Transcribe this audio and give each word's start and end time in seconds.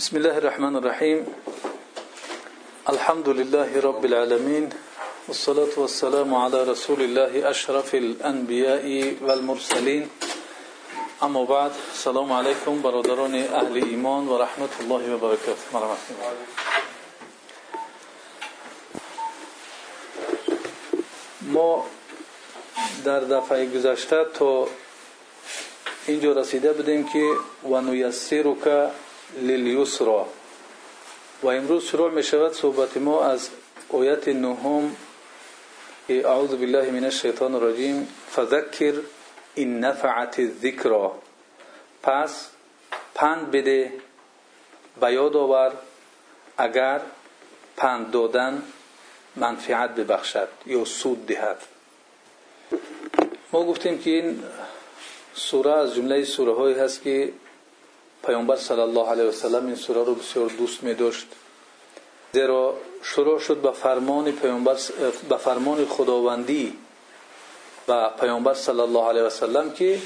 بسم 0.00 0.16
الله 0.16 0.36
الرحمن 0.38 0.76
الرحيم. 0.76 1.26
الحمد 2.88 3.28
لله 3.28 3.80
رب 3.80 4.04
العالمين 4.04 4.64
والصلاة 5.28 5.74
والسلام 5.76 6.34
على 6.34 6.58
رسول 6.72 7.00
الله 7.02 7.50
أشرف 7.50 7.94
الأنبياء 7.94 8.84
والمرسلين. 9.20 10.08
أما 11.22 11.44
بعد 11.44 11.72
سلام 11.92 12.32
عليكم 12.32 12.82
برادران 12.82 13.34
أهل 13.34 13.76
ایمان 13.76 14.28
و 14.28 14.38
رحمت 14.38 14.72
الله 14.80 15.14
و 15.14 15.18
برکاته 15.18 15.68
ما 21.42 21.84
در 23.04 23.20
دفعه 23.20 23.66
گذشته 23.66 24.24
تا 24.34 24.66
اینجا 26.06 26.32
رسیده 26.32 26.72
بودیم 26.72 27.08
که 27.12 27.24
و 27.68 27.80
نیسرک 27.80 28.90
للیسرا. 29.38 30.26
و 31.42 31.48
امروز 31.48 31.84
شروع 31.84 32.10
می 32.10 32.22
شود 32.22 32.52
صحبت 32.52 32.96
ما 32.96 33.24
از 33.24 33.48
آیت 33.92 34.28
نهم. 34.28 34.96
اعوذ 36.08 36.50
بالله 36.50 36.90
من 36.90 37.04
الشیطان 37.04 37.54
الرجیم. 37.54 38.08
فذکر 38.30 38.94
این 39.54 39.80
نفعت 39.80 40.38
الذکر. 40.38 41.10
پس 42.02 42.50
پند 43.14 43.50
بده 43.50 43.92
به 45.00 45.12
یاد 45.12 45.36
آور 45.36 45.72
اگر 46.58 47.00
پند 47.76 48.10
دادن 48.10 48.62
منفعت 49.36 49.94
ببخشد 49.94 50.48
یا 50.66 50.84
سود 50.84 51.26
دهد. 51.26 51.58
ما 53.52 53.64
گفتیم 53.64 53.98
که 53.98 54.10
این 54.10 54.42
سوره 55.34 55.72
از 55.72 55.94
جمله 55.94 56.24
سوره 56.24 56.54
هایی 56.54 56.74
هست 56.78 57.02
که 57.02 57.32
پیامبر 58.26 58.56
صلی 58.56 58.80
الله 58.80 59.08
علیه 59.08 59.24
و 59.24 59.32
سلم 59.32 59.66
این 59.66 59.74
سوره 59.74 60.04
رو 60.04 60.14
بسیار 60.14 60.48
دوست 60.48 60.82
می 60.82 60.94
داشت 60.94 61.26
زیرا 62.32 62.74
شروع 63.02 63.38
شد 63.38 63.56
به 63.56 63.72
فرمان 63.72 64.32
پیامبر 64.32 64.76
به 65.28 65.36
فرمان 65.36 65.86
خداوندی 65.86 66.78
و 67.88 68.10
پیامبر 68.10 68.54
صلی 68.54 68.80
الله 68.80 69.04
علیه 69.04 69.22
و 69.22 69.30
سلم 69.30 69.72
که 69.72 69.98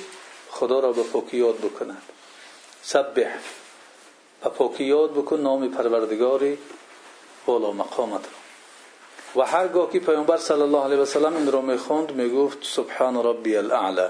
خدا 0.51 0.81
را 0.81 0.93
به 0.93 1.03
پاکی 1.03 1.37
یاد 1.37 1.59
بکند. 1.59 2.03
سبح. 2.83 3.31
به 4.45 4.51
پاکی 4.51 4.85
یاد 4.85 5.13
بکن 5.13 5.41
نام 5.41 5.69
پروردگاری 5.69 6.59
بالا 7.47 7.73
مقامت 7.73 8.25
و 9.37 9.43
هرگاه 9.43 9.91
که 9.91 10.01
پیامبر 10.01 10.37
صلی 10.37 10.61
الله 10.61 10.85
علیه 10.85 10.99
و 10.99 11.05
سلم 11.05 11.37
این 11.37 11.53
را 11.53 11.61
می‌خواند 11.61 12.13
می‌گفت 12.13 12.59
سبحان 12.63 13.27
ربی 13.27 13.57
الاعلى 13.57 14.09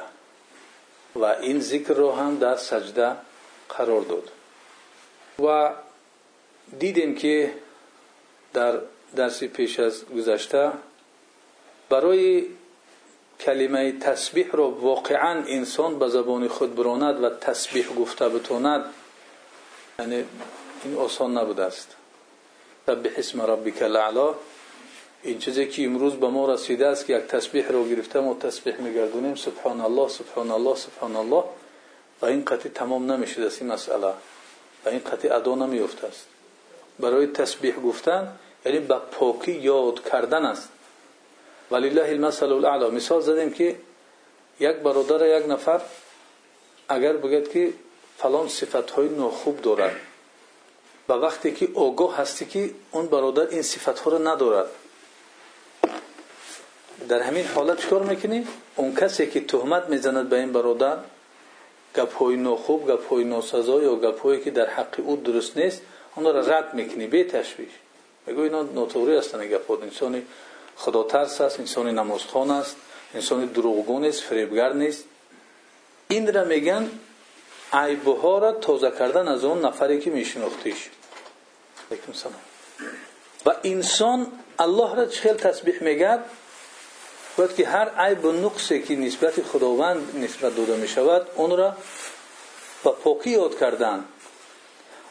و 1.16 1.24
این 1.24 1.60
ذکر 1.60 1.94
را 1.94 2.14
هم 2.14 2.38
در 2.38 2.56
سجده 2.56 3.16
قرار 3.68 4.00
داد. 4.00 4.30
و 5.48 5.70
دیدیم 6.78 7.14
که 7.14 7.54
در 8.52 8.78
درسی 9.16 9.48
پیش 9.48 9.80
از 9.80 10.04
گذشته 10.04 10.72
برای 11.88 12.46
کلمه 13.40 13.92
تسبیح 13.92 14.50
را 14.52 14.70
واقعا 14.70 15.44
انسان 15.46 15.98
به 15.98 16.08
زبان 16.08 16.48
خود 16.48 16.74
براند 16.74 17.24
و 17.24 17.30
تسبیح 17.30 17.88
گفته 17.88 18.28
بتواند 18.28 18.84
یعنی 19.98 20.24
این 20.84 20.96
آسان 20.96 21.38
نبوده 21.38 21.62
است. 21.62 21.96
سبح 22.86 23.10
اسم 23.16 23.42
ربک 23.42 23.82
الاعلی 23.82 24.34
این 25.22 25.38
چیزی 25.38 25.66
که 25.66 25.84
امروز 25.84 26.14
به 26.14 26.28
ما 26.28 26.52
رسیده 26.52 26.86
است 26.86 27.06
که 27.06 27.16
یک 27.16 27.22
تسبیح 27.22 27.68
را 27.68 27.84
گرفته 27.84 28.20
ما 28.20 28.34
تسبیح 28.34 28.76
میگردونیم. 28.76 29.34
سبحان 29.34 29.80
الله 29.80 30.08
سبحان 30.08 30.50
الله 30.50 30.76
سبحان 30.76 31.16
الله. 31.16 31.44
و 32.22 32.26
این 32.26 32.44
قطعی 32.44 32.70
تمام 32.70 33.12
نمی‌شد 33.12 33.40
است 33.40 33.62
این 33.62 33.72
مسئله. 33.72 34.06
و 34.84 34.88
این 34.88 34.98
قطعی 34.98 35.30
ادا 35.30 35.54
نمیفته 35.54 36.06
است. 36.06 36.26
برای 36.98 37.26
تسبیح 37.26 37.74
گفتن 37.80 38.36
یعنی 38.66 38.78
به 38.78 38.94
پاکی 38.94 39.52
یاد 39.52 40.08
کردن 40.10 40.44
است. 40.44 40.68
ولله 41.70 42.08
المثل 42.08 42.52
الاعلى 42.52 42.90
مثال 42.90 43.20
زدیم 43.20 43.52
که 43.52 43.76
یک 44.60 44.76
برادر 44.76 45.38
یک 45.38 45.48
نفر 45.48 45.80
اگر 46.88 47.12
بگید 47.12 47.52
که 47.52 47.72
فلان 48.18 48.48
صفت 48.48 48.90
های 48.90 49.08
ناخوب 49.08 49.60
دارد. 49.60 49.96
و 51.08 51.12
وقتی 51.12 51.52
که 51.52 51.68
آگاه 51.74 52.16
هستی 52.16 52.46
که 52.46 52.70
اون 52.90 53.06
برادر 53.06 53.46
این 53.46 53.62
صفت 53.62 53.98
ها 53.98 54.10
رو 54.10 54.28
ندارد. 54.28 54.66
در 57.08 57.22
همین 57.22 57.46
حالت 57.46 57.80
چکار 57.80 58.02
می‌کنی؟ 58.02 58.46
اون 58.76 58.94
کسی 58.94 59.26
که 59.26 59.40
تهمت 59.40 59.88
می‌زند 59.88 60.28
به 60.28 60.36
این 60.36 60.52
برادر 60.52 60.96
گپ 61.96 62.14
های 62.14 62.36
ناخوب 62.36 62.90
گپ 62.90 63.08
های 63.08 63.24
ناسزا 63.24 63.82
یا 63.82 63.96
گپ 63.96 64.22
هایی 64.22 64.40
که 64.40 64.50
در 64.50 64.70
حق 64.70 64.94
او 64.98 65.16
درست 65.16 65.56
نیست 65.56 65.82
اون 66.14 66.24
را 66.24 66.40
رد 66.40 66.74
می‌کنی 66.74 67.06
به 67.06 67.24
تشویش. 67.24 67.70
میگو 68.26 68.40
اینا 68.40 68.62
نوتوری 68.62 69.16
هستن 69.16 69.46
گپ 69.46 69.68
ها 69.68 69.78
انسانی 69.82 70.22
خدا 70.76 71.02
ترس 71.02 71.40
است 71.40 71.60
انسان 71.60 71.98
نمازخوان 71.98 72.50
است 72.50 72.76
انسان 73.14 73.46
دروغگو 73.46 73.98
نیست 73.98 74.22
فریبگر 74.22 74.72
نیست. 74.72 75.04
این 76.08 76.34
را 76.34 76.44
میگن 76.44 76.90
عیبها 77.72 78.38
را 78.38 78.52
تازه 78.52 78.90
کردن 78.90 79.28
از 79.28 79.44
اون 79.44 79.64
نفری 79.64 80.00
که 80.00 80.10
میشناختیش. 80.10 80.90
سلام 87.36 87.48
و 87.48 87.52
انسان 87.52 87.56
الله 87.56 87.56
را 87.56 87.56
چخیل 87.56 87.56
تسبیح 87.56 87.56
میگرد 87.56 87.56
باید 87.56 87.56
که 87.56 87.66
هر 87.66 87.88
عیب 87.98 88.24
و 88.24 88.32
نقصی 88.32 88.82
که 88.82 88.96
نسبت 88.96 89.42
خداوند 89.42 90.24
نسبت 90.24 90.56
داده 90.56 90.76
می 90.76 90.88
شود 90.88 91.26
اون 91.36 91.56
را 91.56 91.72
با 92.82 92.92
پاکی 92.92 93.30
یاد 93.30 93.58
کردن. 93.58 94.04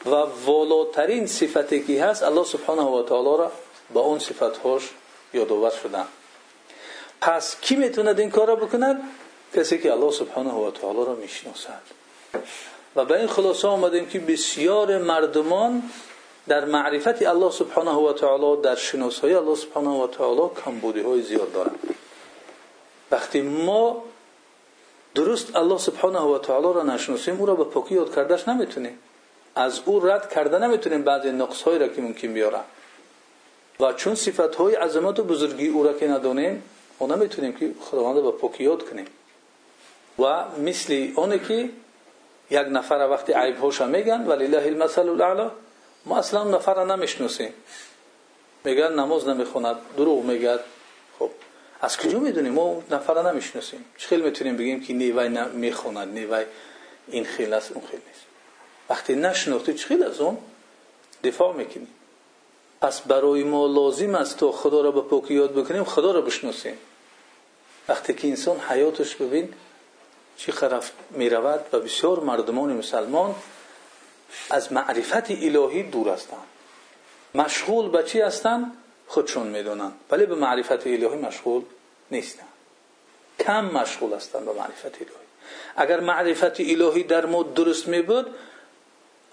و 0.05 0.09
والاترین 0.45 1.27
صفتی 1.27 1.83
که 1.83 2.03
هست 2.03 2.23
الله 2.23 2.43
سبحانه 2.43 2.81
و 2.81 3.03
تعالی 3.03 3.37
را 3.37 3.51
با 3.93 4.01
اون 4.01 4.19
صفتهاش 4.19 4.89
یادآور 5.33 5.71
شدن. 5.83 6.07
پس 7.21 7.55
کی 7.61 7.75
می‌توند 7.75 8.19
این 8.19 8.31
کار 8.31 8.47
را 8.47 8.55
بکند؟ 8.55 9.01
کسی 9.55 9.77
که 9.77 9.91
الله 9.91 10.11
سبحانه 10.11 10.53
و 10.53 10.71
تعالی 10.71 11.05
را 11.05 11.15
می‌شناسد. 11.15 11.81
و 12.95 13.05
به 13.05 13.19
این 13.19 13.27
خلاصه 13.27 13.67
آمدیم 13.67 14.05
که 14.05 14.19
بسیار 14.19 14.97
مردمان 14.97 15.83
در 16.47 16.65
معرفت 16.65 17.21
الله 17.21 17.51
سبحانه 17.51 17.91
و 17.91 18.13
تعالی 18.13 18.61
در 18.61 18.75
شناسایی 18.75 19.33
الله 19.33 19.55
سبحانه 19.55 19.89
و 19.89 20.07
تعالی 20.07 20.49
کمبودی 20.65 21.01
های 21.01 21.21
زیاد 21.21 21.53
دارند. 21.53 21.79
وقتی 23.13 23.41
ما 23.41 24.03
درست 25.15 25.55
الله 25.55 25.77
سبحانه 25.77 26.19
و 26.19 26.37
تعالی 26.37 26.73
را 26.73 26.83
نشناسیم 26.83 27.37
او 27.39 27.45
را 27.45 27.55
به 27.55 27.63
پاکی 27.63 27.95
یاد 27.95 28.15
کردش 28.15 28.47
نمی‌تونیم. 28.47 28.99
از 29.55 29.81
او 29.85 29.99
رد 29.99 30.33
کرده 30.33 30.57
نمی‌تونیم 30.57 31.01
بعضی 31.03 31.31
نقص 31.31 31.67
را 31.67 31.87
که 31.87 32.01
ممکن 32.01 32.33
بیارن 32.33 32.65
و 33.79 33.93
چون 33.93 34.15
صفت 34.15 34.55
های 34.55 34.75
عظمت 34.75 35.19
و 35.19 35.23
بزرگی 35.23 35.67
او 35.67 35.83
را 35.83 35.93
که 35.93 36.07
ندانیم 36.07 36.63
ما 36.99 37.07
نمی‌تونیم 37.07 37.53
که 37.53 37.71
خداوند 37.81 38.23
به 38.23 38.31
پاکی 38.31 38.63
یاد 38.63 38.89
کنیم. 38.89 39.05
و 40.19 40.45
مثل 40.57 41.07
اونه 41.15 41.39
که 41.39 41.69
یک 42.51 42.67
نفر 42.71 43.07
وقتی 43.11 43.33
عیب 43.33 43.57
هاش 43.57 43.81
میگن 43.81 44.25
ولله 44.27 44.65
المثل 44.65 45.09
الاعلى 45.09 45.49
ما 46.05 46.17
اصلا 46.17 46.43
نفر 46.43 46.73
را 46.73 46.85
نمی‌شناسیم. 46.95 47.53
میگن 48.63 48.93
نماز 48.93 49.27
نمی‌خوند 49.27 49.77
دروغ 49.97 50.25
میگد. 50.25 50.59
خب 51.19 51.29
از 51.83 51.97
کجا 51.97 52.19
می‌دونیم؟ 52.19 52.53
ما 52.53 52.83
نفر 52.91 53.31
نمی‌شناسیم. 53.31 53.85
چه 53.97 54.07
خیلی 54.07 54.23
می‌تونیم 54.23 54.57
بگیم 54.57 54.83
که 54.83 54.93
نیوی 54.93 55.29
می‌خوند. 55.53 56.13
نیوی 56.13 56.45
این 57.07 57.25
خیل 57.25 57.53
است 57.53 57.71
اون 57.71 57.87
خیل 57.91 57.99
نیست. 58.07 58.25
وقتی 58.89 59.15
نشناختی 59.15 59.73
چه 59.73 59.87
خیلی 59.87 60.03
از 60.03 60.19
اون؟ 60.19 60.37
دفاع 61.23 61.53
می‌کنیم. 61.55 61.87
پس 62.81 63.01
برای 63.01 63.43
ما 63.43 63.67
لازم 63.67 64.15
است 64.15 64.37
تا 64.37 64.51
خدا 64.51 64.81
را 64.81 64.91
به 64.91 65.01
پاکی 65.01 65.33
یاد 65.33 65.53
بکنیم 65.53 65.83
خدا 65.83 66.11
را 66.11 66.21
بشناسیم. 66.21 66.77
وقتی 67.87 68.13
که 68.13 68.27
انسان 68.27 68.59
حیاتش 68.59 69.15
ببین 69.15 69.53
چی 70.37 70.51
خرف 70.51 70.91
می 71.11 71.29
رود 71.29 71.65
و 71.73 71.79
بسیار 71.79 72.19
مردمان 72.19 72.73
مسلمان 72.73 73.35
از 74.49 74.73
معرفت 74.73 75.31
الهی 75.31 75.83
دور 75.83 76.09
هستند. 76.09 76.47
مشغول 77.35 77.89
به 77.89 78.03
چی 78.03 78.21
هستند؟ 78.21 78.77
خودشون 79.13 79.47
می‌دونن. 79.47 79.91
ولی 80.11 80.25
به 80.25 80.35
معرفت 80.35 80.87
الهی 80.87 81.07
مشغول 81.07 81.63
نیستن. 82.11 82.43
کم 83.39 83.65
مشغول 83.65 84.13
هستند 84.13 84.45
به 84.45 84.53
معرفت 84.53 84.95
الهی. 84.95 85.23
اگر 85.75 85.99
معرفت 85.99 86.59
الهی 86.59 87.03
در 87.03 87.25
ما 87.25 87.43
درست 87.43 87.87
می 87.87 88.01
بود 88.01 88.35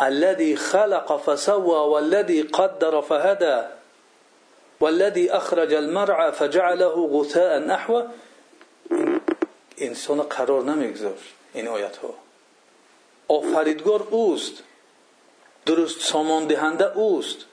الذي 0.01 0.57
خلق 0.57 1.17
فسوى 1.17 1.91
والذي 1.93 2.43
قدر 2.43 3.01
فهدى 3.01 3.63
والذي 4.81 5.31
اخرج 5.31 5.75
المرعى 5.75 6.33
فجعله 6.33 6.89
غثاء 6.89 7.59
نحو 7.59 8.03
انسان 9.79 10.23
قرار 10.23 10.63
نمیگذاشت 10.63 11.35
این 11.55 11.69
آیت 11.69 11.97
ها 11.97 12.15
آفریدگار 13.29 14.07
اوست. 14.11 14.63
درست 15.67 16.01
سامان 16.01 16.47
دهنده 16.47 16.97
اوست. 16.97 17.50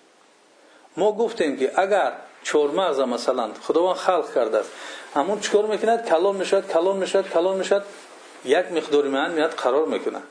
ما 0.97 1.11
گفتیم 1.11 1.57
که 1.57 1.71
اگر 1.75 2.13
چهارمغز 2.44 2.99
مثلا 2.99 3.49
خداوند 3.61 3.95
خلق 3.95 4.33
کرده 4.35 4.57
است 4.57 4.69
همون 5.15 5.39
چیکار 5.39 5.65
می‌کند 5.65 6.05
کلان 6.05 6.35
می‌شد 6.35 6.67
کلان 6.67 6.97
می‌شد 6.97 7.29
کلان 7.29 7.57
می‌شد 7.57 7.83
یک 8.45 8.71
مقداری 8.71 9.09
من 9.09 9.31
میاد 9.31 9.51
قرار 9.51 9.85
می‌کنه. 9.85 10.21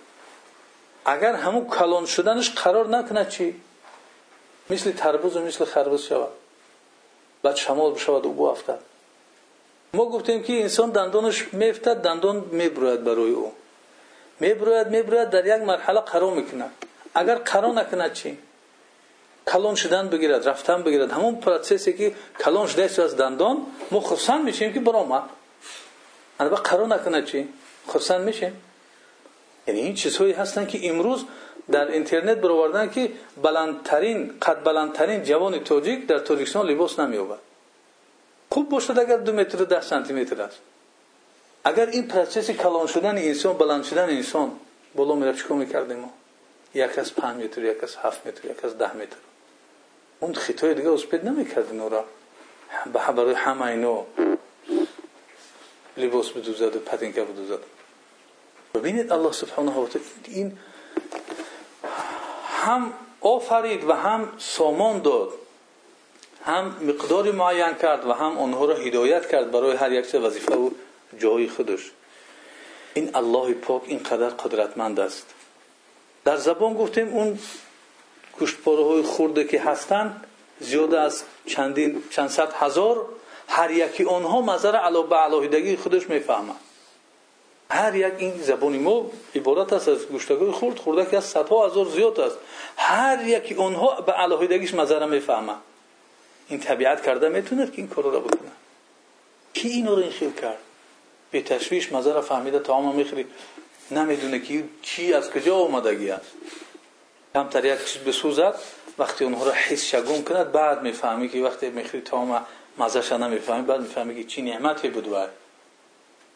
اگر 1.04 1.34
همون 1.34 1.66
کلان 1.66 2.06
شدنش 2.06 2.50
قرار 2.50 2.88
نکنه 2.88 3.24
چی؟ 3.24 3.60
مثل 4.70 4.92
تربوز 4.92 5.36
و 5.36 5.40
مثل 5.40 5.64
خربوز 5.64 6.02
شود. 6.02 6.28
بعد 7.42 7.56
شمال 7.56 7.92
بشود 7.92 8.26
او 8.26 8.32
بافتد 8.32 8.78
ما 9.94 10.04
گفتیم 10.04 10.42
که 10.42 10.52
انسان 10.60 10.90
دندانش 10.90 11.46
میفتد 11.52 11.96
دندان 11.96 12.36
میبروید 12.36 13.04
برای 13.04 13.30
او. 13.30 13.52
میبروید 14.40 14.86
میبروید 14.86 15.30
در 15.30 15.46
یک 15.46 15.62
مرحله 15.62 16.00
قرار 16.00 16.32
می‌کنه. 16.32 16.64
اگر 17.14 17.34
قرار 17.34 17.72
نکنه 17.72 18.10
چی؟ 18.10 18.38
کلان 19.46 19.74
شدن 19.74 20.08
بگیرد 20.08 20.48
رفتن 20.48 20.82
بگیرد 20.82 21.10
همون 21.12 21.36
پروسسی 21.36 21.92
که 21.92 22.14
کلان 22.44 22.66
شده 22.66 22.82
از 22.82 23.16
دندان 23.16 23.66
ما 23.90 24.00
خرسند 24.00 24.44
میشیم 24.44 24.72
که 24.72 24.80
برآمد 24.80 25.22
البته 26.40 26.62
قرار 26.62 26.86
نکنه 26.86 27.22
چی 27.22 27.48
خرسند 27.88 28.20
میشیم 28.20 28.62
یعنی 29.66 29.80
این 29.80 29.94
چیزهایی 29.94 30.32
هستن 30.32 30.66
که 30.66 30.90
امروز 30.90 31.24
در 31.70 31.90
اینترنت 31.90 32.38
برآوردن 32.38 32.90
که 32.90 33.12
بلندترین 33.42 34.34
قد 34.42 34.64
بلندترین 34.64 35.22
جوان 35.22 35.64
تاجیک 35.64 36.06
در 36.06 36.18
تاجیکستان 36.18 36.66
لباس 36.66 37.00
نمییابد 37.00 37.38
خوب 38.50 38.68
باشد 38.68 38.98
اگر 38.98 39.16
دو 39.16 39.32
متر 39.32 39.62
و 39.62 39.64
ده 39.64 39.80
سانتی 39.80 40.12
متر 40.12 40.42
است 40.42 40.58
اگر 41.64 41.86
این 41.86 42.08
پروسس 42.08 42.50
کلان 42.50 42.86
شدن 42.86 43.18
انسان 43.18 43.58
بلند 43.58 43.84
شدن 43.84 44.08
انسان 44.08 44.52
بالا 44.94 45.14
میره 45.14 45.34
چیکار 45.34 45.56
می‌کردیم 45.56 45.96
ما 45.96 46.12
یک 46.74 46.98
از 46.98 47.14
پنج 47.14 47.44
متر 47.44 47.64
یک 47.64 47.84
از 47.84 47.96
هفت 47.96 48.26
متر 48.26 48.50
یک 48.50 48.64
از 48.64 48.78
ده 48.78 48.96
متر 48.96 49.16
اون 50.20 50.34
خطای 50.34 50.74
دیگه 50.74 50.90
اسپید 50.90 51.24
نمی‌کردیم 51.24 51.80
او 51.80 51.88
را 51.88 52.04
برای 52.94 53.34
همه 53.34 53.66
اینو 53.66 54.04
لباس 55.96 56.30
بدوزد 56.30 56.76
و 56.76 56.78
پتینکه 56.78 57.24
بدوزد 57.24 57.58
ببینید 58.74 59.12
الله 59.12 59.32
سبحانه 59.32 59.70
و 59.70 59.86
تعالی 59.86 60.04
این 60.28 60.58
هم 62.46 62.92
آفرید 63.20 63.84
و 63.84 63.92
هم 63.92 64.32
سامان 64.38 65.02
داد. 65.02 65.28
هم 66.44 66.76
مقداری 66.80 67.30
معین 67.30 67.74
کرد 67.74 68.06
و 68.06 68.12
هم 68.12 68.38
آنها 68.38 68.64
را 68.64 68.74
هدایت 68.74 69.28
کرد 69.28 69.50
برای 69.50 69.76
هر 69.76 69.92
یک 69.92 70.14
وظیفه 70.14 70.56
و 70.56 70.70
جای 71.18 71.48
خودش. 71.48 71.90
این 72.94 73.10
الله 73.14 73.54
پاک 73.54 73.82
اینقدر 73.86 74.28
قدرتمند 74.28 75.00
است. 75.00 75.34
در 76.24 76.36
زبان 76.36 76.74
گفتیم 76.74 77.08
اون 77.08 77.38
گوشتپاره 78.38 78.84
های 78.84 79.02
خورده 79.02 79.44
که 79.44 79.60
هستند 79.60 80.26
زیاده 80.60 81.00
از 81.00 81.22
چندین 81.46 82.02
چند 82.10 82.28
صد 82.28 82.52
هزار 82.52 83.06
هر 83.48 83.70
یکی 83.70 84.04
آنها 84.04 84.40
مظهر 84.40 84.76
علا 84.76 85.02
به 85.02 85.16
علاهیدگی 85.16 85.76
خودش 85.76 86.10
می‌فهمند 86.10 86.60
هر 87.70 87.94
یک 87.94 88.12
این 88.18 88.42
زبانی 88.42 88.78
ما 88.78 89.10
عبارت 89.34 89.72
است 89.72 89.88
از 89.88 90.06
گوشتگاه 90.06 90.52
خورد 90.52 90.78
خورده 90.78 91.10
که 91.10 91.16
از 91.16 91.24
صدها 91.24 91.66
هزار 91.66 91.84
زیاد 91.84 92.20
است. 92.20 92.36
هر 92.76 93.28
یکی 93.28 93.54
آنها 93.54 94.00
به 94.00 94.12
علاهیدگیش 94.12 94.74
مظهر 94.74 95.06
می‌فهمند 95.06 95.60
این 96.48 96.60
طبیعت 96.60 97.02
کرده 97.02 97.28
می‌تونه 97.28 97.66
که 97.66 97.72
این 97.76 97.88
کار 97.88 98.04
را 98.04 98.20
بکنه. 98.20 98.50
کی 99.54 99.68
اینو 99.68 99.94
این 99.94 100.10
خیل 100.10 100.32
کرد؟ 100.32 100.58
به 101.30 101.42
تشویش 101.42 101.92
مظهر 101.92 102.20
فهمیده 102.20 102.58
تمام 102.58 102.94
می‌خری 102.94 103.26
نمی‌دونه 103.90 104.38
که 104.38 104.64
چی 104.82 105.12
از 105.12 105.30
کجا 105.30 105.56
اومدگی 105.56 106.10
است. 106.10 106.30
کمتر 107.36 107.64
یک 107.64 107.84
چیز 107.84 108.02
بسوزد 108.02 108.54
وقتی 108.98 109.24
اونها 109.24 109.44
را 109.44 109.52
حس 109.52 109.84
شگون 109.84 110.22
کند 110.22 110.52
بعد 110.52 110.82
می‌فهمی 110.82 111.28
که 111.28 111.42
وقتی 111.42 111.70
می‌خری 111.70 112.00
تمام 112.00 112.46
مزهش 112.78 113.12
نمی‌فهمی 113.12 113.62
بعد 113.62 113.80
می‌فهمی 113.80 114.14
که 114.14 114.24
چی 114.24 114.42
نعمتی 114.42 114.88
بود 114.88 115.08
وای. 115.08 115.26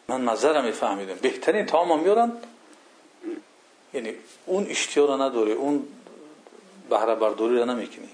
من 0.07 0.21
مزه 0.21 0.51
را 0.51 0.61
میفهمیدم. 0.61 1.13
بهترین 1.21 1.65
تمام 1.65 1.99
میارن 1.99 2.31
یعنی 3.93 4.13
اون 4.45 4.67
اشتیار 4.69 5.07
را 5.07 5.17
نداره 5.17 5.51
اون 5.51 5.87
بهره 6.89 7.15
برداری 7.15 7.57
را 7.57 7.65
نمی‌کنی. 7.65 8.09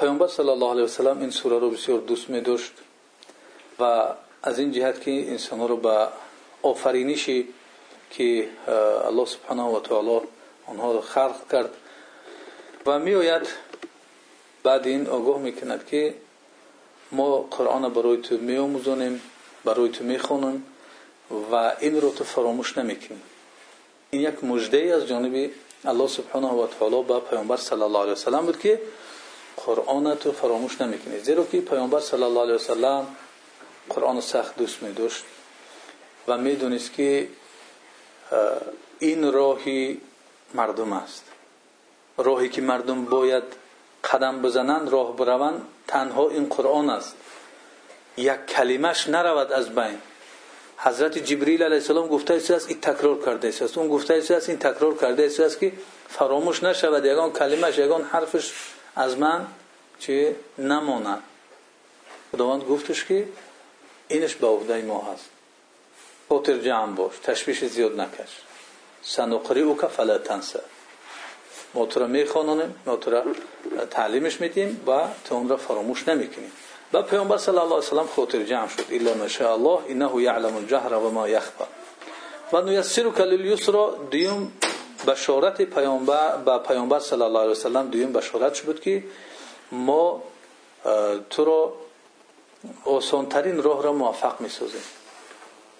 پیامبر 0.00 0.26
صلی 0.26 0.48
الله 0.48 0.70
علیه 0.70 0.84
و 0.84 0.88
سلم 0.88 1.20
این 1.20 1.30
سوره 1.30 1.58
رو 1.58 1.70
بسیار 1.70 2.00
دوست 2.00 2.30
می 2.30 2.40
داشت 2.40 2.72
که 8.10 8.48
به 8.66 9.06
الله 9.06 9.26
سبحانه 9.26 9.62
و 9.62 9.80
تعالی 9.80 10.20
آنها 10.66 10.92
رو 10.92 11.00
خلق 11.00 11.52
کرد. 11.52 11.70
و 12.86 12.98
می 12.98 13.14
آید 13.14 13.46
بعد 14.62 14.86
این 14.86 15.06
آگاه 15.06 15.38
می‌کند 15.38 15.86
که 15.86 16.14
ما 17.12 17.36
قرآن 17.36 17.88
برای 17.88 18.16
تو 18.16 18.36
می 18.36 18.56
آموزانیم 18.56 19.22
برای 19.64 19.88
تو 19.88 20.04
می 20.04 20.18
خونیم 20.18 20.66
و 21.52 21.74
این 21.80 22.00
رو 22.00 22.10
تو 22.10 22.24
فراموش 22.24 22.78
نمی‌کنیم. 22.78 23.22
این 24.10 24.22
یک 24.22 24.44
مجده 24.44 24.94
از 24.94 25.06
جانب 25.06 25.50
الله 25.84 26.08
سبحانه 26.08 26.48
و 26.48 26.66
تعالی 26.66 27.02
با 27.02 27.20
پیامبر 27.20 27.56
صلی 27.56 27.82
الله 27.82 27.98
علیه 27.98 28.12
و 28.12 28.16
سلم 28.16 28.46
بود 28.46 28.60
که 28.60 28.80
قرآن 29.66 30.14
تو 30.14 30.32
فراموش 30.32 30.80
نمی‌کنی. 30.80 31.18
زیرا 31.18 31.44
که 31.44 31.60
پیامبر 31.60 32.00
صلی 32.00 32.22
الله 32.22 32.40
علیه 32.40 32.54
و 32.54 32.58
سلم 32.58 33.06
قرآن 33.88 34.20
سخت 34.20 34.56
دوست 34.56 34.82
می 34.82 34.92
داشت 34.92 35.24
و 36.28 36.38
می‌دونست 36.38 36.92
که 36.92 37.28
این 38.98 39.32
راهی 39.32 40.00
مردم 40.54 40.92
است. 40.92 41.24
راهی 42.18 42.48
که 42.48 42.60
مردم 42.60 43.04
باید 43.04 43.42
قدم 44.12 44.42
بزنند 44.42 44.88
راه 44.88 45.16
بروند 45.16 45.62
تنها 45.88 46.28
این 46.28 46.48
قرآن 46.48 46.90
است. 46.90 47.16
یک 48.16 48.46
کلمش 48.46 49.08
نرود 49.08 49.52
از 49.52 49.74
بین. 49.74 49.98
حضرت 50.78 51.18
جبریل 51.18 51.62
علیه 51.62 51.76
السلام 51.76 52.08
گفته 52.08 52.34
است 52.34 52.68
این 52.68 52.80
تکرار 52.80 53.24
کرده 53.24 53.48
است. 53.48 53.78
اون 53.78 53.88
گفته 53.88 54.14
است 54.14 54.48
این 54.48 54.58
تکرار 54.58 54.96
کرده 54.96 55.24
است 55.24 55.58
که 55.60 55.72
فراموش 56.08 56.62
نشود. 56.62 57.04
یگان 57.04 57.32
کلمش 57.32 57.78
یگان 57.78 58.02
حرفش 58.02 58.52
از 58.96 59.18
من 59.18 59.46
چه 59.98 60.36
نماند. 60.58 61.22
خداوند 62.32 62.62
گفتش 62.62 63.04
که 63.04 63.28
اینش 64.08 64.34
به 64.34 64.46
عهده 64.46 64.82
ما 64.82 65.12
هست. 65.12 65.29
خاطر 66.30 66.58
جمع 66.58 66.94
باش 66.94 67.18
تشویش 67.22 67.64
زیاد 67.64 68.00
نکش. 68.00 68.28
سنقری 69.02 69.62
او 69.62 69.76
که 69.76 69.86
فلا 69.86 70.18
تنسه 70.18 70.60
ما 71.74 71.86
تو 71.86 72.00
را 72.00 72.06
میخوانونیم 72.06 72.74
ما 72.86 72.96
تو 72.96 73.10
را 73.10 73.24
تعلیمش 73.90 74.40
میدیم 74.40 74.84
و 74.86 75.08
تو 75.24 75.34
اون 75.34 75.48
را 75.48 75.56
فراموش 75.56 76.08
نمی‌کنیم. 76.08 76.52
و 76.92 77.02
پیامبر 77.02 77.36
صلی 77.36 77.58
الله 77.58 77.64
علیه 77.64 77.76
و 77.76 77.80
سلم 77.80 78.06
خاطر 78.16 78.42
جمع 78.42 78.68
شد. 78.68 78.84
الا 78.90 79.14
ما 79.14 79.52
الله 79.52 79.78
انه 79.88 80.22
یعلم 80.22 80.56
الجهر 80.56 80.94
و 80.94 81.10
ما 81.10 81.28
یخفى 81.28 81.64
و 82.52 82.60
نیسرک 82.60 83.20
لليسرا 83.20 83.98
دیوم 84.10 84.52
بشارت 85.06 85.62
پیامبر 85.62 86.36
با 86.36 86.58
پیامبر 86.58 86.98
صلی 86.98 87.22
الله 87.22 87.40
علیه 87.40 87.52
و 87.52 87.54
سلم 87.54 87.90
دیوم 87.90 88.12
بشارت 88.12 88.54
شد 88.54 88.80
که 88.80 89.04
ما 89.72 90.22
تو 91.30 91.44
را 91.44 91.72
آسانترین 92.84 93.62
راه 93.62 93.82
را 93.82 93.92
موفق 93.92 94.40
می‌سازیم. 94.40 94.82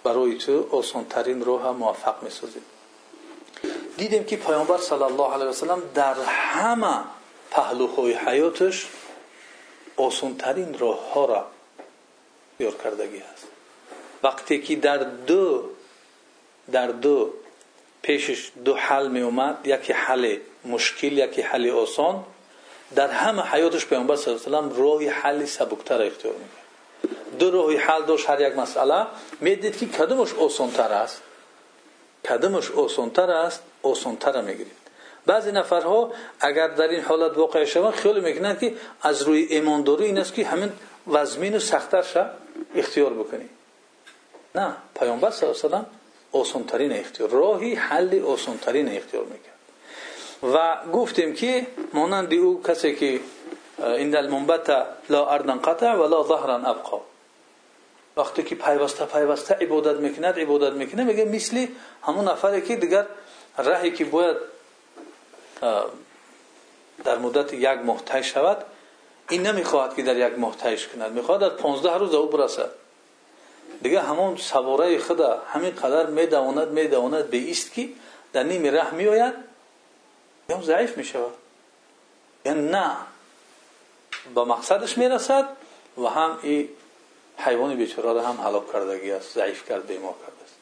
برای 0.04 0.38
تو 0.38 0.68
آسانترین 0.76 1.44
راه 1.44 1.64
را 1.64 1.72
موفق 1.72 2.22
می‌سازیم. 2.22 2.62
دیدیم 3.96 4.24
که 4.24 4.36
پیامبر 4.36 4.78
صلی 4.78 5.02
الله 5.02 5.32
علیه 5.34 5.46
و 5.46 5.52
سلم 5.52 5.82
در 5.94 6.14
همه 6.26 7.04
پهلوهای 7.50 8.12
حیاتش 8.12 8.88
آسانترین 9.96 10.78
راه 10.78 11.12
ها 11.12 11.24
را 11.24 11.46
بیار 12.58 12.74
کردگی 12.84 13.18
هست. 13.18 13.46
وقتی 14.22 14.62
که 14.62 14.76
در 14.76 14.98
دو 14.98 15.64
در 16.72 16.86
دو 16.86 17.30
پیشش 18.02 18.50
دو 18.64 18.74
حل 18.74 19.08
می 19.08 19.20
اومد 19.20 19.58
یکی 19.64 19.92
حل 19.92 20.38
مشکل 20.64 21.18
یکی 21.18 21.42
حل 21.42 21.70
آسان 21.70 22.24
در 22.94 23.08
همه 23.08 23.42
حیاتش 23.42 23.86
پیامبر 23.86 24.16
صلی 24.16 24.34
الله 24.34 24.46
علیه 24.46 24.58
و 24.58 24.70
سلم 24.70 24.82
راه 24.82 25.04
حل 25.04 25.44
سبکتر 25.44 26.02
اختیار 26.02 26.34
می‌کرد. 26.34 26.59
راه 27.40 27.74
حل 27.74 28.02
داشت 28.02 28.30
هر 28.30 28.40
یک 28.40 28.56
مسئله. 28.56 29.06
می‌دید 29.40 29.78
که 29.78 29.86
کدومش 29.86 30.34
آسانتر 30.34 30.92
است؟ 30.92 31.22
کدومش 32.28 32.70
آسانتر 32.70 33.30
است؟ 33.30 33.62
آسانتر 33.82 34.40
می‌گیرید. 34.40 34.72
بعضی 35.26 35.52
نفرها 35.52 36.12
اگر 36.40 36.68
در 36.68 36.88
این 36.88 37.00
حالت 37.00 37.38
واقع 37.38 37.64
شوند 37.64 37.92
خیال 37.92 38.20
می‌کنند 38.20 38.58
که 38.58 38.74
از 39.02 39.22
روی 39.22 39.42
ایمانداری 39.42 40.04
این 40.04 40.18
است 40.18 40.34
که 40.34 40.46
همین 40.46 40.72
وزمین 41.06 41.56
و 41.56 41.58
سختتر 41.58 42.02
شد 42.02 42.30
اختیار 42.74 43.12
بکنی. 43.12 43.48
نه 44.54 44.72
پیامبر 45.00 45.30
صلی 45.30 45.48
الله 45.48 45.58
علیه 45.60 45.68
و 45.68 45.70
سلم 45.70 45.86
آسانترین 46.32 46.92
اختیار 46.92 47.30
راهی 47.30 47.74
حل 47.74 48.22
آسانترین 48.24 48.96
اختیار 48.96 49.24
می‌کرد. 49.24 49.50
و 50.42 50.76
گفتیم 50.92 51.34
که 51.34 51.66
مانند 51.92 52.34
او 52.34 52.62
کسی 52.62 52.94
که 52.96 53.20
این 53.84 54.16
المنبت 54.16 54.86
لا 55.10 55.26
وقتی 58.20 58.42
که 58.42 58.54
پیوسته 58.54 59.04
پیوسته 59.04 59.54
عبادت 59.54 59.96
می‌کند 60.00 60.38
عبادت 60.38 60.72
می‌کنه 60.72 61.04
میگه 61.04 61.24
مثل 61.24 61.66
همون 62.02 62.28
نفری 62.28 62.62
که 62.62 62.76
دیگر 62.76 63.06
راهی 63.58 63.90
که 63.90 64.04
باید 64.04 64.36
در 67.04 67.18
مدت 67.18 67.52
یک 67.52 67.68
ماه 67.68 68.04
طی 68.04 68.22
شود 68.22 68.64
این 69.30 69.46
نمی‌خواهد 69.46 69.96
که 69.96 70.02
در 70.02 70.16
یک 70.16 70.38
ماه 70.38 70.56
طیش 70.56 70.88
کند. 70.88 71.12
می‌خواهد 71.12 71.40
در 71.40 71.48
15 71.48 71.98
روز 71.98 72.14
او 72.14 72.26
برسد. 72.26 72.70
دیگه 73.82 74.00
همون 74.00 74.36
سواره 74.36 74.98
خدا 74.98 75.42
همین 75.48 75.70
قدر 75.70 76.06
میدواند 76.06 76.68
میدواند 76.68 77.30
به 77.30 77.50
است 77.50 77.72
که 77.72 77.88
در 78.32 78.42
نیم 78.42 78.64
ره 78.64 78.94
میآید. 78.94 79.34
یا 80.48 80.60
ضعیف 80.62 80.96
می 80.96 81.04
نه 82.46 82.96
با 84.34 84.44
مقصدش 84.44 84.98
می‌رسد 84.98 85.48
و 85.98 86.06
هم 86.06 86.38
این 86.42 86.68
حیوان 87.44 87.74
بیچاره 87.74 88.12
را 88.12 88.22
هم 88.22 88.46
هلاک 88.46 88.72
کردگی 88.72 89.10
است 89.10 89.34
ضعیف 89.34 89.68
کرد 89.68 89.86
بیمار 89.86 90.14
کرده 90.20 90.42
است. 90.44 90.54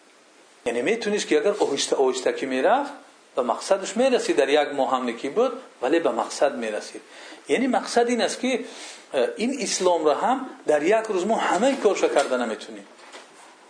یعنی 0.67 0.83
میتونیست 0.83 1.27
که 1.27 1.39
اگر 1.41 1.55
آهسته 1.61 1.97
آهسته 1.97 2.33
که 2.33 2.47
می‌رفت 2.47 2.93
به 3.37 3.43
مقصدش 3.43 3.97
می‌رسید 3.97 4.37
در 4.37 4.49
یک 4.49 4.69
ماه 4.69 4.91
هم 4.97 5.09
نکی 5.09 5.29
بود 5.29 5.53
ولی 5.83 6.01
به 6.01 6.11
مقصد 6.11 6.57
می‌رسید. 6.57 7.01
یعنی 7.49 7.67
مقصد 7.67 8.09
این 8.09 8.21
است 8.21 8.41
که 8.41 8.65
این 9.37 9.57
اسلام 9.61 10.05
را 10.05 10.15
هم 10.15 10.47
در 10.67 10.83
یک 10.83 11.07
روز 11.09 11.27
ما 11.27 11.37
همه 11.37 11.77
کارش 11.77 12.01
کرده 12.01 12.37
نمی‌تونیم 12.37 12.87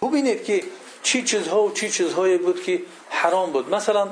ببینید 0.03 0.45
که 0.45 0.65
چی 1.03 1.25
چیزها 1.25 1.62
و 1.62 1.73
چی 1.73 1.91
چیزهایی 1.91 2.38
بود 2.38 2.62
که 2.62 2.83
حرام 3.11 3.53
بود. 3.53 3.75
مثلا 3.75 4.09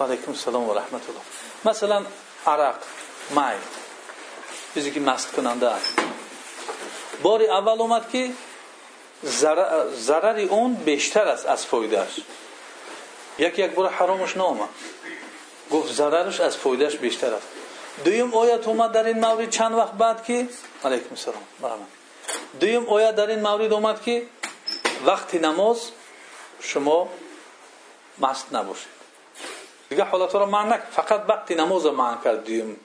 علیکم 0.00 0.32
السلام 0.32 0.68
و 0.68 0.74
رحمت 0.74 0.92
الله. 0.92 1.22
مثلا 1.64 2.02
عرق 2.46 2.74
مای 3.34 3.56
چیزی 4.74 4.90
که 4.90 5.00
مست 5.00 5.32
کننده 5.32 5.68
است. 5.68 5.94
بار 7.22 7.42
اول 7.42 7.80
اومد 7.80 8.10
که 8.10 8.30
ضرر 9.94 10.40
اون 10.40 10.74
بیشتر 10.74 11.28
است 11.28 11.46
از 11.46 11.66
فایدهش 11.66 12.20
یک 13.38 13.58
یک 13.58 13.70
بار 13.70 13.90
حرامش 13.90 14.36
نامد 14.36 14.68
گفت 15.70 15.92
ضررش 15.92 16.40
از 16.40 16.56
فایدهش 16.56 16.96
بیشتر 16.96 17.34
است. 17.34 17.46
دویم 18.04 18.34
آیت 18.34 18.68
اومد 18.68 18.92
در 18.92 19.04
این 19.04 19.20
مورد 19.20 19.50
چند 19.50 19.74
وقت 19.74 19.92
بعد 19.92 20.24
که 20.24 20.48
علیکم 20.84 21.10
السلام. 21.10 21.42
مرحبا. 21.60 21.84
دویم 22.60 22.86
آیت 22.88 23.16
در 23.16 23.26
این 23.26 23.40
مورد 23.40 23.72
اومد 23.72 24.02
که 24.02 24.22
وقتی 25.06 25.38
نماز 25.38 25.90
شما 26.60 27.08
مست 28.18 28.46
نباشید. 28.52 28.96
دیگه 29.88 30.04
حالت 30.04 30.34
را 30.34 30.46
معنی 30.46 30.74
فقط 30.90 31.24
وقتی 31.28 31.54
نماز 31.54 31.86
معنی 31.86 32.18
کرد 32.24 32.44
دویم 32.44 32.80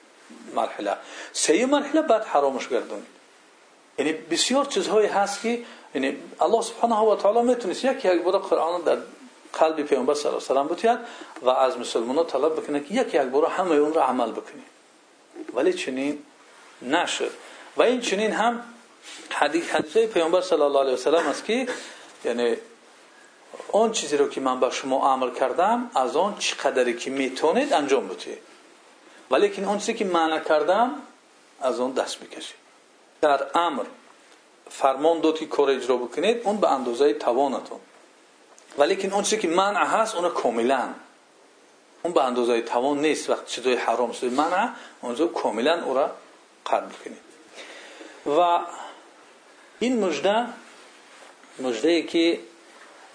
مرحله. 0.56 0.98
سه 1.34 1.66
مرحله 1.66 2.02
بعد 2.02 2.26
حرامش 2.26 2.68
گردونید. 2.68 3.21
یعنی 3.98 4.14
بسیار 4.14 4.66
چیزهایی 4.66 5.08
هست 5.08 5.42
که 5.42 5.64
یعنی 5.96 6.18
الله 6.40 6.62
سبحانه 6.62 7.00
و 7.00 7.16
تعالی 7.16 7.42
می‌تونست 7.42 7.86
یک 7.86 8.06
یک 8.06 8.22
بار 8.22 8.38
قرآن 8.38 8.82
در 8.82 8.98
قلب 9.54 9.82
پیامبر 9.82 10.14
صلی 10.14 10.32
الله 10.32 10.50
علیه 10.50 10.62
و 10.62 10.74
بتید 10.74 11.00
و 11.42 11.50
از 11.50 11.78
مسلمانان 11.78 12.26
طلب 12.26 12.56
بکنه 12.56 12.80
که 12.80 12.94
یک 12.94 13.14
یک 13.14 13.22
بار 13.22 13.46
همه 13.46 13.76
اون 13.76 13.94
را 13.94 14.04
عمل 14.04 14.32
بکنید 14.32 14.72
ولی 15.54 15.74
چنین 15.74 16.20
نشد. 16.82 17.32
و 17.78 17.84
این 17.84 18.02
چنین 18.02 18.32
هم 18.32 18.64
حدیث 19.30 19.98
پیامبر 20.14 20.42
صلی 20.42 20.62
الله 20.62 20.80
علیه 20.80 20.94
و 20.94 20.98
سلم 20.98 21.28
است 21.28 21.46
که 21.46 21.68
یعنی 22.26 22.56
اون 23.72 23.92
چیزی 23.92 24.18
رو 24.18 24.30
که 24.30 24.42
من 24.42 24.60
با 24.60 24.70
شما 24.70 25.14
عمل 25.14 25.32
کردم 25.34 25.92
از 25.96 26.16
آن 26.16 26.36
چقدری 26.40 26.94
که 26.94 27.12
می‌تونید 27.12 27.74
انجام 27.74 28.08
بدید 28.08 28.38
ولی 29.32 29.66
اون 29.66 29.78
چیزی 29.78 29.94
که 29.94 30.06
من 30.06 30.44
کردم 30.44 30.96
از 31.62 31.80
اون 31.80 31.92
دست 31.92 32.20
بکشید 32.20 32.61
در 33.22 33.46
امر 33.56 33.84
فرمان 34.70 35.22
داد 35.22 35.40
که 35.40 35.46
کار 35.46 35.70
اجرا 35.70 35.98
بکنید 35.98 36.42
اون 36.44 36.58
به 36.58 36.72
اندازه 36.72 37.14
توانتون. 37.14 37.80
ولی 38.78 39.08
اون 39.08 39.24
چیزی 39.24 39.42
که 39.42 39.48
منع 39.48 39.86
هست 39.86 40.16
اون 40.16 40.30
کاملا. 40.30 40.90
اون 42.04 42.14
به 42.14 42.24
اندازه 42.24 42.62
توان 42.62 43.00
نیست 43.02 43.30
وقتی 43.30 43.46
چیزای 43.48 43.74
حرام 43.74 44.12
شده 44.12 44.30
منع 44.30 44.70
اونجا 45.02 45.28
کاملا 45.28 45.84
او 45.84 45.94
را 45.94 46.12
قطع 46.66 46.86
بکنید. 46.86 47.18
و 48.26 48.60
این 49.80 50.06
مجده 50.06 50.46
مجده 51.60 52.02
که 52.02 52.40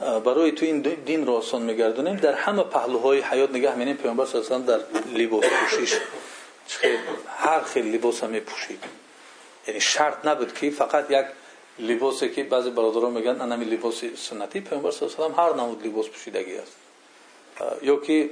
برای 0.01 0.53
تو 0.53 0.67
این 0.67 0.81
دین 0.81 1.27
را 1.27 1.35
آسان 1.35 1.63
میگردونیم 1.63 2.17
در 2.17 2.33
همه 2.33 2.63
پهلوهای 2.63 3.21
حیات 3.21 3.51
نگه 3.51 3.75
می‌داریم. 3.75 3.97
پیامبر 3.97 4.27
صلی 4.27 4.63
در 4.63 4.81
لباس 5.15 5.45
پوشیش. 5.45 5.97
هر 7.39 7.61
خیلی 7.61 7.91
لباس 7.91 8.25
هم 8.25 8.31
میپوشید. 8.31 8.85
یعنی 9.67 9.81
شرط 9.81 10.27
نبود 10.27 10.55
که 10.55 10.71
فقط 10.71 11.11
یک 11.11 11.27
لباسی 11.79 12.29
که 12.29 12.45
بعضی 12.45 12.71
برادران 12.71 13.13
میگن 13.13 13.41
انمی 13.41 13.65
لباس 13.65 14.05
سنتی 14.17 14.61
پیامبر 14.61 14.91
صلی 14.91 15.09
الله 15.19 15.37
هر 15.37 15.55
نمود 15.55 15.87
لباس 15.87 16.07
پوشیدگی 16.07 16.57
است. 16.57 16.77
یا 17.83 17.97
که 17.97 18.31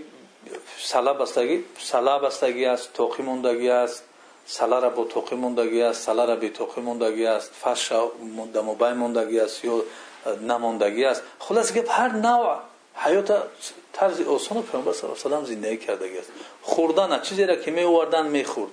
سلا 0.79 1.15
بستگی 1.15 1.65
سلا 1.79 2.19
بستگی 2.19 2.65
است 2.65 2.93
توقی 2.93 3.23
موندگی 3.23 3.69
است 3.69 4.03
سلا 4.47 4.79
را 4.79 4.91
با 4.91 5.05
توقی 5.05 5.37
موندگی 5.37 5.83
است 5.83 6.03
سلا 6.03 6.25
را 6.25 6.37
بی 6.37 6.49
توقی 6.49 6.81
موندگی 6.81 7.27
است 7.27 7.51
فش 7.55 7.93
دموبای 8.55 8.93
موندگی 8.93 9.41
است 9.41 9.65
یا 9.65 9.83
نموندگی 10.43 11.05
است. 11.05 11.23
خلاص 11.39 11.73
که 11.73 11.85
هر 11.89 12.09
نوع 12.09 12.57
حیات 12.95 13.43
طرز 13.93 14.21
آسان 14.21 14.63
پیامبر 14.63 14.93
صلی 14.93 15.11
الله 15.11 15.25
علیه 15.25 15.39
و 15.39 15.45
زندگی 15.45 15.77
کردگی 15.77 16.19
است. 16.19 16.31
خوردن 16.63 17.21
چیزی 17.23 17.45
را 17.45 17.57
که 17.57 17.71
می 17.71 17.83
آوردن 17.83 18.27
می 18.27 18.45
خورد 18.45 18.71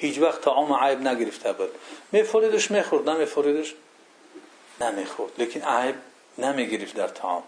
هیچ 0.00 0.18
وقت 0.18 0.40
طعام 0.40 0.72
عیب 0.72 1.00
نگرفته 1.00 1.52
بود. 1.52 1.68
می 2.12 2.22
فوریدش 2.22 2.70
می 2.70 2.82
خورد 2.82 3.08
نمی 3.08 3.26
فوریدش 3.26 3.74
نمی 4.80 5.04
خورد 5.04 5.32
لیکن 5.38 5.60
عیب 5.60 5.94
نمی 6.38 6.66
گرفت 6.66 6.94
در 6.94 7.08
طعام. 7.08 7.42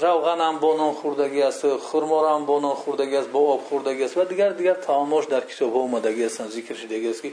روغن 0.00 0.40
هم 0.40 0.58
با 0.58 0.76
نان 0.76 0.94
خوردگی 0.94 1.42
است 1.42 1.76
خرما 1.76 2.36
هم 2.36 2.46
با 2.46 2.60
نان 2.60 2.74
خوردگی 2.74 3.16
است 3.16 3.28
با 3.28 3.52
آب 3.52 3.64
خوردگی 3.64 4.04
است 4.04 4.16
و 4.16 4.24
دیگر 4.24 4.48
دیگر 4.48 4.74
طعامش 4.74 5.24
در 5.24 5.40
کتاب 5.40 5.72
ها 5.72 5.78
اومدگی 5.78 6.24
است 6.24 6.48
ذکر 6.48 6.74
شدگی 6.74 7.10
است 7.10 7.22
که 7.22 7.32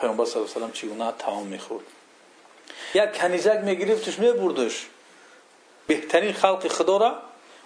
پیامبر 0.00 0.24
صلی 0.24 0.42
الله 0.42 0.54
علیه 0.54 0.66
و 0.66 0.70
چگونه 0.70 1.12
طعام 1.18 1.46
می‌خورد. 1.46 1.84
یک 2.94 3.12
کنیزک 3.12 3.60
میگرفتش 3.64 4.18
میبردش. 4.18 4.86
بهترین 5.86 6.32
خلق 6.32 6.68
خدا 6.68 6.96
را 6.96 7.16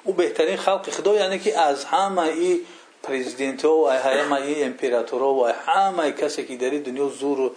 او 0.04 0.12
بهترین 0.12 0.56
خلق 0.56 0.90
خدا 0.90 1.14
یعنی 1.14 1.38
که 1.38 1.59
از 1.59 1.85
همه 1.85 2.23
ای 2.23 2.61
همه 3.09 4.33
ای 4.33 4.64
امپراتورها 4.64 5.35
و 5.35 5.47
همه 5.47 6.12
کسی 6.12 6.45
که 6.45 6.57
در 6.57 6.71
دنیا 6.71 7.09
زور 7.09 7.50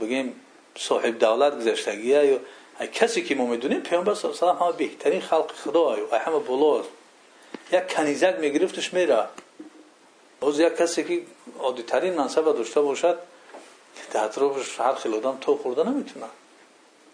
بگیم 0.00 0.40
صاحب 0.78 1.18
دولت 1.18 1.56
گذشتگیه 1.56 2.26
یا 2.26 2.38
کسی 2.86 3.22
که 3.22 3.34
ما 3.34 3.46
می‌دونیم 3.46 3.80
پیامبر 3.80 4.14
صلی 4.14 4.30
الله 4.30 4.62
علیه 4.62 4.62
و 4.62 4.72
بهترین 4.72 5.20
خلق 5.20 5.52
خدا 5.52 5.96
و 6.12 6.18
همه 6.18 6.38
بالا 6.38 6.84
یک 7.72 7.86
کنیزک 7.88 8.34
میگرفتش 8.40 8.94
میره 8.94 9.24
باز 10.40 10.60
یک 10.60 10.76
کسی 10.76 11.04
که 11.04 11.22
عادی 11.58 11.82
ترین 11.82 12.14
منصب 12.14 12.44
داشته 12.44 12.80
باشد 12.80 13.18
در 14.12 14.24
اطرافش 14.24 14.80
هر 14.80 14.94
خیلی 14.94 15.16
آدم 15.16 15.38
تو 15.40 15.56
خورده 15.56 15.90
نمی‌تونه. 15.90 16.26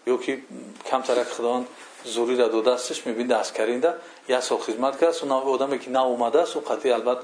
یا 0.07 0.17
که 0.17 0.41
کم 0.85 1.01
ترک 1.01 1.27
خداوند 1.27 1.67
زوری 2.03 2.37
را 2.37 2.47
دو 2.47 2.61
دستش 2.61 3.07
می‌بینه 3.07 3.33
دست 3.33 3.53
کرینده. 3.55 3.93
یک 4.29 4.39
سال 4.39 4.57
خدمت 4.57 5.01
کرد. 5.01 5.23
و 5.23 5.33
آدمی 5.33 5.79
که 5.79 5.89
نه 5.89 6.01
اومده 6.01 6.41
است 6.41 6.55
و 6.55 6.59
قطعی 6.59 6.91
البته 6.91 7.21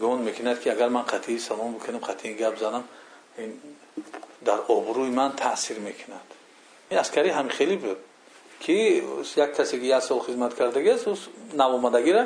گون 0.00 0.18
می‌کند 0.18 0.60
که 0.60 0.72
اگر 0.72 0.88
من 0.88 1.02
قطعی 1.02 1.38
سلام 1.38 1.74
بکنم 1.74 1.98
قطعی 1.98 2.34
گپ 2.34 2.58
زنم 2.58 2.84
این 3.38 3.60
در 4.44 4.58
آبروی 4.68 5.08
من 5.08 5.32
تاثیر 5.36 5.78
می‌کند. 5.78 6.20
این 6.88 7.00
عسکری 7.00 7.28
هم 7.28 7.48
خیلی 7.48 7.76
بود. 7.76 7.96
که 8.60 8.72
یک 8.72 9.02
کسی 9.36 9.80
که 9.80 9.86
یک 9.86 9.98
سال 9.98 10.18
خدمت 10.18 10.58
کرده 10.58 10.94
است 10.94 11.08
نو 11.54 11.62
اومدگی 11.62 12.12
را 12.12 12.24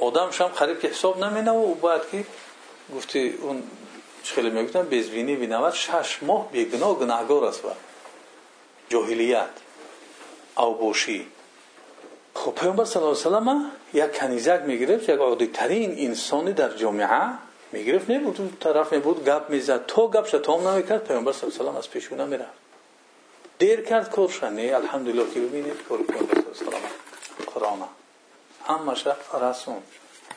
آدمش 0.00 0.40
هم 0.40 0.46
قریب 0.46 0.80
که 0.80 0.88
حساب 0.88 1.24
نمینه 1.24 1.50
و 1.50 1.74
باید 1.74 2.02
که 2.12 2.24
گفتی 2.96 3.38
اون 3.42 3.62
خیلی 4.24 4.50
می‌گفتن؟ 4.50 4.86
بزبینی 10.58 10.76
بینود 10.78 10.94
شش 10.94 11.08
ماه 11.08 11.08
بیگناه 11.08 11.08
گناهگار 11.08 11.08
است 11.08 11.08
و 11.08 11.20
جاهلیت 11.20 11.24
اوبوشی 11.24 11.26
خب 12.34 12.54
پیامبر 12.54 12.84
صلی 12.84 13.02
الله 13.02 13.20
علیه 13.20 13.26
و 13.26 13.40
سلم 13.40 13.70
یک 13.94 14.18
کنیزک 14.18 14.62
می‌گرفت 14.66 15.08
یک 15.08 15.18
عادی 15.18 15.46
ترین 15.46 15.94
انسانی 15.98 16.52
در 16.52 16.76
جامعه 16.76 17.30
می‌گرفت. 17.72 18.10
نبود 18.10 18.40
اون 18.40 18.52
طرف 18.60 18.92
میبود 18.92 19.24
گپ 19.24 19.50
می‌زد. 19.50 19.86
تو 19.86 20.10
گپ 20.10 20.24
شد 20.24 20.42
تام 20.42 20.68
نمی‌کرد. 20.68 21.04
پیامبر 21.04 21.32
صلی 21.32 21.50
الله 21.50 21.54
علیه 21.54 21.70
و 21.70 21.72
سلم 21.72 21.78
از 21.78 21.90
پیشونه 21.90 22.24
می‌رفت. 22.24 22.58
دیر 23.58 23.80
کرد 23.80 24.10
کارش 24.10 24.42
نه 24.42 24.72
الحمدلله 24.74 25.30
که 25.34 25.40
ببینید 25.40 25.82
کار 25.88 25.98
پیامبر 25.98 26.34
صلی 26.34 26.66
الله 26.66 26.76
علیه 26.78 26.88
و 26.88 27.44
سلم 27.44 27.50
قرآن 27.54 27.88
همش 28.66 29.06
رسم 29.42 29.72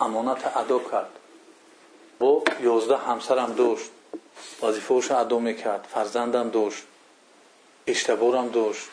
امانت 0.01 0.58
ادا 0.58 0.80
کرد. 0.80 1.10
با 2.20 2.44
یازده 2.62 2.98
همسرم 2.98 3.54
داشت. 3.54 3.90
وظیفه‌اش 4.63 5.12
ادا 5.12 5.40
می‌کرد. 5.40 5.88
فرزندم 5.94 6.50
داشت. 6.50 6.84
اشتبارم 7.88 8.50
داشت. 8.50 8.88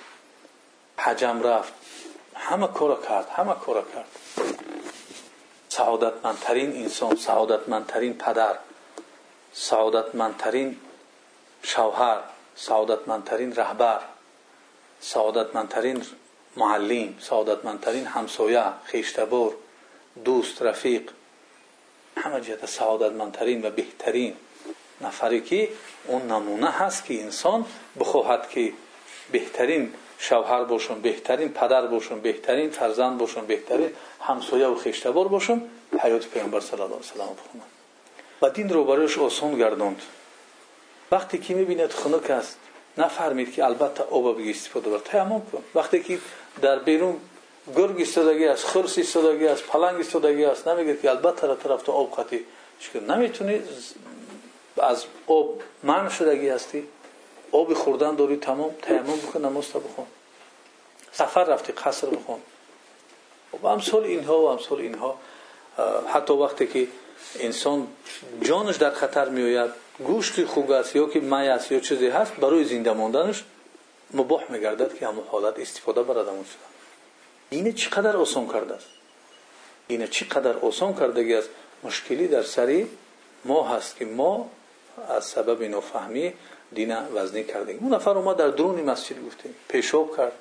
حجم 0.99 1.43
رفت. 1.43 1.73
همه 2.35 2.67
کار 2.67 3.03
کرد 3.09 3.29
همه 3.29 3.55
کار 3.55 3.87
کرد. 3.95 4.07
سعادتمندترین 5.69 6.73
انسان 6.73 7.17
سعادتمندترین 7.17 8.15
پدر 8.15 8.59
سعادتمندترین 9.53 10.77
شوهر 11.63 12.21
سعادتمندترین 12.57 13.55
رهبر 13.55 14.01
سعادتمندترین 15.01 16.03
معلم 16.57 17.15
سعادتمندترین 17.21 18.07
همسایه 18.07 18.65
خیشتبار 18.85 19.55
دوست 20.25 20.63
رفیق. 20.63 21.11
همه 22.17 22.41
جهت 22.41 22.67
سعادتمندترین 22.67 23.67
و 23.67 23.71
بهترین 23.71 24.37
نفری 25.01 25.41
که 25.41 25.69
اون 26.07 26.23
نمونه 26.23 26.71
هست 26.71 27.05
که 27.05 27.23
انسان 27.23 27.67
بخواهد 28.01 28.49
که 28.49 28.73
بهترین 29.33 29.95
шавҳар 30.28 30.64
бошум 30.74 30.98
беҳтарин 31.08 31.50
падар 31.60 31.88
бошум 31.96 32.20
беҳтарин 32.28 32.70
фарзанд 32.72 33.16
бошум 33.18 33.44
беҳтарин 33.52 33.92
ҳамсояву 34.28 34.78
хештабор 34.84 35.28
бошум 35.36 35.60
ҳаёти 36.04 36.28
паёмбар 36.34 36.62
сал 36.70 36.80
ла 36.80 36.98
салам 37.12 37.34
бихонам 37.40 37.70
ва 38.42 38.50
динро 38.50 38.84
барояш 38.84 39.18
осон 39.18 39.52
гардонд 39.62 40.00
вақте 41.12 41.38
ки 41.44 41.52
мебинад 41.54 41.94
хунук 41.94 42.30
аст 42.30 42.58
нафаҳмид 42.98 43.50
ки 43.54 43.60
албатта 43.62 44.04
оба 44.18 44.34
биги 44.34 44.52
истифода 44.52 44.90
бар 44.90 45.00
таяммум 45.00 45.42
кун 45.50 45.62
вақте 45.74 46.00
ки 46.06 46.20
дар 46.58 46.80
берун 46.80 47.20
гург 47.68 48.00
истодагӣ 48.00 48.48
аст 48.56 48.66
хурс 48.72 48.98
истодагӣ 48.98 49.48
аст 49.48 49.66
паланг 49.72 50.00
истодагӣ 50.02 50.46
аст 50.54 50.66
намегӯяд 50.66 51.02
ки 51.02 51.08
албатта 51.08 51.48
рафта 51.48 51.92
об 51.92 52.10
қатӣ 52.18 52.44
наметуни 53.02 53.62
аз 54.78 55.08
об 55.28 55.62
манъ 55.84 56.10
шудагӣ 56.10 56.50
ҳастӣ 56.56 56.84
оби 57.52 57.74
хӯрдан 57.74 58.16
дорӣ 58.16 58.38
тамом 58.48 58.72
таяммум 58.86 59.20
бикун 59.20 59.42
намозта 59.42 59.80
бихон 59.80 60.08
сафар 61.12 61.46
рафтӣ 61.48 61.72
қаср 61.84 62.10
бихон 62.16 62.40
амсоли 63.64 64.10
инҳо 64.18 64.38
ва 64.44 64.50
амсоли 64.56 64.84
инҳо 64.92 65.12
ҳатто 66.14 66.34
вақте 66.44 66.66
ки 66.74 66.82
инсон 67.48 67.88
ҷонаш 68.48 68.78
дар 68.78 68.94
хатар 69.02 69.30
меояд 69.30 69.72
гӯшти 70.10 70.44
хук 70.46 70.70
аст 70.72 70.96
ё 70.96 71.06
ки 71.12 71.20
май 71.34 71.48
аст 71.50 71.68
ё 71.72 71.80
чизе 71.88 72.10
ҳаст 72.18 72.34
барои 72.44 72.66
зинда 72.72 72.94
монданаш 72.94 73.38
мубоҳ 74.20 74.42
мегардад 74.54 74.92
ки 74.98 75.02
ҳамон 75.10 75.26
ҳолат 75.32 75.56
истифода 75.66 76.02
барад 76.10 76.28
амон 76.28 76.46
шуда 76.52 76.68
ина 77.58 77.72
чӣ 77.80 77.88
қадар 77.96 78.16
осон 78.26 78.46
кардааст 78.54 78.90
ина 79.90 80.08
чӣ 80.16 80.24
қадар 80.34 80.56
осон 80.70 80.92
кардагӣ 81.00 81.34
аст 81.42 81.50
мушкилӣ 81.84 82.28
дар 82.36 82.46
сари 82.56 82.80
мо 83.50 83.60
ҳаст 83.72 83.92
ки 83.98 84.06
мо 84.20 84.34
аз 85.18 85.24
сабаби 85.34 85.68
нофаҳмӣ 85.76 86.26
دینه 86.73 87.09
وزنی 87.09 87.45
کردیم. 87.45 87.79
اون 87.81 87.95
نفر 87.95 88.11
اومد 88.11 88.37
در 88.37 88.49
درون 88.49 88.81
مسجد 88.81 89.27
گفتیم 89.27 89.55
پیشاب 89.69 90.17
کرد. 90.17 90.33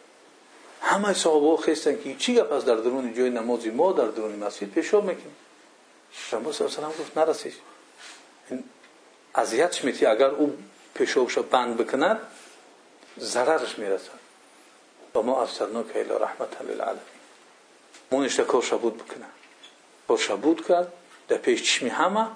همه 0.81 1.13
صحابه 1.13 1.63
خیستن 1.63 2.03
که 2.03 2.15
چی 2.15 2.35
گپ 2.35 2.51
از 2.51 2.65
در 2.65 2.75
درون 2.75 3.13
جای 3.13 3.29
نماز 3.29 3.67
ما 3.67 3.91
در 3.91 4.07
درون 4.07 4.35
مسجد 4.35 4.69
پیشاب 4.69 5.05
می‌کنیم. 5.05 5.35
پیامبر 6.29 6.51
صلی 6.51 6.67
الله 6.67 6.77
علیه 6.77 6.99
گفت 6.99 7.17
نرسیش 7.17 7.53
اذیتش 9.35 9.83
میتی 9.83 10.05
اگر 10.05 10.29
او 10.29 10.57
پیشابش 10.93 11.37
بند 11.37 11.77
بکند 11.77 12.19
ضررش 13.19 13.79
می‌رسد. 13.79 14.27
و 15.15 15.21
ما 15.21 15.41
افسرنا 15.41 15.83
که 15.83 15.99
الا 15.99 16.17
رحمت 16.17 16.61
للعالمین. 16.61 17.01
مونش 18.11 18.39
کارش 18.39 18.73
بود 18.73 18.97
بکنه. 18.97 19.25
کارش 20.07 20.31
بود 20.31 20.67
کرد. 20.67 20.93
در 21.27 21.37
پیش 21.37 21.63
چشمی 21.63 21.89
همه 21.89 22.27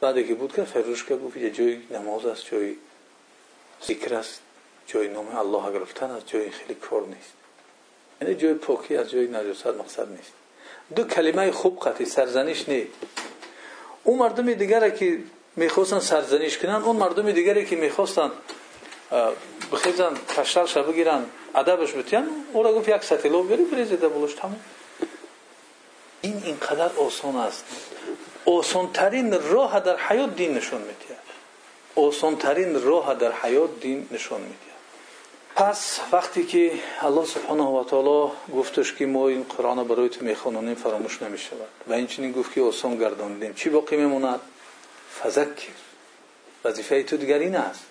بعد 0.00 0.26
که 0.26 0.34
بود 0.34 0.52
که 0.52 0.64
فروشکا 0.64 1.16
گفت 1.16 1.36
یه 1.36 1.50
جای 1.50 1.78
نماز 1.90 2.26
است 2.26 2.44
جای 2.50 2.74
ذکر 3.84 4.14
است 4.14 4.40
جای 4.86 5.08
نام 5.08 5.36
الله 5.36 5.72
گرفتن 5.78 6.10
است 6.10 6.26
جای 6.26 6.50
خیلی 6.50 6.74
کار 6.74 7.02
نیست. 7.06 7.32
یعنی 8.22 8.34
جای 8.34 8.54
پاکی 8.54 8.96
از 8.96 9.10
جای 9.10 9.26
نجاست 9.26 9.66
مقصد 9.66 10.10
نیست. 10.10 10.32
دو 10.96 11.04
کلمه 11.04 11.50
خوب 11.50 11.80
قطعی 11.80 12.06
سرزنش 12.06 12.68
نیست. 12.68 12.90
اون 14.04 14.18
مردم 14.18 14.54
دیگره 14.54 14.90
که 14.90 15.18
می‌خواستن 15.56 16.00
سرزنش 16.00 16.58
کنن 16.58 16.74
اون 16.74 16.96
مردم 16.96 17.32
دیگری 17.32 17.66
که 17.66 17.76
می‌خواستن 17.76 18.30
بخیزن 19.72 20.14
تشرش 20.28 20.76
بگیرن 20.76 21.24
ادبش 21.54 21.94
بتیان 21.94 22.28
او 22.52 22.62
را 22.62 22.72
گفت 22.72 22.88
یک 22.88 23.04
ستیلو 23.04 23.42
بری 23.42 23.64
بریزیده 23.64 24.08
بلوش 24.08 24.34
تمام 24.34 24.60
این 26.20 26.42
اینقدر 26.44 26.96
آسان 26.96 27.36
است. 27.36 27.64
осонтарин 28.45 29.27
роҳа 29.53 29.79
дар 29.87 29.97
ҳаёт 30.07 30.31
дин 30.39 30.53
нишон 30.53 30.81
медиҳад 30.89 31.27
осонтарин 31.95 32.71
роҳа 32.89 33.15
дар 33.15 33.33
ҳаёт 33.41 33.71
дин 33.83 34.07
нишон 34.11 34.41
медиҳад 34.51 34.81
пас 35.55 36.01
вақте 36.11 36.41
ки 36.51 36.63
аллоҳ 37.07 37.25
субҳанаҳу 37.33 37.71
ватаоло 37.79 38.31
гуфташ 38.47 38.89
ки 38.97 39.05
мо 39.05 39.29
ин 39.29 39.43
қуръона 39.53 39.83
барои 39.85 40.09
ту 40.09 40.23
мехононем 40.23 40.75
фаромӯш 40.83 41.15
намешавад 41.25 41.71
ва 41.89 41.95
инчунин 42.03 42.31
гуфт 42.31 42.53
ки 42.53 42.59
осон 42.59 42.97
гардонидем 42.97 43.53
чӣ 43.59 43.67
боқӣ 43.75 43.95
мемонад 44.03 44.41
фазаккир 45.19 45.75
вазифаи 46.63 47.03
ту 47.03 47.17
дигар 47.17 47.41
ин 47.41 47.55
аст 47.55 47.83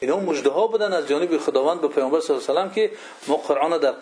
ино 0.00 0.16
муждаҳо 0.28 0.68
буданд 0.72 0.94
аз 0.94 1.04
ҷониби 1.10 1.38
худованд 1.38 1.80
ба 1.80 1.88
пайғамбар 1.94 2.20
с 2.20 2.44
салам 2.44 2.70
ки 2.74 2.90
мо 3.28 3.36
қуръона 3.46 3.78
дар 3.78 3.94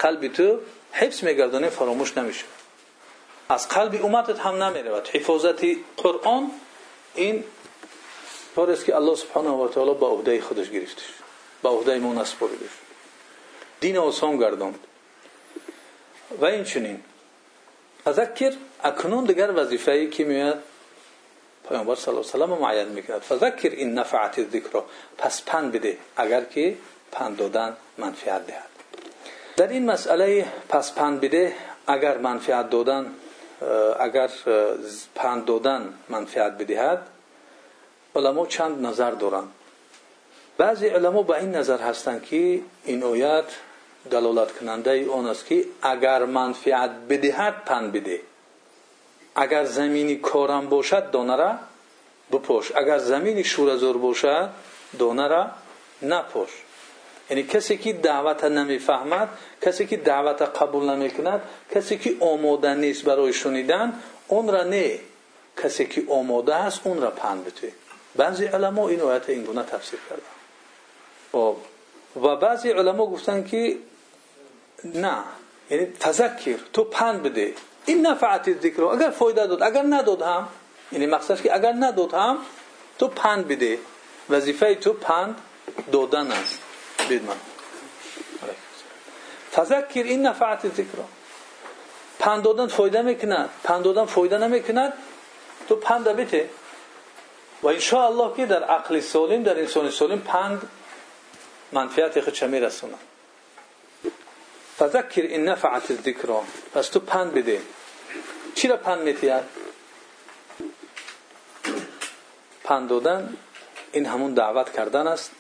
از 3.50 3.68
قلب 3.68 4.06
امتت 4.06 4.40
هم 4.40 4.64
نمی‌رود 4.64 5.08
حفاظتی 5.08 5.84
قرآن 5.98 6.52
این 7.16 7.44
کاریست 8.56 8.86
که 8.86 8.96
الله 8.96 9.16
سبحانه 9.16 9.50
و 9.50 9.68
تعالی 9.68 9.94
با 9.94 10.08
عهده 10.08 10.42
خودش 10.42 10.70
گرفتش 10.70 11.04
با 11.62 11.72
به 11.72 11.78
عهده 11.78 12.00
ما 12.00 12.14
نسپریده 12.14 12.66
دین 13.80 13.98
آسان 13.98 14.38
گرداند. 14.38 14.80
و 16.42 16.46
این 16.46 16.64
چنین 16.64 17.04
فذکر 18.04 18.54
اکنون 18.84 19.26
دیگر 19.26 19.52
وظیفه 19.56 19.92
ای 19.92 20.10
که 20.10 20.24
میاد 20.24 20.64
پیامبر 21.70 21.96
صلی 21.96 22.16
الله 22.16 22.32
علیه 22.34 22.44
و 22.44 22.48
سلم 22.48 22.58
معین 22.62 22.88
می‌کرد. 22.88 23.22
فذکر 23.22 23.70
این 23.70 23.94
نفعت 23.94 24.50
ذکر 24.50 24.82
پس 25.18 25.42
پند 25.42 25.72
بده 25.72 25.98
اگر 26.18 26.44
که 26.44 26.78
پند 27.12 27.38
دادن 27.38 27.78
منفعت 27.98 28.48
دهد. 28.48 28.70
در 29.58 29.68
این 29.68 29.86
مسئله 29.86 30.46
پس 30.70 30.94
پند 30.94 31.22
بده 31.22 31.56
اگر 31.88 32.18
منفعت 32.18 32.70
دادن 32.70 33.16
агар 34.07 34.31
панд 35.14 35.44
додан 35.44 35.83
манфиат 36.09 36.53
бидиҳад 36.61 37.01
уламо 38.14 38.47
чанд 38.47 38.77
назар 38.87 39.14
доранд 39.23 39.51
баъзе 40.59 40.88
уламо 40.97 41.23
ба 41.23 41.35
ин 41.44 41.51
назар 41.59 41.81
ҳастанд 41.88 42.20
ки 42.29 42.62
ин 42.92 43.01
оят 43.12 43.49
далолаткунандаи 44.05 45.09
он 45.09 45.27
аст 45.27 45.44
ки 45.49 45.59
агар 45.83 46.20
манфиат 46.27 46.92
бидиҳад 47.11 47.55
панд 47.68 47.88
бидеҳ 47.94 48.23
агар 49.35 49.64
замини 49.64 50.16
корам 50.20 50.64
бошад 50.68 51.11
донара 51.11 51.51
бипош 52.33 52.64
агар 52.81 52.99
замини 52.99 53.44
шӯразор 53.53 53.97
бошад 53.99 54.51
донара 54.92 55.42
напош 56.03 56.51
یعنی 57.30 57.44
کسی 57.44 57.78
که 57.78 57.94
دعوت 57.94 58.44
نمی‌فهمد 58.44 59.30
کسی 59.62 59.86
که 59.86 59.98
دعوت 59.98 60.42
قبول 60.42 60.89
نمی‌کند 60.89 61.42
کسی 61.76 61.98
که 61.98 62.15
آماده 62.20 62.74
نیست 62.74 63.04
برای 63.04 63.34
شنیدن 63.34 63.94
اون 64.28 64.48
را 64.48 64.63
نه. 64.63 65.00
کسی 65.63 65.86
که 65.86 66.04
آماده 66.10 66.56
است 66.56 66.82
اون 66.84 67.02
را 67.02 67.12
پند 67.12 67.46
بده. 67.46 67.72
بعضی 68.15 68.46
علما 68.46 68.89
این 68.89 69.02
آیت 69.02 69.30
این 69.30 69.44
گونه 69.44 69.63
تفسیر 69.63 70.00
کردن. 70.10 70.22
خب. 71.32 71.56
و 72.24 72.36
بعضی 72.36 72.70
علما 72.70 73.06
گفتن 73.06 73.44
که 73.44 73.78
نه. 74.84 75.18
یعنی 75.70 75.86
تذکر 75.86 76.58
تو 76.74 76.84
پند 76.84 77.24
بده. 77.24 77.54
این 77.86 78.08
نفعت 78.08 78.62
ذکر 78.62 78.84
اگر 78.84 79.10
فایده 79.10 79.48
داد 79.48 79.63
اگر 79.63 79.84
نداد 79.89 80.22
هم 80.22 80.48
یعنی 80.92 81.06
مقصد 81.06 81.42
که 81.42 81.56
اگر 81.56 81.74
نداد 81.80 82.13
هم 82.13 82.38
تو 82.98 83.08
پند 83.08 83.48
بده. 83.48 83.80
وظیفه 84.30 84.76
تو 84.76 84.94
پند 84.94 85.36
دادن 85.92 86.32
است. 86.32 86.60
بدمن 87.10 87.36
فذکر 89.56 90.04
این 90.04 90.28
نفعت 90.28 90.67
ذکر 90.67 90.98
پند 92.19 92.43
دادن 92.43 92.67
فایده 92.67 93.02
می‌کند 93.02 93.50
پند 93.63 93.84
دادن 93.84 94.06
فایده 94.06 94.38
نمی‌کند 94.38 94.93
تو 95.67 95.76
پند 95.76 96.04
بده. 96.04 96.50
و 97.63 97.67
ان 97.67 97.80
الله 97.93 98.36
که 98.36 98.45
در 98.45 98.63
عقل 98.63 99.00
سالم 99.00 99.43
در 99.43 99.60
انسان 99.60 99.91
سالم 99.91 100.19
پند 100.19 100.69
منفعت 101.72 102.22
خود 102.22 102.34
چه 102.34 102.48
میرسونند 102.48 103.00
فذکر 104.80 105.22
این 105.22 105.50
نفعت 105.50 105.93
ذکر 105.93 106.41
پس 106.74 106.89
تو 106.89 107.00
پند 107.00 107.34
بده. 107.34 107.62
چرا 108.56 108.78
پند 108.78 109.02
میتید 109.02 109.43
پند 112.63 112.89
دادن 112.89 113.38
این 113.91 114.06
همون 114.06 114.34
دعوت 114.34 114.74
کردن 114.74 115.08
است. 115.08 115.32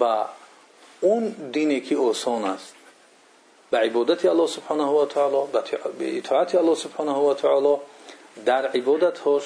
و 0.00 0.24
اون 1.04 1.34
است. 2.44 2.74
به 3.70 3.78
عبادت 3.78 4.26
الله 4.26 4.46
سبحانه 4.46 4.84
و 4.84 5.06
تعالی 5.06 5.48
به 5.98 6.18
اطاعت 6.18 6.54
الله 6.54 6.74
سبحانه 6.74 7.12
و 7.12 7.34
تعالی 7.34 7.76
در 8.46 8.66
عبادت 8.66 9.18
هاش 9.18 9.42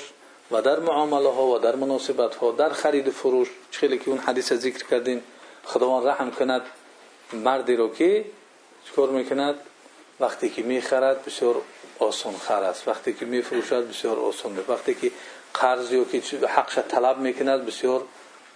و 0.51 0.63
در 0.63 0.79
معامله 0.79 1.29
ها 1.29 1.47
و 1.47 1.59
در 1.59 1.77
مناسبت 1.77 2.35
ها 2.35 2.53
در 2.53 2.69
خرید 2.69 3.09
و 3.09 3.11
فروش 3.11 3.49
خیلی 3.71 3.99
که 3.99 4.11
اون 4.11 4.19
حدیث 4.19 4.53
ذکر 4.53 4.87
کردین 4.87 5.23
خداوند 5.65 6.07
رحم 6.07 6.31
کند 6.31 6.63
مردی 7.33 7.77
رو 7.77 7.95
که 7.95 8.25
چکار 8.85 9.09
می‌کند؟ 9.09 9.55
وقتی 10.21 10.51
که 10.51 10.63
می‌خرد 10.63 11.25
بسیار 11.25 11.57
آسان 11.99 12.37
خر 12.37 12.63
است. 12.63 12.89
وقتی 12.89 13.13
که 13.13 13.25
میفروشد 13.25 13.89
بسیار 13.89 14.19
آسان 14.19 14.59
است. 14.59 14.71
وقتی 14.71 14.95
که 14.95 15.11
قرض 15.55 15.93
یا 15.93 16.05
که 16.05 16.47
حقش 16.47 16.79
طلب 16.79 17.19
می‌کند 17.19 17.67
بسیار 17.67 18.03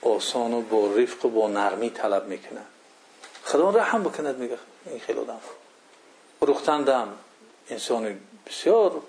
آسان 0.02 0.54
و 0.54 0.60
با 0.60 0.94
رفق 0.96 1.24
و 1.24 1.28
با 1.28 1.48
نرمی 1.48 1.90
طلب 1.90 2.28
می‌کند. 2.28 2.71
خداوند 3.44 3.78
رحم 3.78 4.02
بکند 4.02 4.38
میگه. 4.38 4.58
این 4.86 5.00
خیلی 5.00 5.18
آدم 5.18 5.40
فروختن 6.40 6.82
دم. 6.82 7.08
انسان 7.70 8.20
بسیار 8.46 9.02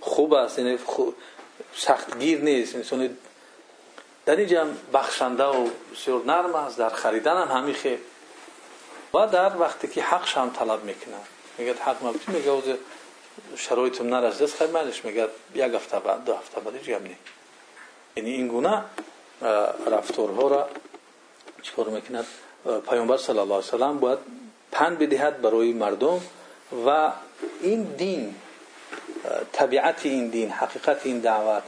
خوب 0.00 0.34
است. 0.34 0.58
یعنی 0.58 0.78
سختگیر 1.76 2.40
نیست. 2.40 2.74
انسان 2.74 3.16
در 4.26 4.36
اینجا 4.36 4.66
بخشنده 4.92 5.44
و 5.44 5.68
بسیار 5.92 6.24
نرم 6.24 6.54
است. 6.54 6.78
در 6.78 6.88
خریدن 6.88 7.36
هم 7.36 7.56
همین 7.56 7.74
خیلی 7.74 7.98
و 9.14 9.26
در 9.26 9.56
وقتی 9.56 9.88
که 9.88 10.02
حقش 10.02 10.36
هم 10.36 10.50
طلب 10.50 10.84
می‌کنه. 10.84 11.16
میگه 11.58 11.74
حق 11.74 12.04
مبتی. 12.04 12.32
میگه 12.32 12.50
اوز 12.50 12.64
شرایطم 13.56 14.14
نرسیده 14.14 14.46
خیلی 14.46 14.72
منش 14.72 15.04
میگه 15.04 15.28
یک 15.54 15.74
هفته 15.74 15.98
بعد 15.98 16.24
دو 16.24 16.34
هفته 16.34 16.60
بعد 16.60 16.76
هیچ 16.76 16.88
نی 16.88 17.16
یعنی 18.16 18.30
این 18.30 18.48
گونه 18.48 18.84
رفتارها 19.86 20.48
را 20.48 20.68
چیکار 21.62 21.88
می‌کند؟ 21.88 22.26
پیامبر 22.64 23.16
صلی 23.16 23.38
الله 23.38 23.54
علیه 23.54 23.68
و 23.68 23.70
سلام 23.70 23.98
باید 23.98 24.18
پند 24.72 24.98
بدهد 24.98 25.42
برای 25.42 25.72
مردم 25.72 26.20
و 26.86 27.12
این 27.60 27.82
دین 27.82 28.34
طبیعت 29.52 30.06
این 30.06 30.28
دین 30.28 30.50
حقیقت 30.50 31.06
این 31.06 31.18
دعوت 31.18 31.62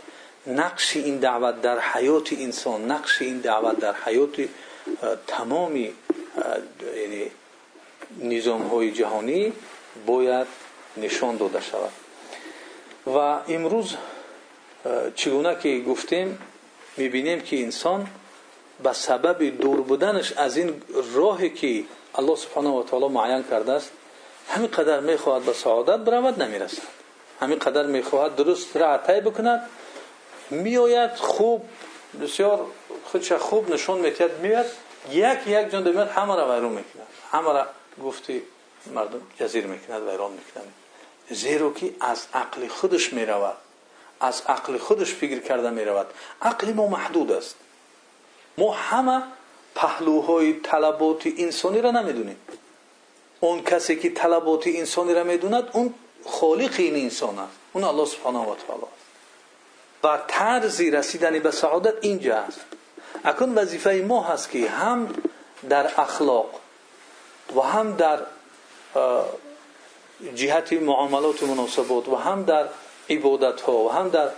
نقش 0.47 0.97
این 0.97 1.19
دعوت 1.19 1.63
در 1.63 1.81
حیات 1.81 2.33
انسان 2.33 2.91
نقش 2.91 3.23
این 3.23 3.39
دعوت 3.39 3.79
در 3.79 3.95
حیات 4.05 4.49
تمامی 5.27 5.93
یعنی 6.97 7.31
نظام 8.23 8.63
های 8.63 8.93
جهانی 8.93 9.53
باید 10.07 10.47
نشان 10.97 11.37
داده 11.37 11.61
شود. 11.61 11.93
و 13.07 13.19
امروز 13.49 13.97
چگونه 15.15 15.57
که 15.63 15.81
گفتیم 15.81 16.39
می‌بینیم 16.97 17.41
که 17.41 17.63
انسان 17.63 18.09
به 18.83 18.93
سبب 18.93 19.43
دور 19.43 19.81
بودنش 19.81 20.33
از 20.33 20.57
این 20.57 20.83
راهی 21.15 21.51
که 21.51 21.85
الله 22.15 22.37
سبحانه 22.37 22.71
و 22.71 22.83
تعالی 22.83 23.09
معین 23.09 23.45
کرده 23.51 23.73
است 23.73 23.91
همین 24.49 24.71
قدر 24.71 25.01
می‌خواهد 25.01 25.43
به 25.43 25.53
سعادت 25.53 25.99
برود 25.99 26.43
نمی‌رسد. 26.43 26.83
همین 27.41 27.59
قدر 27.59 27.87
می‌خواهد 27.87 28.37
درست 28.37 28.77
را 28.77 28.99
طی 28.99 29.21
بکند. 29.21 29.69
میآید 30.51 31.15
خوب 31.15 31.69
بسیار 32.23 32.67
خودش 33.05 33.33
خوب 33.33 33.71
نشون 33.71 33.99
میتید 33.99 34.31
میاد 34.43 34.67
یک 35.11 35.47
یک 35.47 35.71
جان 35.71 35.83
میاد 35.83 36.09
همه 36.09 36.37
را 36.37 36.55
ویران 36.55 36.73
می‌کند. 36.73 37.07
همه 37.33 37.53
را 37.53 37.67
گفتی 38.05 38.43
مردم 38.95 39.21
جزیر 39.41 39.67
می‌کند 39.67 40.03
ویران 40.03 40.33
می‌کند. 40.33 40.73
زیرا 41.31 41.71
که 41.71 41.95
از 42.01 42.27
عقل 42.35 42.69
خودش 42.69 43.13
می‌رود. 43.13 43.57
از 44.21 44.43
عقل 44.49 44.79
خودش 44.79 45.15
فکر 45.15 45.41
کرده 45.41 45.71
می‌رود. 45.71 46.07
انسانی 51.39 51.81
را 51.81 51.91
نمی‌دونیم. 51.91 52.37
اون 53.41 53.63
کسی 53.63 53.97
که 53.97 54.11
طلبات 54.11 54.67
انسانی 54.67 55.15
را 55.15 55.25
می‌دوند 55.25 55.69
اون 55.73 55.95
خالق 56.27 56.75
این 56.79 56.95
انسان 56.95 57.39
است. 57.39 57.53
اون 57.73 57.85
الله 57.85 58.05
سبحانه 58.05 58.39
و 58.39 58.55
تعالی 58.67 58.83
و 60.05 60.19
طرز 60.27 60.81
رسیدن 60.81 61.39
به 61.39 61.51
سعادت 61.51 61.95
اینجا 62.01 62.37
است. 62.37 62.61
اکنون 63.25 63.59
وظیفه 63.59 64.05
ما 64.09 64.23
هست 64.23 64.51
که 64.51 64.71
هم 64.71 65.15
در 65.69 66.01
اخلاق 66.01 66.51
و 67.57 67.61
هم 67.61 67.97
در 67.97 68.21
جهت 70.35 70.73
معاملات 70.73 71.43
و 71.43 71.47
مناسبات 71.47 72.09
و 72.09 72.17
هم 72.17 72.45
در 72.45 72.69
عبادت 73.11 73.61
ها 73.61 73.73
و 73.73 73.93
هم 73.93 74.09
در 74.09 74.29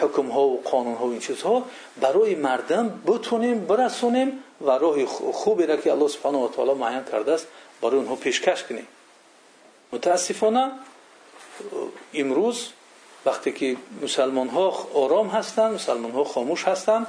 حکم 0.00 0.26
ها 0.26 0.42
و 0.42 0.62
قانون 0.62 0.94
ها 0.94 1.06
و 1.06 1.10
این 1.10 1.20
چیزها 1.20 1.64
برای 2.00 2.34
مردم 2.34 3.02
بتونیم 3.06 3.66
برسونیم 3.66 4.44
و 4.60 4.70
راه 4.70 5.06
خوبی 5.06 5.66
را 5.66 5.76
که 5.76 5.92
الله 5.92 6.08
سبحانه 6.08 6.38
و 6.38 6.48
تعالی 6.48 6.72
معین 6.72 7.04
کرده 7.12 7.32
است 7.32 7.46
برای 7.82 7.96
اونها 7.96 8.16
پیشکش 8.16 8.64
کنیم. 8.64 8.86
متاسفانه 9.92 10.70
امروز 12.14 12.68
وقتی 13.26 13.52
که 13.52 13.76
مسلمان 14.02 14.48
ها 14.48 14.88
آرام 14.94 15.28
هستند 15.28 15.74
مسلمان 15.74 16.10
ها 16.10 16.24
خاموش 16.24 16.64
هستند 16.64 17.06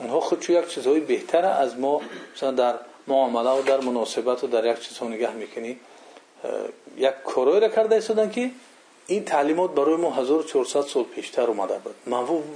اونها 0.00 0.20
خودشو 0.20 0.52
یک 0.52 0.68
چیزهای 0.68 1.00
بهتره 1.00 1.48
از 1.48 1.78
ما 1.78 2.00
مثلا 2.36 2.50
در 2.50 2.74
معامله 3.06 3.50
و 3.50 3.62
در 3.62 3.80
مناسبت 3.80 4.44
و 4.44 4.46
این 9.06 9.24
تعلیمات 9.24 9.70
برای 9.70 9.96
ما 9.96 10.10
1400 10.10 10.80
سال 10.80 11.04
پیشتر 11.04 11.42
اومده 11.42 11.78
بود. 11.78 11.94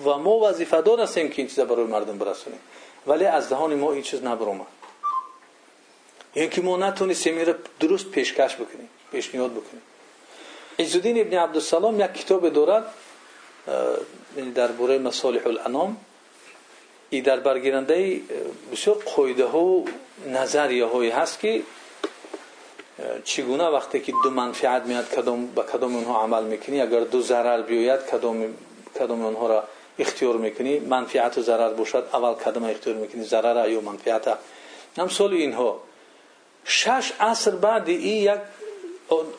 و 0.05 0.19
ما 0.19 0.39
وظیفه 0.39 0.83
دار 0.83 1.01
هستیم 1.01 1.29
که 1.29 1.43
این 1.43 1.49
چیزا 1.49 1.65
برای 1.65 1.85
مردم 1.85 2.19
برسونیم. 2.19 2.61
ولی 3.07 3.25
از 3.25 3.49
دهان 3.49 3.75
ما 3.75 3.93
این 3.93 4.03
چیز 4.03 4.23
نبرومد 4.23 4.67
یعنی 6.35 6.49
که 6.49 6.61
ما 6.61 6.77
نتونستیم 6.77 7.39
این 7.39 7.55
درست 7.81 8.11
پیشکش 8.11 8.55
بکنیم 8.55 8.89
پیشنهاد 9.13 9.51
بکنیم. 9.51 9.83
عزالدین 10.79 11.21
ابن 11.21 11.39
عبدالسلام 11.39 12.01
یک 12.01 12.13
کتاب 12.13 12.49
دارد 12.49 12.95
یعنی 14.37 14.51
در 14.53 14.69
بوره 14.69 14.99
مصالح 14.99 15.47
الانام. 15.47 15.97
ای 17.11 17.21
در 17.21 17.41
برگیرنده 17.41 18.21
بسیار 18.73 18.97
قایده 19.17 19.45
ها 19.45 19.59
و 19.59 19.89
نظریه 20.27 20.87
هایی 20.87 21.11
هست 21.11 21.41
که 21.41 21.63
چگونه 23.25 23.65
وقتی 23.65 24.01
که 24.01 24.13
دو 24.25 24.31
منفعت 24.31 24.83
میاد 24.83 25.09
کدام 25.09 25.47
با 25.47 25.63
کدام 25.63 25.97
اونها 25.97 26.23
عمل 26.23 26.45
می‌کنی؟ 26.45 26.81
اگر 26.81 27.01
دو 27.01 27.21
ضرر 27.21 27.63
بیاید 27.63 28.01
کدام 28.01 28.55
کدام 28.99 29.25
اونها 29.25 29.47
را 29.47 29.65
اختیار 29.99 30.37
می‌کنی؟ 30.37 30.79
منفعت 30.79 31.39
و 31.39 31.43
ضرر 31.43 31.73
باشد 31.75 32.05
اول 32.13 32.35
کدام 32.35 32.65
اختیار 32.65 32.97
می‌کنی؟ 32.97 33.25
ضرر 33.25 33.69
یا 33.69 33.81
منفعت. 33.81 34.39
امثال 34.97 35.33
اینها. 35.33 35.81
شش 36.65 37.13
عصر 37.21 37.51
بعد 37.51 37.89
این 37.89 38.33
یک 38.33 38.41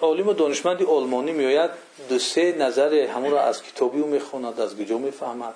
عالم 0.01 0.27
و 0.27 0.33
دانشمندی 0.33 0.85
آلمانی 0.85 1.31
میآید 1.31 1.69
دو 2.09 2.19
سه 2.19 2.51
نظر 2.51 2.93
همون 2.93 3.31
را 3.31 3.41
از 3.41 3.63
کتابی 3.63 3.97
می‌خواند 3.97 4.59
از 4.59 4.77
کجا 4.77 4.97
می‌فهمد 4.97 5.53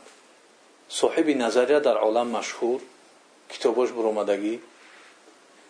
صاحب 0.89 1.29
نظریه 1.29 1.79
در 1.79 1.97
عالم 1.97 2.27
مشهور 2.27 2.81
کتاباش 3.49 3.89
برآمدگی 3.91 4.59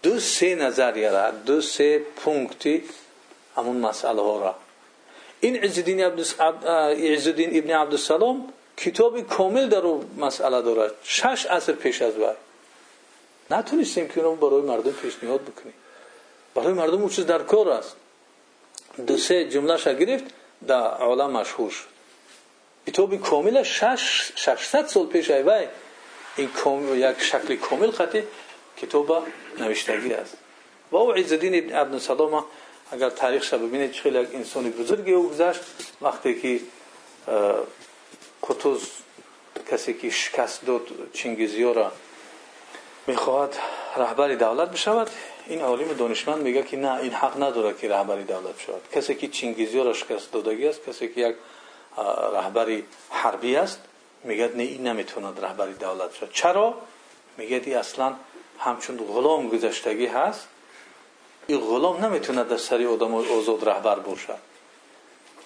دو 0.04 0.20
سه 0.20 0.56
نظریه 0.56 1.10
را 1.10 1.32
دو 1.32 1.62
سه 1.62 2.00
پونکتی 2.16 2.84
همون 3.56 3.78
مسئله 3.78 4.22
ها 4.22 4.40
را. 4.40 4.56
این 5.40 5.56
عزالدین 5.56 7.58
ابن 7.58 7.72
عبدالسلام 7.72 8.54
کتاب 8.78 9.22
کامل 9.22 9.70
در 9.70 9.82
مسئله 10.18 10.62
دارد 10.62 10.92
شش 11.04 11.46
عصر 11.46 11.74
پیش 11.74 12.02
از 12.02 12.18
وی 12.18 12.26
نتونستیم 13.52 14.08
که 14.08 14.22
اونو 14.22 14.36
برای 14.36 14.62
مردم 14.62 14.92
پیشنهاد 14.92 15.42
بکنیم. 15.42 15.74
برای 16.56 16.74
مردم 16.74 17.02
اون 17.02 17.10
چیز 17.10 17.26
در 17.26 17.44
کار 17.44 17.70
است. 17.70 17.96
دو 19.08 19.18
سه 19.18 19.50
جمله 19.50 19.78
شا 19.78 19.94
گرفت 19.94 20.24
در 20.68 20.88
عالم 20.88 21.32
مشهور 21.32 21.70
شد. 21.70 21.86
کتاب 22.88 23.22
کامل 23.22 23.64
شش 23.64 24.32
ششصد 24.36 24.88
سال 24.88 25.06
پیش 25.06 25.30
وی 25.30 25.68
این 26.36 26.50
یک 26.96 27.22
شکل 27.22 27.56
کامل 27.56 27.92
خطی. 27.92 28.24
کتاب 28.78 29.28
نوشتگی 29.60 30.14
است 30.14 30.38
و 30.92 30.96
او 30.98 31.12
عزالدین 31.12 31.76
ابن 31.76 32.00
سلام 32.00 32.46
اگر 32.92 33.10
تاریخ 33.10 33.54
ببینید 33.54 33.92
خیلی 33.92 34.22
یک 34.22 34.36
انسان 34.36 34.70
بزرگی 34.70 35.14
او 35.14 35.30
گذشت. 35.30 35.62
وقتی 36.02 36.42
که 36.42 36.60
قطز 38.50 38.80
کسی 39.72 39.94
که 39.94 40.10
شکست 40.10 40.66
داد 40.66 40.82
چنگیزی 41.14 41.64
را 41.64 41.92
می‌خواهد 43.08 43.58
رهبری 43.98 44.36
دولت 44.36 44.72
بشود 44.72 45.10
این 45.48 45.62
عالم 45.62 45.94
دانشمند 45.94 46.42
میگه 46.42 46.64
که 46.64 46.78
نه 46.78 46.94
این 46.94 47.12
حق 47.14 47.44
نداره 47.44 47.74
که 47.74 47.90
رهبری 47.90 48.24
دولت 48.24 48.60
شود 48.60 48.82
کسی 48.94 49.16
که 49.16 49.28
چنگیزی 49.28 49.78
را 49.78 49.94
شکست 49.94 50.32
دادگی 50.32 50.68
است 50.68 50.86
کسی 50.86 51.08
که 51.08 51.22
یک 51.22 51.36
رهبری 52.34 52.84
حربی 53.10 53.56
است 53.56 53.80
میگه 54.24 54.52
نه 54.56 54.64
این 54.64 54.88
نمی‌توند 54.88 55.46
رهبری 55.46 55.74
دولت 55.74 56.16
شود 56.16 56.32
چرا؟ 56.34 56.74
میگه 57.38 57.80
اصلا 57.80 58.16
همچون 58.64 58.98
غلام 58.98 59.50
گذشتگی 59.50 60.06
هست 60.06 60.48
این 61.48 61.60
غلام 61.60 62.06
نمی‌تونه 62.06 62.44
در 62.44 62.58
سری 62.58 62.86
آدم 62.86 63.16
آزاد 63.16 63.70
رهبر 63.70 64.00
باشد 64.00 64.38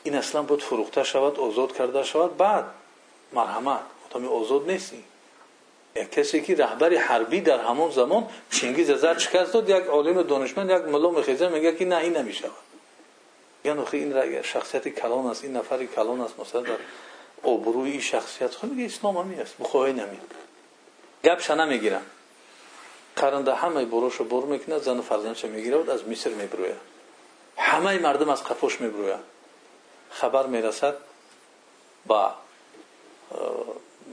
این 0.03 0.15
اصلا 0.15 0.41
بود 0.41 0.63
فروخته 0.63 1.03
شود 1.03 1.39
آزاد 1.39 1.77
کرده 1.77 2.03
شود 2.03 2.37
بعد 2.37 2.65
مرحمت. 3.33 3.79
آدم 4.11 4.27
آزاد 4.27 4.71
نیستی 4.71 5.03
یک 5.95 6.11
کسی 6.11 6.41
که 6.41 6.55
رهبر 6.55 6.93
حربی 6.93 7.41
در 7.41 7.59
همون 7.59 7.91
زمان 7.91 8.27
چنگیز 8.51 8.91
زر 8.91 9.17
شکست 9.17 9.53
داد 9.53 9.69
یک 9.69 9.85
عالم 9.85 10.21
دانشمند 10.21 10.69
یک 10.69 10.81
ملا 10.87 11.09
میخیزه 11.09 11.47
میگه 11.47 11.75
که 11.75 11.85
نه 11.85 11.97
این 11.97 12.17
نمی‌شود. 12.17 12.51
یعنی 13.65 13.83
این 13.91 14.41
شخصیت 14.41 14.87
کلان 14.87 15.25
است 15.25 15.43
این 15.43 15.57
نفر 15.57 15.85
کلان 15.85 16.21
است 16.21 16.39
مثلا 16.39 16.61
در 16.61 16.77
آبروی 17.43 17.91
این 17.91 18.01
شخصیت 18.01 18.55
خود 18.55 18.71
میگه 18.71 18.85
اسلام 18.85 19.17
همی 19.17 19.35
است 19.35 19.55
بخواهی 19.59 19.93
نمید. 19.93 20.31
گپش 21.23 21.51
نمی‌گیرن 21.51 22.01
بروش 23.85 24.21
بر 24.21 24.41
می‌کنه 24.41 24.79
زن 24.79 24.97
و 24.97 25.01
فرزندش 25.01 25.45
می‌گیره 25.45 25.91
از 25.91 26.07
مصر 26.07 26.29
میبروه 26.29 26.73
همه 27.57 27.99
مردم 27.99 28.29
از 28.29 28.43
قفوش 28.43 28.81
میبروه 28.81 29.15
خبر 30.09 30.45
می‌رسد 30.45 30.95
با 32.05 32.35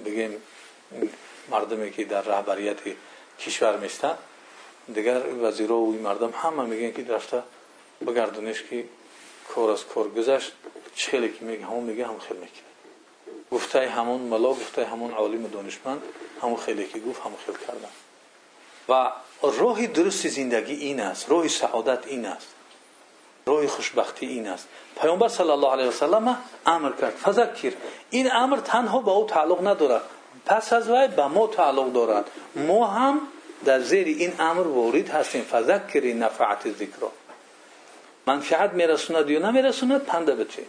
بگیم 0.05 0.43
مردمی 1.51 1.93
که 1.93 2.05
در 2.05 2.23
رهبریت 2.23 2.79
کشور 3.41 3.77
میستن 3.77 4.19
دیگر 4.95 5.23
وزیرا 5.43 5.77
و 5.77 5.93
مردم 5.93 6.31
همه 6.31 6.63
میگن 6.63 6.93
که 6.93 7.13
رفته 7.13 7.43
بگردونش 8.07 8.63
که 8.63 8.85
کار 9.49 9.71
از 9.71 9.85
کار 9.85 10.09
گذشت 10.09 10.53
چخیلی 10.95 11.33
که 11.33 11.45
میگه 11.45 11.67
همون 11.67 11.85
میگه 11.85 12.07
هم 12.07 12.19
خیلی 12.19 12.41
می‌کنه 12.41 12.65
گفته 13.53 13.89
همون 13.89 14.21
ملا 14.21 14.51
گفته 14.51 14.85
همون 14.85 15.13
عالم 15.13 15.47
دانشمند 15.47 16.03
همون 16.43 16.57
خیلی 16.57 16.87
که 16.87 16.99
گفت 16.99 17.21
همون 17.21 17.37
خیلی 17.47 17.59
کردن 17.67 17.89
و 18.89 19.11
راه 19.43 19.87
درست 19.87 20.29
زندگی 20.29 20.75
این 20.75 21.01
است 21.01 21.31
راه 21.31 21.49
سعادت 21.49 22.07
این 22.07 22.27
است 22.27 22.55
راه 23.47 23.67
خوشبختی 23.67 24.27
این 24.27 24.49
است. 24.49 24.69
پیامبر 25.01 25.29
صلی 25.29 25.51
الله 25.51 25.71
علیه 25.71 25.87
و 25.87 25.91
سلم 25.91 26.39
امر 26.67 26.93
کرد 27.01 27.15
فذکر. 27.15 27.73
این 28.11 28.33
امر 28.33 28.57
تنها 28.57 28.99
با 28.99 29.13
او 29.13 29.27
تعلق 29.27 29.67
ندارد. 29.67 30.03
پس 30.47 30.73
از 30.73 30.91
وی 30.91 31.09
به 31.09 31.27
ما 31.27 31.47
تعلق 31.47 31.93
دارد. 31.93 32.31
ما 32.57 32.87
هم 32.87 33.21
در 33.65 33.81
زیر 33.81 34.07
این 34.07 34.33
امر 34.39 34.63
وارد 34.63 35.09
هستیم. 35.09 35.43
فذکر 35.43 36.15
نفعت 36.15 36.73
ذکر 36.73 37.07
منفعت 38.27 38.73
میرسوند 38.73 39.31
یا 39.31 39.51
نمیرسوند 39.51 40.05
پنده 40.05 40.35
بچه. 40.35 40.63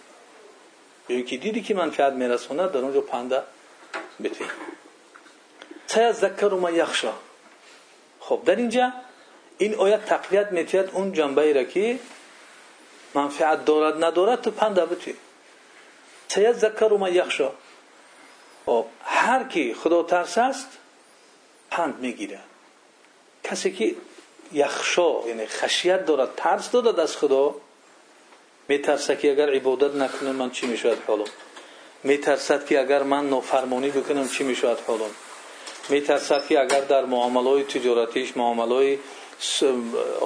یا 1.10 1.22
که 1.22 1.38
دیدی 1.38 1.62
که 1.62 1.74
منفعت 1.74 2.14
میرسوند 2.14 2.72
در 2.72 2.80
اونجا 2.80 3.02
پنده 3.02 3.42
بته 4.24 4.46
سیذکر 5.88 6.50
ما 6.50 6.72
یخشا. 6.72 7.14
خب 8.30 8.42
در 8.46 8.56
اینجا 8.56 8.92
این 9.58 9.76
آیت 9.76 10.06
تقویت 10.06 10.52
میتید 10.52 10.90
اون 10.94 11.14
جنبه 11.14 11.42
ای 11.42 11.54
را 11.54 11.64
که 11.64 12.00
منفعت 13.14 13.66
دارد 13.66 14.04
ندارد 14.04 14.42
تو 14.42 14.52
پنده 14.52 14.86
بچه 14.86 15.14
سیذکر 16.28 16.98
ما 17.00 17.10
یخشا. 17.10 17.52
خب 18.66 18.86
هر 19.04 19.44
کی 19.44 19.74
خدا 19.74 20.04
ترس 20.04 20.38
است 20.38 20.68
پند 21.72 22.00
می‌گیره. 22.00 22.40
کسی 23.44 23.72
که 23.72 23.96
یخشا 24.54 25.28
یعنی 25.28 25.46
خشیت 25.46 26.06
دارد 26.06 26.30
ترس 26.38 26.72
دارد 26.72 27.00
از 27.00 27.18
خدا 27.18 27.56
میترسد 28.68 29.20
که 29.20 29.32
اگر 29.32 29.50
عبادت 29.50 29.96
نکنم 29.96 30.36
من 30.36 30.52
چی 30.52 30.68
می‌شود 30.68 30.98
حالم 31.08 31.28
میترسد 32.04 32.66
که 32.66 32.80
اگر 32.80 33.04
من 33.04 33.30
نافرمانی 33.30 33.90
بکنم 33.90 34.30
چی 34.30 34.44
می‌شود 34.44 34.80
حالم 34.88 35.12
میترسد 35.90 36.48
که 36.48 36.60
اگر 36.60 36.82
در 36.82 37.06
معاملات 37.06 37.78
تجارتیش 37.78 38.38
معاملات 38.38 38.98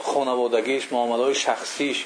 خانوادگیش 0.02 0.88
معاملات 0.92 1.34
شخصیش 1.34 2.06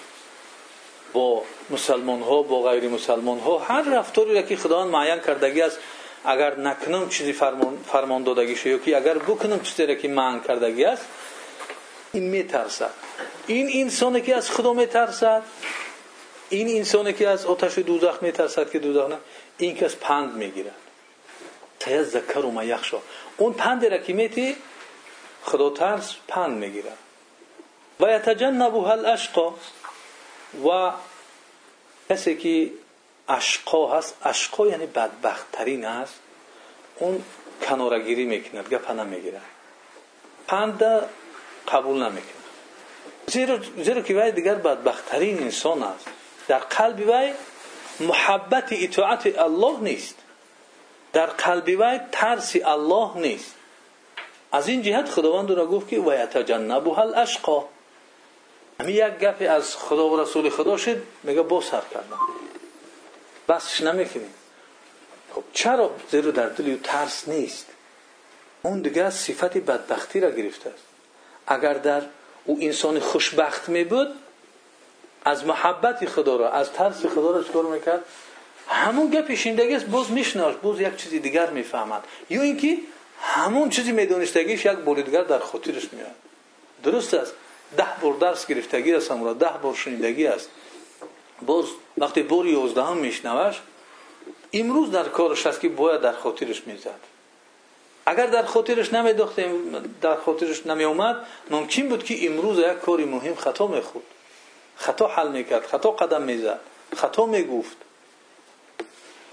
با 1.13 1.43
مسلمان 1.69 2.21
ها 2.21 2.41
با 2.41 2.61
غیر 2.61 2.89
مسلمان 2.89 3.39
ها 3.39 3.59
هر 3.59 3.81
رفتاری 3.81 4.33
را 4.33 4.41
که 4.41 4.55
خداوند 4.55 4.91
معین 4.91 5.19
کردگی 5.19 5.61
است 5.61 5.79
اگر 6.25 6.59
نکنم 6.59 7.09
چیزی 7.09 7.33
فرمان, 7.33 7.77
فرمان 7.91 8.23
دادگی 8.23 8.69
یا 8.69 8.77
که 8.77 8.97
اگر 8.97 9.17
بکنم 9.17 9.59
چیزی 9.59 9.85
را 9.85 9.95
که 9.95 10.07
معین 10.07 10.39
کردگی 10.39 10.85
است 10.85 11.05
این 12.11 12.29
میترسد. 12.29 12.93
این 13.47 13.69
انسانی 13.83 14.21
که 14.21 14.35
از 14.35 14.51
خدا 14.51 14.73
میترسد 14.73 15.43
این 16.49 16.77
انسانی 16.77 17.13
که 17.13 17.29
از 17.29 17.45
آتش 17.45 17.79
تیذکر 21.83 22.45
ما 22.45 22.63
یخشا 22.63 22.97
اون 23.37 23.53
پند 23.53 23.85
را 23.85 23.97
که 23.97 24.13
میتی 24.13 24.55
خدا 25.43 25.69
ترس 25.69 26.15
پند 26.27 26.57
می‌گیرد 26.57 26.97
و 27.99 28.07
یتجنبها 28.07 28.91
الاشقا. 28.91 29.53
و 30.65 30.91
کسی 32.09 32.37
که 32.37 32.71
اشقا 33.29 33.97
هست 33.97 34.17
اشقا 34.23 34.67
یعنی 34.67 34.85
بدبخت 34.85 35.51
ترین 35.51 35.85
است. 35.85 36.19
اون 36.99 37.23
کنارگیری 37.61 38.25
می‌کند 38.25 38.69
گپ 38.69 38.91
نمی‌گیرد 38.91 39.41
پند 40.47 40.83
قبول 41.67 42.03
نمی‌کنه. 42.03 42.43
زیرا, 43.27 43.59
زیرا 43.77 44.01
که 44.01 44.13
وی 44.13 44.31
دیگر 44.31 44.55
بدبختترین 44.55 45.43
انسان 45.43 45.83
است. 45.83 46.07
در 46.47 46.59
قلب 46.59 46.99
وی 46.99 47.33
محبت 47.99 48.67
اطاعت 48.71 49.39
الله 49.39 49.79
نیست. 49.79 50.15
در 51.13 51.25
قلب 51.25 51.67
وی 51.67 51.99
ترس 52.11 52.55
الله 52.65 53.17
نیست. 53.17 53.55
از 54.51 54.67
این 54.67 54.81
جهت 54.81 55.09
خداوند 55.09 55.51
را 55.51 55.65
گفت 55.65 55.87
که 55.87 55.99
و 55.99 56.13
یتجنبها 56.23 57.01
الاشقا. 57.01 57.65
همین 58.79 58.95
یک 58.95 59.13
گپ 59.19 59.47
از 59.49 59.75
خدا 59.75 60.09
و 60.09 60.19
رسول 60.19 60.49
خدا 60.49 60.77
شد 60.77 61.01
میگه 61.23 61.41
با 61.41 61.61
سر 61.61 61.81
کردم. 61.93 62.19
بسش 63.49 63.81
نمی‌کنیم 63.81 64.33
خب 65.35 65.43
چرا 65.53 65.91
زیرا 66.11 66.31
در 66.31 66.49
دل 66.49 66.77
ترس 66.83 67.27
نیست؟ 67.27 67.67
اون 68.61 68.81
دیگه 68.81 69.09
صفت 69.09 69.57
بدبختی 69.57 70.19
را 70.19 70.31
گرفته 70.31 70.69
است. 70.69 70.83
اگر 71.47 71.73
در 71.73 72.01
او 72.45 72.57
انسان 72.61 72.99
خوشبخت 72.99 73.69
می 73.69 73.83
بود 73.83 74.07
از 75.25 75.45
محبت 75.45 76.05
خدا 76.05 76.35
را 76.35 76.51
از 76.51 76.73
همون 78.67 79.09
گپ 79.09 79.33
شیندگی 79.33 79.75
است 79.75 79.85
باز 79.85 80.11
میشناش 80.11 80.55
باز 80.63 80.81
یک 80.81 80.95
چیزی 80.95 81.19
دیگر 81.19 81.49
می‌فهمد. 81.49 82.03
یا 82.29 82.41
اینکه 82.41 82.77
همون 83.21 83.69
چیزی 83.69 83.91
میدونستگیش 83.91 84.65
یک 84.65 84.77
بار 84.77 85.01
دیگر 85.01 85.21
در 85.21 85.39
خاطرش 85.39 85.93
میاد. 85.93 86.15
درست 86.83 87.13
است. 87.13 87.33
ده 87.77 87.87
بار 88.01 88.13
درس 88.13 88.47
گرفتگی 88.47 88.93
است 88.93 89.11
را 89.11 89.33
ده 89.33 89.51
بار 89.61 89.75
شنیدگی 89.75 90.27
است. 90.27 90.49
باز 91.41 91.65
وقتی 91.97 92.23
بار 92.23 92.45
یازدهم 92.45 92.97
میشنوش 92.97 93.55
امروز 94.53 94.91
در 94.91 95.03
کارش 95.03 95.47
است 95.47 95.61
که 95.61 95.69
باید 95.69 96.01
در 96.01 96.11
خاطرش 96.11 96.61
می‌زد. 96.65 96.99
اگر 98.05 98.27
در 98.27 98.45
خاطرش 98.45 98.93
نمیداختیم 98.93 99.85
در 100.01 100.15
خاطرش 100.15 100.65
نمی 100.65 100.83
اومد 100.83 101.25
ممکن 101.49 101.89
بود 101.89 102.03
که 102.03 102.25
امروز 102.25 102.59
یک 102.59 102.65
کاری 102.65 103.05
مهم 103.05 103.35
خطا 103.35 103.67
می‌خورد. 103.67 104.05
خطا 104.75 105.07
حل 105.07 105.27
می‌کرد 105.27 105.65
خطا 105.65 105.91
قدم 105.91 106.21
می‌زد 106.21 106.59
خطا 106.95 107.25
می‌گفت. 107.25 107.77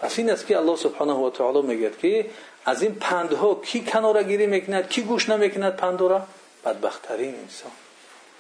پس 0.03 0.19
این 0.19 0.31
است 0.31 0.47
که 0.47 0.57
الله 0.57 0.77
سبحانه 0.77 1.13
و 1.13 1.31
تعالی 1.31 1.63
میگه 1.63 1.91
که 2.03 2.27
از 2.65 2.83
این 2.83 2.95
پندها 2.95 3.55
کی 3.55 3.85
کنارگیری 3.85 4.47
می‌کند 4.47 4.89
کی 4.89 5.03
گوش 5.03 5.29
نمی‌کند 5.29 5.77
پند 5.77 6.01
را 6.01 6.23
بدبختترین 6.65 7.35
انسان. 7.35 7.73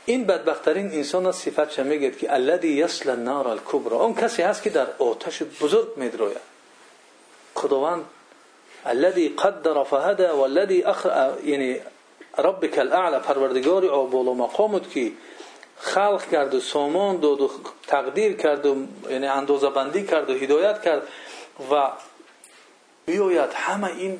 این 0.06 0.24
بدبختترین 0.24 0.86
انسان 0.86 1.26
از 1.26 1.36
صفت 1.36 1.70
چه؟ 1.70 1.82
میگه 1.82 2.10
که 2.10 2.32
الذي 2.32 2.68
یصل 2.68 3.10
النار 3.10 3.48
الكبرى 3.48 3.94
اون 3.94 4.14
کسی 4.14 4.42
هست 4.42 4.62
که 4.62 4.70
در 4.70 4.86
آتش 4.98 5.42
بزرگ 5.42 5.88
میدروید. 5.96 6.40
خداوند 7.54 8.04
الذي 8.86 9.28
قدر 9.28 9.84
فهدى 9.84 10.26
والذي 10.26 10.82
أخ... 10.82 11.06
يعني 11.44 11.80
ربك 12.38 12.78
الاعلى 12.78 13.18
پروردگار 13.18 14.06
بالا 14.06 14.34
مقامت 14.34 14.90
که 14.90 15.12
خلق 15.78 16.30
کرد 16.30 16.54
و 16.54 16.60
سامان 16.60 17.20
داد 17.20 17.40
و 17.40 17.50
تقدیر 17.86 18.36
کرد 18.36 18.66
و 18.66 18.76
یعنی 19.10 19.26
اندازه 19.26 19.70
بندی 19.70 20.06
کرد 20.06 20.30
و 20.30 20.34
هدایت 20.34 20.82
کرد. 20.82 21.02
و 21.70 21.90
بیاید 23.06 23.50
همه 23.54 23.86
این 23.86 24.18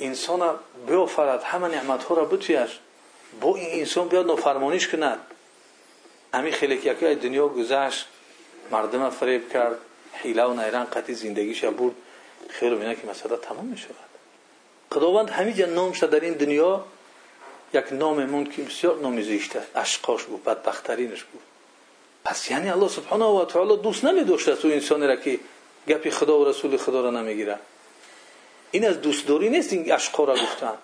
انسان 0.00 0.58
بیافرد 0.86 1.42
همه 1.42 1.68
نعمت 1.68 2.04
ها 2.04 2.14
را 2.14 2.24
بتویش. 2.24 2.78
با 3.40 3.56
این 3.56 3.78
انسان 3.78 4.08
بیاد 4.08 4.26
نافرمانیش 4.26 4.88
کند. 4.88 5.18
همین 6.34 6.52
خیلی 6.52 6.78
که 6.78 7.14
دنیا 7.14 7.48
گذشت 7.48 8.06
مردم 8.70 9.10
فریب 9.10 9.52
کرد 9.52 9.78
حیله 10.12 10.44
و 10.44 10.52
نیران 10.52 10.84
قطعی 10.84 11.14
زندگیش 11.14 11.64
برد. 11.64 11.94
خیر 12.48 12.74
و 12.74 12.94
که 12.94 13.06
مسئله 13.10 13.36
تمام 13.36 13.64
می 13.64 13.78
شود 13.78 13.94
خداوند 14.90 15.30
همینجا 15.30 15.66
نام 15.66 15.92
شد 15.92 16.10
در 16.10 16.20
این 16.20 16.34
دنیا 16.34 16.84
یک 17.74 17.92
نام 17.92 18.24
موند 18.24 18.52
که 18.52 18.62
بسیار 18.62 18.98
نام 18.98 19.22
زیشته 19.22 19.62
اشقاش 19.74 20.24
بود 20.24 20.44
بدبخترینش 20.44 21.24
بود. 21.24 21.42
پس 22.24 22.50
یعنی 22.50 22.70
الله 22.70 22.88
سبحانه 22.88 23.24
و 23.24 23.44
تعالی 23.44 23.76
دوست 23.76 24.04
گپی 25.88 26.10
خدا 26.10 26.38
و 26.38 26.44
رسول 26.44 26.76
خدا 26.76 27.00
را 27.00 27.10
نمی‌گیره. 27.10 27.58
این 28.70 28.88
از 28.88 29.00
دوستداری 29.00 29.48
نیست 29.48 29.72
این 29.72 29.92
اشقا 29.92 30.24
را 30.24 30.34
گفتن. 30.34 30.74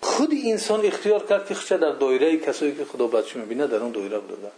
خود 0.00 0.30
انسان 0.46 0.86
اختیار 0.86 1.26
کرد 1.26 1.48
که 1.48 1.54
خچه 1.54 1.76
در 1.76 1.90
دایره 1.90 2.36
کسایی 2.36 2.76
که 2.76 2.84
خدا 2.84 3.06
بچه 3.06 3.38
می‌بینه 3.38 3.66
در 3.66 3.76
اون 3.76 3.92
دایره 3.92 4.18
بوده 4.18 4.50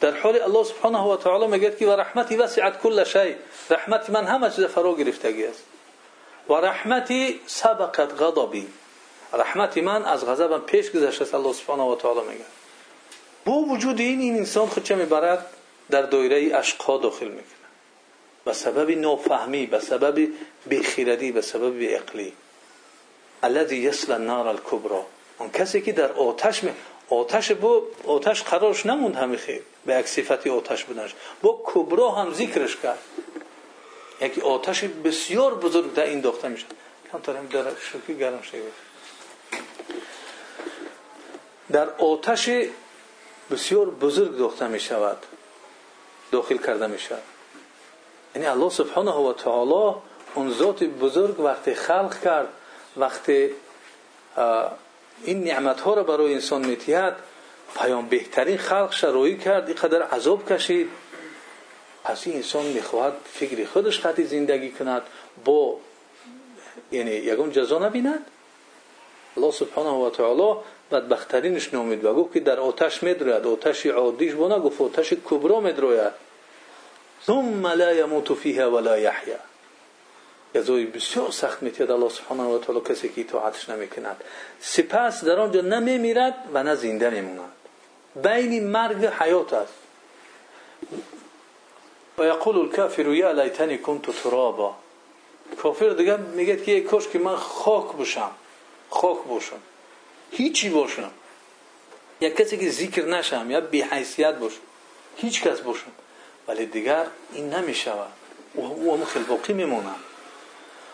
در 0.00 0.16
حال 0.16 0.42
الله 0.42 0.64
سبحانه 0.64 0.98
و 0.98 1.16
تعالی 1.16 1.46
میگه 1.46 1.76
که 1.76 1.86
و 1.86 1.90
رحمتی 1.90 2.36
وسعت 2.36 2.82
کل 2.82 3.04
شی 3.04 3.34
رحمت 3.70 4.10
من 4.10 4.24
همه 4.24 4.50
چیز 4.50 4.64
فرا 4.64 4.94
گرفتگی 4.94 5.44
است. 5.44 5.62
و 6.48 6.52
رحمتی 6.52 7.40
سبقت 7.46 8.22
غضبی. 8.22 8.66
رحمت 9.32 9.78
من 9.78 10.04
از 10.04 10.26
غضبم 10.26 10.60
پیش 10.60 10.90
گذشته 10.90 11.22
است 11.22 11.34
الله 11.34 11.52
سبحانه 11.52 11.82
و 11.82 11.96
تعالی 11.96 12.20
میگه. 12.20 12.44
با 13.44 13.52
وجود 13.52 14.00
این 14.00 14.20
این 14.20 14.36
انسان 14.36 14.66
خود 14.66 14.84
چه 14.84 14.94
می‌برد 14.94 15.46
در 15.90 16.02
دایره 16.02 16.56
اشقا 16.56 16.98
داخل 16.98 17.28
می‌کنه 17.28 17.53
به 18.44 18.52
سبب 18.52 18.90
نافهمی 18.90 19.66
به 19.66 19.80
سبب 19.80 20.28
بیخیردی 20.66 21.32
به 21.32 21.40
سبب 21.40 21.82
عقلی 21.82 22.32
الذي 23.42 23.76
يصل 23.76 24.12
النار 24.12 24.48
الكبرى 24.48 25.02
اون 25.38 25.50
کسی 25.50 25.80
که 25.80 25.92
در 25.92 26.12
آتش 26.12 26.64
می 26.64 26.72
آتش 27.10 27.52
با 27.52 27.82
آتش 28.06 28.42
قرارش 28.42 28.86
نموند 28.86 29.16
همه 29.16 29.36
خیر. 29.36 29.62
به 29.86 29.94
یک 29.94 30.06
صفتی 30.06 30.50
آتش 30.50 30.84
بودنش 30.84 31.14
با 31.42 31.62
کبرا 31.64 32.10
هم 32.10 32.34
ذکرش 32.34 32.76
کرد. 32.76 32.98
یکی 34.20 34.40
آتش 34.40 34.84
بسیار 34.84 35.54
بزرگ 35.54 35.94
در 35.94 36.04
این 36.04 36.20
داخته 36.20 36.48
میشه. 36.48 36.66
کم 37.12 37.36
هم 37.36 37.46
در 37.46 37.64
شوکی 37.80 38.14
گرم 38.14 38.42
شده 38.42 38.62
در 41.72 41.90
آتش 41.90 42.50
بسیار 43.50 43.90
بزرگ 43.90 44.38
داخته 44.38 44.68
می 44.68 44.80
شود 44.80 45.18
داخل 46.32 46.56
کرده 46.56 46.86
می 46.86 46.98
شود 46.98 47.22
یعنی 48.34 48.46
الله 48.46 48.70
سبحانه 48.70 49.10
و 49.10 49.32
تعالی 49.32 49.94
اون 50.34 50.52
ذات 50.52 50.84
بزرگ 50.84 51.40
وقتی 51.40 51.74
خلق 51.74 52.20
کرد 52.24 52.48
وقتی 52.96 53.50
این 55.24 55.44
نعمت 55.44 55.80
ها 55.80 55.94
را 55.94 56.02
برای 56.02 56.34
انسان 56.34 56.66
میتیهد 56.66 57.16
پیام 57.76 58.08
بهترین 58.08 58.56
خلق 58.56 58.92
شرایی 58.92 59.38
کرد 59.38 59.68
اینقدر 59.68 60.02
عذاب 60.02 60.52
کشید. 60.52 60.88
پس 62.04 62.26
این 62.26 62.36
انسان 62.36 62.66
می‌خواهد 62.66 63.12
فکر 63.24 63.66
خودش 63.66 64.00
خطی 64.00 64.24
زندگی 64.24 64.70
کند 64.70 65.02
با 65.44 65.76
یعنی 66.92 67.10
یکم 67.10 67.50
جزا 67.50 67.78
نبیند. 67.78 68.26
الله 69.36 69.50
سبحانه 69.50 70.06
و 70.06 70.10
تعالی 70.10 70.60
بدبخترینش 70.90 71.74
نامید 71.74 72.04
و 72.04 72.14
گفت 72.14 72.32
که 72.32 72.40
در 72.40 72.60
آتش 72.60 73.02
میدروید 73.02 73.46
آتش 73.46 73.86
عادیش 73.86 74.34
با 74.34 74.56
نگفت 74.56 74.80
آتش 74.80 75.12
کبرا 75.24 75.60
میدروید 75.60 76.12
ثم 77.26 77.66
لا 77.66 77.92
يموت 77.92 78.32
فيها 78.32 78.66
ولا 78.66 78.96
يحيا. 78.96 79.38
جزای 80.54 80.86
بسیار 80.86 81.30
سخت 81.30 81.62
میتید. 81.62 81.90
الله 81.90 82.08
سبحانه 82.08 82.42
و 82.42 82.58
تعالی 82.58 82.80
کسی 82.80 83.08
که 83.08 83.20
اطاعتش 83.20 83.68
نمی‌کند. 83.68 84.24
سپس 84.60 85.24
در 85.24 85.40
آنجا 85.40 85.60
نمیمیرد 85.60 86.34
و 86.54 86.62
نه 86.62 86.74
زنده 86.74 87.10
میموند 87.10 87.52
بین 88.22 88.66
مرگ 88.66 89.06
حیات 89.06 89.52
است. 89.52 89.72
و 92.18 92.24
یقول 92.24 92.58
الکافر 92.58 93.06
یا 93.06 93.32
لیتنی 93.32 93.78
کنت 93.78 94.22
ترابا. 94.22 94.74
کافر 95.62 95.88
دیگه 95.88 96.16
میگه 96.16 96.56
که 96.56 96.80
کاش 96.80 97.08
که 97.08 97.18
من 97.18 97.36
خاک 97.36 97.96
باشم. 97.96 98.30
خاک 98.90 99.18
باشم. 99.28 99.58
هیچی 100.30 100.68
باشم. 100.68 101.10
یا 102.20 102.30
کسی 102.30 102.58
که 102.58 102.70
ذکر 102.70 103.04
نشم 103.04 103.50
یا 103.50 103.60
بی 103.60 103.82
حیثیت 103.82 104.34
باشم. 104.34 104.60
هیچ 105.16 105.42
کس 105.42 105.60
باشم. 105.60 105.90
ولی 106.48 106.66
دیگر 106.66 107.06
این 107.32 107.50
نمی‌شود. 107.54 108.12
و 108.54 108.60
او 108.60 109.04
خیلی 109.04 109.24
باقی 109.24 109.52
میمونم 109.52 109.96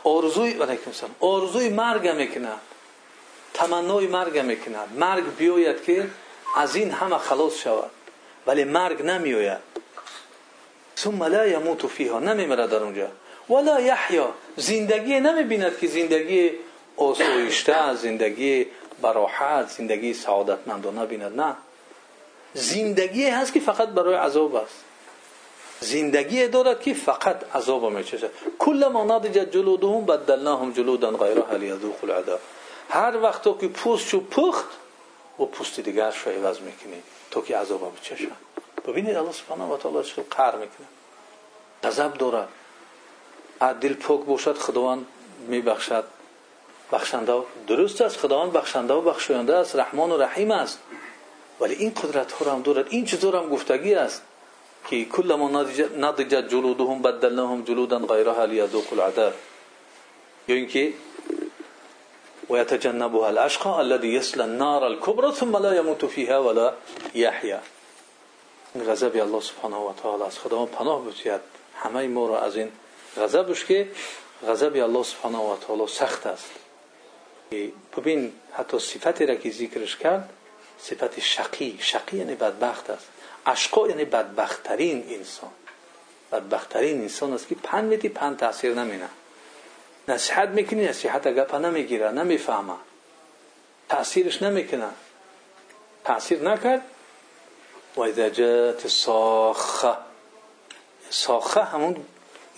آرزوی 0.04 0.50
علیکم 0.50 0.92
سلام. 0.92 1.14
آرزوی 1.20 1.68
مرگ 1.68 2.08
می‌کند. 2.08 2.60
تمنای 3.54 4.06
مرگ 4.06 4.38
می‌کند. 4.38 4.88
مرگ 4.98 5.36
بیاید 5.36 5.82
که 5.82 6.10
از 6.56 6.74
این 6.74 6.90
همه 6.90 7.18
خلاص 7.18 7.54
شود. 7.54 7.90
ولی 8.46 8.64
مرگ 8.64 9.02
نمیآید. 9.02 9.70
ثم 10.96 11.22
لا 11.22 11.46
يموت 11.46 11.86
فيها 11.86 12.18
نمیمیره 12.18 12.66
در 12.66 12.76
اونجا. 12.76 13.08
ولا 13.50 13.80
یحیا. 13.80 14.34
زندگی 14.56 15.20
نمی‌بیند 15.20 15.78
که 15.78 15.86
زندگی 15.86 16.50
آسایشته 16.96 17.94
زندگی 17.94 18.66
براحت 19.02 19.68
زندگی 19.68 20.14
سعادتمندانه 20.14 21.06
بیند 21.06 21.40
نه. 21.40 21.56
زندگی 22.54 23.26
هست 23.26 23.52
که 23.52 23.60
فقط 23.60 23.88
برای 23.88 24.14
عذاب 24.14 24.54
است. 24.54 24.84
زندگی 25.80 26.48
دارد 26.48 26.80
که 26.80 26.94
فقط 26.94 27.56
عذاب 27.56 27.92
میچشد 27.92 28.30
کل 28.58 28.88
ما 28.92 29.04
نضجت 29.04 29.52
جلودهم 29.52 30.06
بدلناهم 30.06 30.72
جلودا 30.72 31.10
غیرها 31.10 31.56
لیذوقوا 31.56 32.14
العذاب. 32.14 32.40
هر 32.88 33.16
وقت 33.16 33.60
که 33.60 33.68
پوست 33.68 34.08
شو 34.08 34.20
پخت 34.20 34.68
و 35.38 35.44
پوست 35.44 35.80
دیگر 35.80 36.10
شو 36.10 36.30
عوض 36.30 36.60
می‌کنی. 36.60 37.02
تا 37.30 37.40
که 37.40 37.56
عذاب 37.56 37.92
بچشن 37.96 38.36
ببینید 38.86 39.16
الله 39.16 39.32
سبحانه 39.32 39.64
و 39.64 39.76
تعالی 39.76 40.08
چه 40.08 40.22
قهر 40.30 40.56
می‌کنه. 40.56 40.86
غضب 41.84 42.14
دارد 42.14 42.48
دل 43.80 43.94
پاک 43.94 44.20
باشد 44.20 44.56
خداوند 44.56 45.06
میبخشد. 45.48 46.04
بخشنده 46.92 47.42
درست 47.66 48.00
است. 48.00 48.16
خداوند 48.16 48.52
بخشنده 48.52 48.94
و 48.94 49.00
بخشاینده 49.00 49.56
است. 49.56 49.76
رحمان 49.76 50.12
و 50.12 50.16
رحیم 50.16 50.50
است. 50.50 50.78
ولی 51.60 51.74
این 51.74 51.90
قدرت 51.90 52.32
ها 52.32 52.52
هم 52.52 52.62
دارد 54.88 54.92
این 54.92 55.04
چیزا 55.04 55.36
هم 55.36 55.52
گفتگی 55.52 55.84
است 55.84 56.00
که 56.00 56.02
کل 56.02 56.02
ما 56.02 56.10
نضجت 56.10 56.48
جلودهم 56.48 57.02
بدلناهم 57.02 57.62
جلودا 57.64 57.98
غیرها 57.98 58.44
لیذوقوا 58.44 58.92
العذاب. 58.92 59.32
اینکه 60.46 60.92
ويتجنبها 62.50 63.28
الأشقى 63.28 63.80
الذي 63.80 64.14
يصلى 64.14 64.44
النار 64.44 64.86
الكبرى 64.86 65.32
ثم 65.32 65.56
لا 65.56 65.76
يموت 65.76 66.04
فيها 66.04 66.38
ولا 66.38 66.74
يحيا. 67.14 67.60
غضب 68.76 69.16
الله 69.16 69.40
سبحانه 69.40 69.76
و 69.76 69.92
تعالی 70.02 70.22
است 70.22 70.38
خدا 70.38 70.66
پناه 70.66 71.04
بچید 71.04 71.40
همه 71.76 72.08
ما 72.08 72.28
را 72.28 72.40
از 72.40 72.56
این 72.56 72.72
غضبش 73.16 73.64
که 73.64 73.88
غضب 74.48 74.76
الله 74.76 75.02
سبحانه 75.02 75.38
و 75.38 75.56
تعالی 75.56 75.86
سخت 75.86 76.26
است. 76.26 76.50
ببین 77.96 78.32
حتی 78.52 78.78
صفتی 78.78 79.26
را 79.26 79.34
که 79.34 79.50
ذکرش 79.50 79.96
کرد 79.96 80.30
صفت 80.78 81.20
شقی 81.20 81.78
شقی 81.80 82.16
یعنی 82.16 82.34
بدبخت 82.34 82.90
است. 82.90 83.09
اشقا 83.46 83.88
یعنی 83.88 84.04
بدبختترین 84.04 85.04
انسان. 85.10 85.50
بدبختترین 86.32 87.00
انسان 87.00 87.32
است 87.32 87.48
که 87.48 87.54
پن 87.54 87.84
میدی 87.84 88.08
پن 88.08 88.36
تاثیر 88.36 88.74
نمینه. 88.74 89.08
نصیحت 90.08 90.48
می‌کنی 90.48 90.86
نصیحت 90.86 91.28
گپ 91.28 91.54
نمی‌گیره 91.54 92.10
نمی‌فهمه. 92.10 92.74
تاثیرش 93.88 94.42
نمی‌کنه. 94.42 94.88
تاثیر 96.04 96.42
نکرد. 96.42 96.82
و 97.96 98.00
اذا 98.00 98.28
جات 98.28 98.88
ساخه 98.88 99.94
ساخه 101.10 101.62
همون 101.62 102.06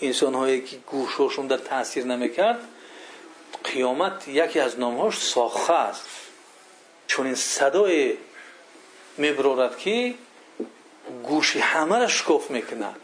انسان 0.01 0.33
هایی 0.33 0.61
که 0.61 0.77
گوششون 0.77 1.47
در 1.47 1.57
تاثیر 1.57 2.05
نمی‌کرد. 2.05 2.59
قیامت 3.63 4.27
یکی 4.27 4.59
از 4.59 4.79
نامهاش 4.79 5.17
ساخه 5.17 5.73
است. 5.73 6.07
چون 7.07 7.25
این 7.25 7.35
صدای 7.35 8.17
میبرورد 9.17 9.77
که 9.77 10.15
گوشی 11.23 11.59
همه 11.59 11.99
را 11.99 12.07
شکوف 12.07 12.51
می‌کنه. 12.51 12.95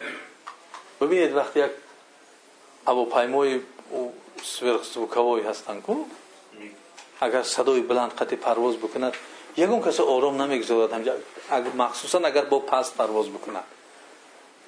ببینید 1.01 1.35
وقتی 1.35 1.59
یک 1.59 1.71
هواپیمای 2.87 3.59
سوکوایی 4.93 5.45
هستن 5.45 5.81
کو 5.81 5.95
اگر 7.21 7.43
صدای 7.43 7.79
بلند 7.79 8.11
قطع 8.13 8.35
پرواز 8.35 8.77
بکند 8.77 9.13
یگون 9.57 9.81
کسی 9.81 10.03
آرام 10.03 10.41
نمی‌گذارد. 10.41 10.93
همجا 10.93 11.13
مخصوصا 11.77 12.19
اگر 12.19 12.45
با 12.45 12.59
پست 12.59 12.95
پرواز 12.95 13.29
بکند. 13.29 13.63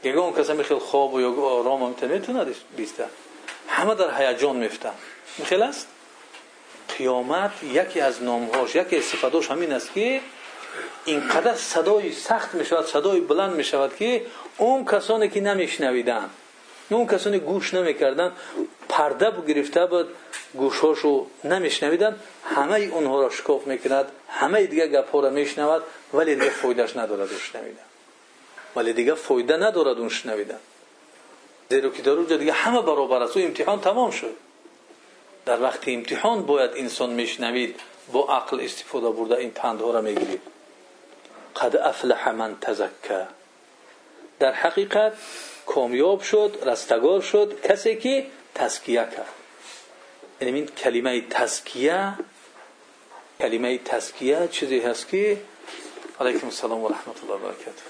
یگون 0.04 0.34
کسی 0.34 0.54
میخیل 0.54 0.80
خواب 0.80 1.14
و 1.14 1.22
یا 1.22 1.32
آرام 1.32 1.84
هم 1.84 2.10
می‌تونه 2.10 2.46
بیسته 2.78 3.06
همه 3.68 3.96
در 3.96 4.22
هیجان 4.22 4.56
میفتن 4.56 4.94
میخیل 5.38 5.62
است 5.62 5.88
قیامت 6.98 7.64
یکی 7.64 8.00
از 8.00 8.24
نامهاش 8.24 8.76
یکی 8.76 8.98
از 8.98 9.04
صفاتش 9.04 9.52
همین 9.52 9.72
است 9.72 9.94
که 9.94 10.22
اینقدر 11.06 11.56
صدای 11.56 12.12
سخت 12.12 12.54
می 12.54 12.66
شود 12.66 12.86
صدای 12.86 13.20
بلند 13.20 13.56
می 13.56 13.64
شود 13.64 13.96
که 13.96 14.26
اون 14.58 14.86
کسانی 14.86 15.30
که 15.30 15.42
نمیشنویدن 15.42 16.30
اون 16.90 17.08
کسانی 17.08 17.40
گوش 17.40 17.74
نمی‌کردن 17.74 18.32
پرده 18.90 19.32
گرفته 19.48 19.86
بود 19.86 20.08
گوشهاشو 20.54 21.28
نمیشنویدن 21.44 22.20
همه 22.46 22.80
اونها 22.80 23.22
را 23.22 23.30
شکاف 23.30 23.68
می‌کند 23.68 24.12
همه 24.30 24.66
دیگه 24.66 24.88
گپ 24.88 25.16
را 25.16 25.30
میشنود 25.30 25.84
ولی 26.14 26.36
دیگه 26.36 26.50
فایدهش 26.50 26.96
ندارد 26.96 27.30
شنویدن. 27.38 27.84
ولی 28.76 28.94
دیگه 28.94 29.14
فایده 29.14 29.58
ندارد 29.58 29.98
اون 30.00 30.10
شنویدن. 30.10 30.60
زیرا 31.70 31.90
که 31.90 32.02
در 32.02 32.12
اونجا 32.12 32.38
دیگه 32.38 32.52
همه 32.52 32.82
برابر 32.82 33.22
است. 33.22 33.38
و 33.38 33.40
امتحان 33.40 33.82
تمام 33.82 34.12
شد. 34.12 34.36
در 35.46 35.62
وقت 35.62 35.88
امتحان 35.88 36.46
باید 36.46 36.72
انسان 36.76 37.10
میشنوید 37.10 37.80
با 38.12 38.28
عقل 38.36 38.60
استفاده 38.60 39.10
برده 39.10 39.36
این 39.36 39.52
پندها 39.52 39.92
را 39.92 40.02
می‌گیرید. 40.02 40.42
قد 41.62 41.78
افلح 41.78 42.30
من 42.30 42.60
تزکه 42.62 43.28
در 44.40 44.54
حقیقت 44.54 45.14
کامیاب 45.66 46.22
شد 46.22 46.64
رستگار 46.66 47.22
شد 47.22 47.62
کسی 47.64 47.96
که 47.96 48.26
تزکیه 48.56 49.08
کرد. 49.16 49.26
یعنی 50.42 50.54
این 50.54 50.68
کلمه 50.68 51.22
تزکیه 51.30 52.14
کلمه 53.40 53.78
تزکیه 53.78 54.48
چیزی 54.52 54.80
هست 54.80 55.08
که 55.08 55.42
علیکم 56.22 56.48
السلام 56.48 56.84
و 56.84 56.88
رحمت 56.88 57.24
الله 57.24 57.36
و 57.36 57.38
برکاته. 57.38 57.84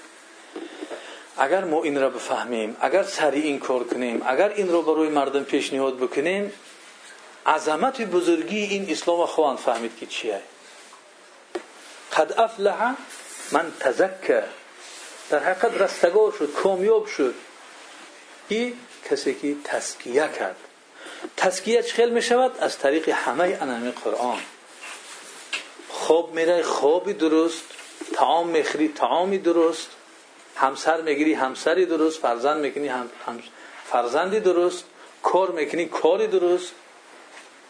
اگر 1.36 1.64
ما 1.64 1.82
این 1.82 2.00
را 2.00 2.10
بفهمیم 2.10 2.76
اگر 2.80 3.02
سریع 3.02 3.44
این 3.44 3.58
کار 3.58 3.84
کنیم 3.84 4.22
اگر 4.26 4.48
این 4.48 4.72
را 4.72 4.82
برای 4.82 5.08
مردم 5.08 5.44
پیشنهاد 5.44 5.96
بکنیم 5.96 6.52
عظمت 7.46 8.02
بزرگی 8.02 8.62
این 8.62 8.90
اسلام 8.90 9.26
خواهند 9.26 9.58
فهمید 9.58 9.98
که 9.98 10.06
چیه. 10.06 10.40
قد 12.16 12.40
افلح 12.40 12.94
من 13.52 13.72
تزکه 13.80 14.44
در 15.30 15.38
حقیقت 15.38 15.80
رستگار 15.80 16.32
شد 16.32 16.52
کامیاب 16.52 17.06
شد. 17.06 17.34
کی 18.48 18.76
کسی 19.10 19.34
که 19.34 19.56
تسکیه 19.64 20.28
کرد. 20.38 20.56
تسکیه 21.36 21.82
چه 21.82 22.06
می 22.06 22.22
شود؟ 22.22 22.52
از 22.60 22.78
طریق 22.78 23.08
همه 23.08 23.58
انعام 23.60 23.90
قرآن. 23.90 24.38
خواب 25.88 26.34
میره 26.34 26.62
خوابی 26.62 27.12
درست 27.12 27.64
تعام 28.12 28.48
می‌خری 28.48 28.88
تعامی 28.88 29.38
درست. 29.38 29.88
همسر 30.56 31.00
می‌گیری 31.00 31.34
همسری 31.34 31.86
درست. 31.86 32.20
فرزند 32.20 32.60
می‌کنی 32.60 32.88
هم 32.88 33.10
فرزندی 33.90 34.40
درست. 34.40 34.84
کار 35.22 35.50
می‌کنی 35.50 35.86
کاری 35.86 36.26
درست. 36.26 36.72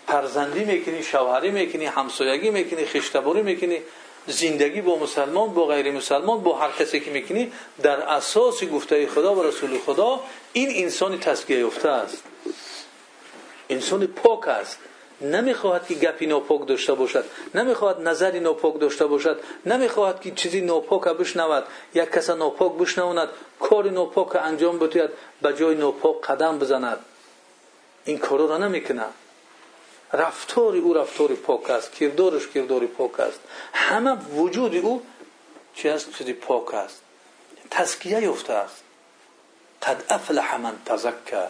فرزندی 0.06 0.64
می‌کنی 0.64 1.02
شوهری 1.02 1.50
می‌کنی 1.50 1.86
همسایگی 1.86 2.50
می‌کنی 2.50 2.86
خشتباری 2.86 3.42
می‌کنی 3.42 3.82
زندگی 4.26 4.80
با 4.80 4.98
مسلمان 4.98 5.54
با 5.54 5.66
غیر 5.66 5.92
مسلمان 5.92 6.42
با 6.42 6.58
هر 6.58 6.70
کسی 6.78 7.00
که 7.00 7.10
می‌کنی 7.10 7.52
در 7.82 8.00
اساس 8.00 8.64
گفته 8.64 9.06
خدا 9.06 9.34
و 9.34 9.42
رسول 9.42 9.78
خدا 9.78 10.20
این 10.52 10.84
انسان 10.84 11.20
تسکیه 11.20 11.58
یافته 11.58 11.88
است. 11.88 12.22
انسان 13.70 14.06
پاک 14.06 14.48
است. 14.48 14.78
نمی‌خواهد 15.20 15.86
که 15.86 15.94
گپی 15.94 16.26
ناپاک 16.26 16.68
داشته 16.68 16.94
باشد 16.94 17.24
نمی‌خواهد 17.54 18.00
نظری 18.08 18.40
ناپاک 18.40 18.80
داشته 18.80 19.06
باشد 19.06 19.40
نمی‌خواهد 19.66 20.20
که 20.20 20.30
چیزی 20.30 20.60
ناپاک 20.60 21.02
بشنود 21.02 21.64
یک 21.94 22.10
کس 22.10 22.30
ناپاک 22.30 22.72
بشنواند 22.72 23.28
کار 23.60 23.90
ناپاک 23.90 24.36
انجام 24.36 24.78
بتوید 24.78 25.10
به 25.42 25.52
جای 25.52 25.74
ناپاک 25.74 26.20
قدم 26.20 26.58
بزند. 26.58 26.98
این 28.04 28.18
کارو 28.18 28.48
را 28.48 28.58
نمی‌کند 28.58 29.14
رفتاری 30.12 30.78
او 30.78 30.94
رفتاری 30.94 31.34
پاک 31.34 31.70
است 31.70 31.92
کردارش 31.92 32.48
کرداری 32.48 32.86
پاک 32.86 33.20
است. 33.20 33.40
همه 33.72 34.12
وجود 34.12 34.76
او 34.76 35.02
چی 35.74 35.88
است؟ 35.88 36.18
چیزی 36.18 36.32
پاک 36.32 36.74
است. 36.74 37.00
تزکیه 37.70 38.22
یافته 38.22 38.52
است. 38.52 38.82
قد 39.82 40.04
افلح 40.08 40.56
من 40.56 40.74
تزکه 40.86 41.46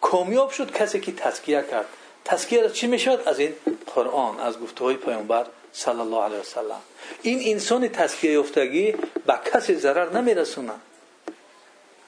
کامیاب 0.00 0.50
شد 0.50 0.72
کسی 0.72 1.00
که 1.00 1.12
تزکیه 1.12 1.64
کرد. 1.70 1.86
تزکیه 2.24 2.70
چی 2.70 2.86
می‌شد 2.86 3.22
از 3.26 3.38
این 3.38 3.54
قرآن 3.94 4.40
از 4.40 4.60
گفته 4.60 4.84
های 4.84 4.96
پیامبر 4.96 5.46
صلی 5.72 6.00
الله 6.00 6.22
علیه 6.22 6.38
وسلم 6.38 6.80
این 7.22 7.40
انسان 7.44 7.88
تزکیه 7.88 8.32
یافتگی 8.32 8.92
به 9.26 9.38
کسی 9.54 9.74
ضرر 9.74 10.10
نمیرسونه. 10.10 10.72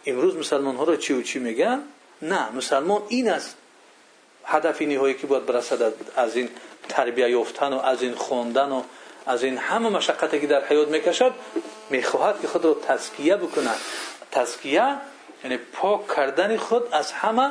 امروز 0.07 0.37
مسلمان 0.37 0.77
ها 0.77 0.85
را 0.85 0.97
چی 0.97 1.13
و 1.13 1.23
چی 1.23 1.39
میگن 4.49 4.61
نه 4.61 4.71
مسلمان 4.71 4.83
این 4.83 4.83
است 4.83 4.83
هدف 4.83 4.83
نهایی 4.83 5.15
که 5.15 5.27
باید 5.27 5.47
برسد 5.47 5.93
از 6.17 6.37
این 6.37 6.49
تربیه 6.89 7.31
یافتن 7.31 7.73
و 7.73 7.79
از 7.79 8.03
این 8.03 8.15
خواندن 8.15 8.73
و 8.73 8.83
از 9.27 9.45
این 9.45 9.59
همه 9.59 9.89
مشقتی 9.89 10.41
که 10.41 10.47
در 10.47 10.65
حیات 10.65 10.89
می‌کشد 10.89 11.33
می‌خواهد 11.91 12.41
که 12.41 12.49
خود 12.49 12.65
را 12.65 12.75
تزکیه 12.75 13.37
بکند. 13.37 13.79
تزکیه 14.33 14.97
یعنی 15.45 15.57
پاک 15.57 16.15
کردن 16.17 16.57
خود 16.57 16.89
از 16.93 17.13
همه 17.13 17.51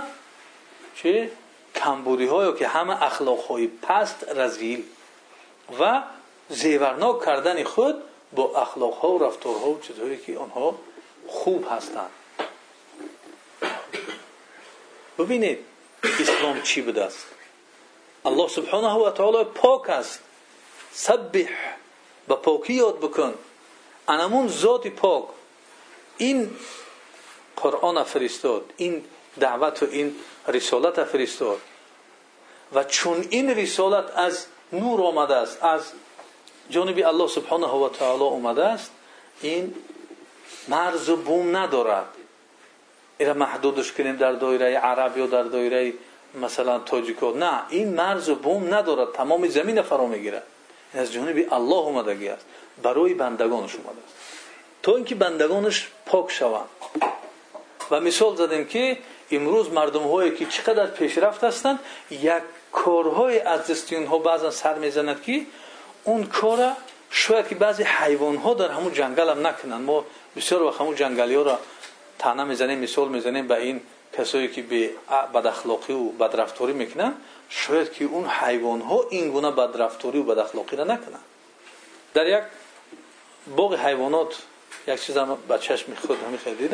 چه 0.95 1.31
کمبودی 1.75 2.27
های 2.27 2.53
که 2.53 2.67
همه 2.67 3.03
اخلاق 3.03 3.39
های 3.39 3.67
پست 3.67 4.29
رزیل 4.35 4.83
و 5.79 6.01
زیورناک 6.49 7.25
کردن 7.25 7.63
خود 7.63 7.95
با 8.33 8.61
اخلاق 8.61 8.93
ها 8.93 9.09
و 9.09 9.23
رفتارها 9.23 9.69
و 9.69 9.79
چیزهایی 9.79 10.17
که 10.17 10.37
آنها 10.37 10.75
خوب 11.27 11.67
هستند. 11.71 12.09
ببینید 15.19 15.70
اسلام 16.03 16.61
چی 16.61 16.81
بوده 16.81 17.03
است؟ 17.03 17.25
الله 18.25 18.47
سبحانه 18.47 19.07
و 19.07 19.11
تعالی 19.11 19.43
پاک 19.43 19.89
است. 19.89 20.19
سبح. 20.91 21.49
با 22.27 22.35
پاکی 22.35 22.73
یاد 22.73 22.99
بکن. 22.99 23.33
انمون 24.07 24.47
ذات 24.47 24.87
پاک. 24.87 25.25
این 26.17 26.51
قرآن 27.55 28.03
فرستاد 28.03 28.73
این 28.77 29.05
دعوت 29.39 29.83
و 29.83 29.85
این 29.91 30.15
رسالت 30.47 31.03
فرستاد. 31.03 31.61
و 32.73 32.83
چون 32.83 33.27
این 33.29 33.49
رسالت 33.49 34.05
از 34.15 34.45
نور 34.73 35.01
آمده 35.01 35.35
است 35.35 35.63
از 35.63 35.91
جانب 36.69 37.07
الله 37.07 37.27
سبحانه 37.27 37.67
و 37.67 37.89
تعالی 37.89 38.23
آمده 38.23 38.65
است 38.65 38.91
این 39.41 39.75
مرز 40.67 41.09
و 41.09 41.15
بوم 41.15 41.57
ندارد 41.57 42.07
ایرا 43.21 43.33
محدودش 43.33 43.91
کنیم 43.91 44.15
در 44.15 44.31
دایره 44.31 44.77
عرب 44.77 45.17
یا 45.17 45.25
در 45.27 45.43
دایره 45.43 45.93
مثلا 46.41 46.79
تاجیکو. 46.79 47.31
نه 47.31 47.61
این 47.69 47.93
مرز 47.93 48.29
و 48.29 48.35
بوم 48.35 48.73
ندارد. 48.73 49.11
تمام 49.11 49.47
زمین 49.47 49.81
فرا 49.81 50.05
می‌گیرد. 50.05 50.43
این 50.93 51.03
از 51.03 51.13
جانب 51.13 51.53
الله 51.53 51.75
اومدگی 51.75 52.27
است. 52.27 52.45
برای 52.83 53.13
بندگانش 53.13 53.75
اومده 53.75 54.01
است. 54.05 54.15
تا 54.83 54.95
اینکه 54.95 55.15
بندگانش 55.15 55.87
پاک 56.05 56.31
شوند. 56.31 56.69
و 57.91 57.99
مثال 57.99 58.35
زدیم 58.35 58.65
که 58.65 58.97
امروز 59.31 59.69
مردم 59.69 60.03
هایی 60.03 60.31
که 60.31 60.45
چقدر 60.45 60.85
پیشرفت 60.85 61.43
هستند 61.43 61.79
یک 62.11 62.43
کارهای 62.71 63.39
از 63.39 63.67
دستیون 63.67 64.05
ها 64.05 64.17
بعضا 64.17 64.51
سر 64.51 64.73
می‌زند 64.73 65.21
که 65.21 65.41
اون 66.03 66.23
کار 66.23 66.71
شاید 67.09 67.47
که 67.47 67.55
بعضی 67.55 67.83
حیوان 67.83 68.35
ها 68.35 68.53
در 68.53 68.69
همون 68.69 68.93
جنگل 68.93 69.29
هم 69.29 69.47
نکنند. 69.47 69.81
ما 69.81 70.05
بسیار 70.35 70.63
وقت 70.63 70.81
همون 70.81 70.95
جنگلی 70.95 71.35
ها 71.35 71.41
را 71.41 71.59
تنه 72.21 72.43
می‌زنیم 72.43 72.79
مثال 72.79 73.09
می‌زنیم 73.09 73.47
به 73.47 73.55
این 73.55 73.81
کسایی 74.17 74.47
که 74.47 74.61
به 74.61 74.89
بد 75.33 75.47
اخلاقی 75.47 75.93
و 75.93 76.09
بد 76.09 76.35
رفتاری 76.35 76.73
می‌کنن 76.73 77.13
شاید 77.49 77.91
که 77.91 78.05
اون 78.05 78.25
حیوان 78.25 78.81
ها 78.81 79.05
این 79.09 79.31
گونه 79.31 79.51
بد 79.51 79.81
رفتاری 79.81 80.19
و 80.19 80.23
بد 80.23 80.39
اخلاقی 80.39 80.75
را 80.75 80.83
نکنن. 80.83 81.19
در 82.13 82.27
یک 82.27 82.43
باغ 83.55 83.75
حیوانات 83.75 84.35
یک 84.87 85.01
چیز 85.01 85.17
هم 85.17 85.37
به 85.47 85.57
چشم 85.57 85.95
خود 85.95 86.17
همین 86.27 86.37
خیلی 86.37 86.69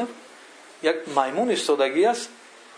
یک 0.83 0.95
میمون 1.07 1.51
استادگی 1.51 2.05
است 2.05 2.29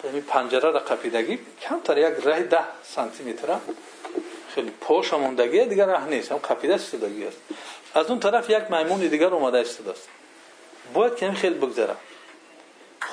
یعنی 0.04 0.22
پنجره 0.22 0.72
را 0.72 0.80
قپیدگی 0.80 1.40
کمتر 1.62 1.98
یک 1.98 2.24
راه 2.24 2.44
ده 2.44 2.64
سانتی 2.84 3.24
متر 3.24 3.58
خیلی 4.56 4.72
پاش 4.82 5.14
موندگی 5.14 5.66
دیگر 5.66 5.86
راه 5.86 6.08
نیست 6.08 6.32
هم 6.32 6.38
قپیده 6.38 6.74
استادگی 6.76 7.26
است. 7.26 7.38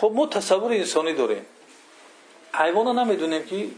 خب 0.01 0.13
ما 0.15 0.27
تصور 0.27 0.73
انسانی 0.73 1.13
داریم. 1.13 1.47
حیوان 2.55 2.87
ها 2.87 3.05
نمی‌دونیم 3.05 3.47
که 3.47 3.69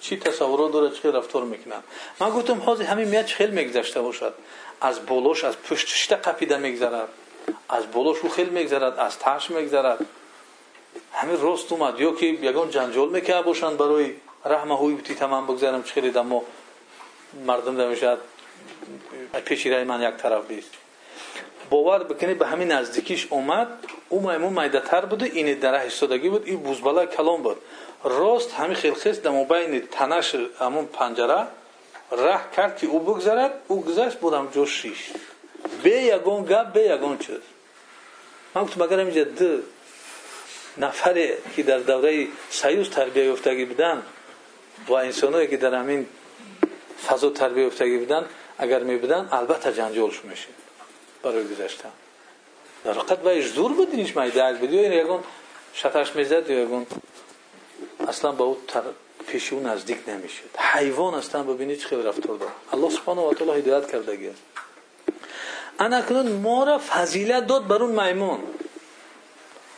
چی 0.00 0.16
تصورات 0.16 0.72
داره 0.72 0.90
چی 0.90 1.08
رفتار 1.08 1.44
می‌کنن 1.44 1.82
من 2.20 2.30
گفتم 2.30 2.60
حاضر 2.60 2.84
همین 2.84 3.08
میاد 3.08 3.26
خیلی 3.26 3.52
میگذشته 3.52 4.00
باشد. 4.00 4.34
از 4.80 5.00
بولوش 5.00 5.44
از 5.44 5.62
پشتش 5.62 6.12
قپیده 6.12 6.56
میگذرد. 6.56 7.08
از 7.68 7.86
بولوش 7.86 8.18
او 8.22 8.28
خیلی 8.28 8.50
میگذرد 8.50 8.98
از 8.98 9.18
تاش 9.18 9.50
میگذرد. 9.50 10.06
همین 11.12 11.40
راست 11.40 11.72
اومد. 11.72 12.00
یا 12.00 12.12
که 12.14 12.26
یگان 12.26 12.70
جنجال 12.70 13.08
می‌کرد 13.08 13.44
باشند 13.44 13.76
برای 13.76 14.14
رحمه 14.44 14.76
هوی 14.76 14.94
بتی 14.94 15.14
تمام 15.14 15.46
بگذارم. 15.46 15.82
چه 15.82 15.92
خیلی 15.92 16.10
ما 16.10 16.42
مردم 17.46 17.76
دمیشد 17.76 18.18
پیشی 19.44 19.70
رای 19.70 19.84
من 19.84 20.02
یک 20.02 20.16
طرف 20.16 20.46
بیست 20.46 20.70
به 22.38 22.46
همین 22.46 22.72
نزدیکیش 22.72 23.26
اومد 23.30 23.68
او 24.08 24.30
میمون 24.30 24.62
میدتر 24.62 25.04
بود 25.04 25.22
این 25.22 25.58
در 25.58 25.82
ایستادگی 25.82 26.28
بود 26.28 26.42
این 26.46 26.60
بوزبالا 26.60 27.06
کلام 27.06 27.42
بود. 27.42 27.56
راست 28.04 28.54
همین 28.54 28.74
خیلی 28.74 28.94
خیست 28.94 29.22
در 29.22 29.44
بین 29.44 29.80
تنش 29.80 30.34
همون 30.60 30.86
پنجره 30.86 31.46
راه 32.10 32.50
کرد 32.56 32.76
که 32.78 32.86
او 32.86 33.00
بگذرد 33.00 33.52
او 33.68 33.84
گذشت 33.84 34.18
بودم 34.18 34.48
جو 34.54 34.66
شیش. 34.66 35.10
به 35.82 35.90
یگان 35.90 36.44
گپ 36.44 36.72
به 36.72 36.82
یگان 36.82 37.18
چیز 37.18 37.38
من 38.54 38.62
گفتم 38.62 38.82
اگر 38.82 38.98
اینجا 38.98 39.24
دو 39.24 39.58
نفری 40.78 41.28
که 41.56 41.62
در 41.62 41.78
دوره 41.78 42.26
سیوز 42.50 42.90
تربیه 42.90 43.24
یافتگی 43.24 43.64
بودن 43.64 44.02
و 44.88 44.92
انسانایی 44.92 45.48
که 45.48 45.56
در 45.56 45.74
همین 45.74 46.06
فضا 47.06 47.30
تربیه 47.30 47.64
یافتگی 47.64 47.98
بودن 47.98 48.26
اگر 48.58 48.82
می 48.82 48.96
بودن 48.96 49.28
البته 49.32 49.72
جنجالش 49.72 50.24
میشه 50.24 50.48
برای 51.22 51.44
گذشتن. 51.44 51.92
در 52.84 52.92
حقیقت 52.92 53.24
وایش 53.24 53.46
زور 53.46 53.88
اینش 53.92 54.16
می‌دهد 54.16 54.60
بود 54.60 54.72
یا 54.72 54.94
یگان 54.94 55.24
شتاش 55.74 56.16
می‌زد 56.16 56.50
یا 56.50 56.58
یگان 56.58 56.86
اصلا 58.08 58.32
با 58.32 58.44
او 58.44 58.56
پیش 59.26 59.52
او 59.52 59.60
نزدیک 59.60 59.98
نمی‌شد. 60.08 60.56
حیوان 60.58 61.14
هستن 61.14 61.46
ببینید 61.46 61.78
چه 61.78 62.02
رفتار 62.02 62.36
داره 62.36 62.52
الله 62.72 62.90
سبحانه 62.90 63.20
و 63.22 63.34
تعالی 63.34 63.58
هدایت 63.58 63.94
است 63.94 64.42
انا 65.78 66.02
کنون 66.02 66.32
ما 66.32 66.64
را 66.64 66.78
فضیلت 66.78 67.46
داد 67.46 67.66
بر 67.66 67.82
اون 67.82 68.06
میمون. 68.06 68.40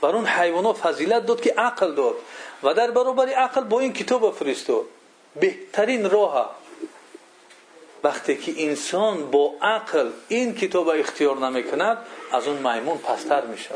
بر 0.01 0.16
اون 0.16 0.26
حیوانات 0.26 0.76
فضیلت 0.76 1.26
داد 1.26 1.41
که 1.41 1.55
عقل 1.59 1.95
داد. 1.95 2.14
و 2.62 2.74
در 2.74 2.91
برابر 2.91 3.28
عقل 3.28 3.64
با 3.64 3.80
این 3.80 3.93
کتاب 3.93 4.34
فرستاد 4.34 4.84
بهترین 5.41 6.11
راه 6.11 6.57
وقتی 8.05 8.36
که 8.36 8.53
انسان 8.57 9.30
با 9.30 9.55
عقل 9.62 10.11
این 10.28 10.55
کتاب 10.55 10.88
اختیار 10.88 11.38
نمی‌کند 11.38 11.98
از 12.32 12.48
اون 12.48 12.57
میمون 12.57 12.98
پستر 12.98 13.44
میشه 13.44 13.74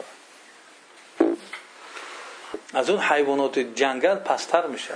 از 2.75 2.91
اون 2.91 3.01
حیوانات 3.01 3.59
جنگل 3.59 4.14
پستر 4.14 4.66
میشه 4.66 4.95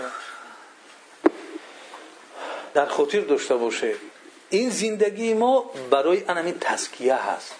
در 2.74 2.86
خاطر 2.86 3.20
داشته 3.20 3.54
باشه 3.54 3.94
این 4.50 4.70
زندگی 4.70 5.34
ما 5.34 5.70
برای 5.90 6.24
همین 6.28 6.58
تزکیه 6.60 7.14
هست. 7.14 7.54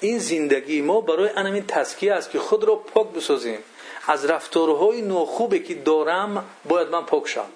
این 0.00 0.18
زندگی 0.18 0.80
ما 0.80 1.00
برای 1.00 1.30
همین 1.36 1.66
تزکیه 1.66 2.14
است 2.14 2.30
که 2.30 2.38
خود 2.38 2.64
را 2.64 2.76
پاک 2.76 3.08
بسازیم. 3.08 3.58
از 4.06 4.24
رفتارهای 4.24 5.02
ناخوبی 5.02 5.58
که 5.58 5.74
دارم 5.74 6.44
باید 6.64 6.88
من 6.88 7.04
پاک 7.04 7.28
شم. 7.28 7.46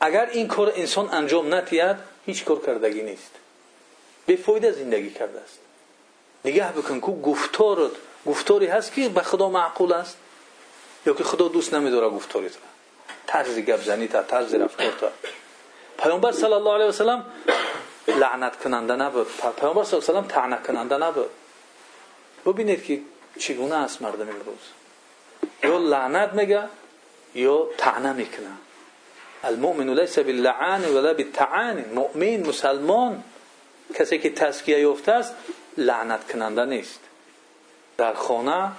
اگر 0.00 0.28
این 0.32 0.48
کار 0.48 0.72
انسان 0.76 1.14
انجام 1.14 1.54
نتید 1.54 1.96
هیچ 2.26 2.44
کار 2.44 2.60
کردگی 2.66 3.02
نیست. 3.02 3.30
به 4.26 4.72
زندگی 4.72 5.10
کرده 5.10 5.40
است. 5.40 5.58
نگه 6.44 6.72
بکن 6.72 7.00
که 7.00 7.06
گفتارت 7.06 7.90
گفتاری 8.26 8.66
هست 8.66 8.92
که 8.92 9.08
به 9.08 9.20
خدا 9.20 9.48
معقول 9.48 9.92
است. 9.92 10.16
یا 11.06 11.14
که 11.14 11.24
خدا 11.24 11.48
دوست 11.48 11.74
نمیداره 11.74 12.08
گفتاری 12.08 12.48
را. 12.48 12.54
طرز 13.26 13.58
گپ 13.58 13.84
زنی 13.84 14.08
تا 14.08 14.22
طرز 14.22 14.54
رفتار 14.54 14.92
تا. 15.00 15.10
پیامبر 15.98 16.32
صلی 16.32 16.52
الله 16.52 16.74
علیه 16.74 16.86
و 16.86 16.92
سلم 16.92 17.24
لعنت 18.08 18.56
کننده 18.56 18.96
نبود. 18.96 19.26
پیامبر 19.60 19.84
صلی 19.84 20.00
الله 20.00 20.08
علیه 20.08 20.20
و 20.20 20.22
سلم 20.22 20.26
طعنه 20.26 20.58
کننده 20.66 20.96
نبود. 20.96 21.30
ببینید 22.46 22.84
که 22.84 23.00
المؤمن 29.44 29.94
لیس 29.94 30.18
باللعان 30.18 30.84
ولا 30.84 31.14
بالتعان. 31.14 31.84
مؤمن 31.94 32.46
مسلمان 32.46 33.24
کسی 33.94 34.18
که 34.18 34.30
تسکیه 34.30 34.80
یافته 34.80 35.12
است 35.12 35.34
لعنت 35.76 36.32
کننده 36.32 36.64
نیست. 36.64 37.00
در 37.96 38.14
خانه 38.14 38.72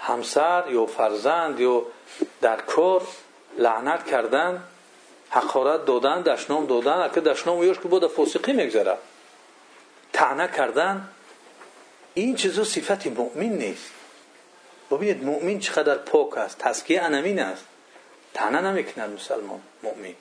همسر 0.00 0.64
یا 0.70 0.86
فرزند 0.86 1.60
یا 1.60 1.82
در 2.40 2.56
کار 2.56 3.02
لعنت 3.58 4.06
کردن 4.06 4.62
حقارت 5.30 5.84
دادن 5.84 6.22
دشنام 6.22 6.66
دادن 6.66 6.92
اگه 6.92 7.20
دشنام 7.20 7.62
یوش 7.62 7.78
که 7.78 7.88
بود 7.88 8.06
فاسقی 8.06 8.52
میگذره. 8.52 8.98
تعنه 10.12 10.48
کردن 10.48 11.08
این 12.14 12.34
چیزا 12.34 12.64
صفت 12.64 13.06
مؤمن 13.06 13.44
نیست. 13.44 13.90
ببینید 14.90 15.24
مؤمن 15.24 15.58
چقدر 15.58 15.94
پاک 15.94 16.38
است. 16.38 16.58
تسکیه 16.58 17.02
انمین 17.02 17.40
است. 17.40 17.64
تعنه 18.34 18.60
نمی‌کند 18.60 19.10
مسلمان 19.10 19.60
مؤمن. 19.82 20.14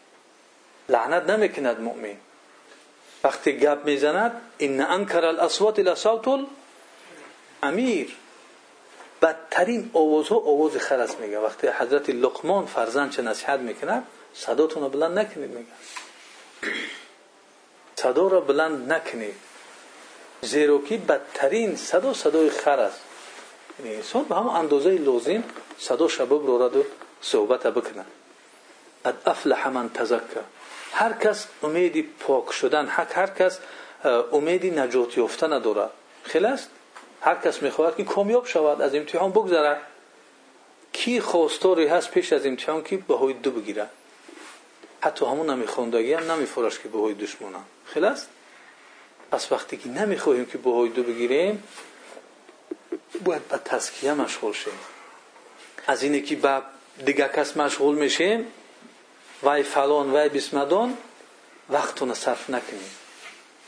لعنت 0.89 1.29
نمی‌کند 1.29 1.79
مؤمن. 1.81 2.15
وقتی 3.23 3.57
گپ 3.57 3.85
می‌زند 3.85 4.41
این 4.57 4.81
انکر 4.81 5.25
الاصوات 5.25 5.79
لصوت 5.79 6.27
الامیر. 7.61 8.15
بدترین 9.21 9.89
آوازها 9.93 10.35
آواز 10.35 10.77
خرس 10.77 11.15
میگه. 11.15 11.39
وقتی 11.39 11.67
حضرت 11.67 12.09
لقمان 12.09 12.65
فرزند 12.65 13.11
چه 13.11 13.21
نصیحت 13.21 13.59
می‌کند 13.59 14.07
صداتون 14.33 14.83
رو 14.83 14.89
بلند 14.89 15.19
نکنید 15.19 15.49
میگه. 15.49 15.71
صدا 17.95 18.27
را 18.27 18.41
بلند 18.41 18.93
نکنید. 18.93 19.35
زیرا 20.41 20.77
که 20.77 20.97
بدترین 20.97 21.75
صدا 21.75 22.13
صدای 22.13 22.49
خر 22.49 22.79
است 22.79 22.99
یعنی 23.79 23.95
انسان 23.95 24.23
به 24.23 24.35
همون 24.35 24.55
اندازه 24.55 24.89
لازم 24.89 25.43
صدا 25.79 26.07
شباب 26.07 26.47
رو 26.47 26.63
رد 26.63 26.85
صحبت 27.23 27.67
بکنه. 27.67 28.05
قد 29.05 29.15
افلح 29.25 29.67
من 29.67 29.89
تزکه 29.89 30.41
هر 30.91 31.13
کس 31.13 31.47
امیدی 31.63 32.01
پاک 32.19 32.51
شدن 32.51 32.87
هر 32.87 33.27
کس 33.27 33.59
امیدی 34.31 34.71
نجات 34.71 35.17
یافتن 35.17 35.53
نداره. 35.53 35.89
خیلی 36.23 36.45
است 36.45 36.69
هر 37.21 37.35
کس 37.35 37.61
می‌خواهد 37.61 37.95
که 37.95 38.03
کامیاب 38.03 38.45
شود 38.45 38.81
از 38.81 38.95
امتحان 38.95 39.31
بگذره. 39.31 39.77
کی 40.93 41.21
خواستاری 41.21 41.87
هست 41.87 42.11
پیش 42.11 42.33
از 42.33 42.45
امتحان 42.45 42.83
که 42.83 42.97
بهای 42.97 43.33
دو 43.33 43.51
بگیره؟ 43.51 43.87
حتی 45.01 45.25
همون 45.25 45.49
نمیخوندگی 45.49 46.13
هم 46.13 46.31
نمیفرش 46.31 46.79
که 46.79 46.87
بهای 46.89 47.13
دشمنه. 47.13 47.59
خیلی 47.85 48.05
است 48.05 48.29
پس 49.31 49.51
وقتی 49.51 49.77
که 49.77 49.89
نمی‌خواهیم 49.89 50.45
که 50.45 50.57
بهای 50.57 50.89
دو 50.89 51.03
بگیریم 51.03 51.63
باید 53.23 53.47
به 53.47 53.57
تسکیه 53.57 54.13
مشغول 54.13 54.53
شیم. 54.53 54.73
از 55.87 56.03
اینه 56.03 56.21
که 56.21 56.35
به 56.35 56.61
دیگه 57.05 57.27
کس 57.27 57.57
مشغول 57.57 57.95
میشیم 57.95 58.47
وای 59.43 59.63
فلان 59.63 60.11
وای 60.11 60.29
بسمدان 60.29 60.97
وقتون 61.69 62.13
صرف 62.13 62.49
نکنیم. 62.49 62.91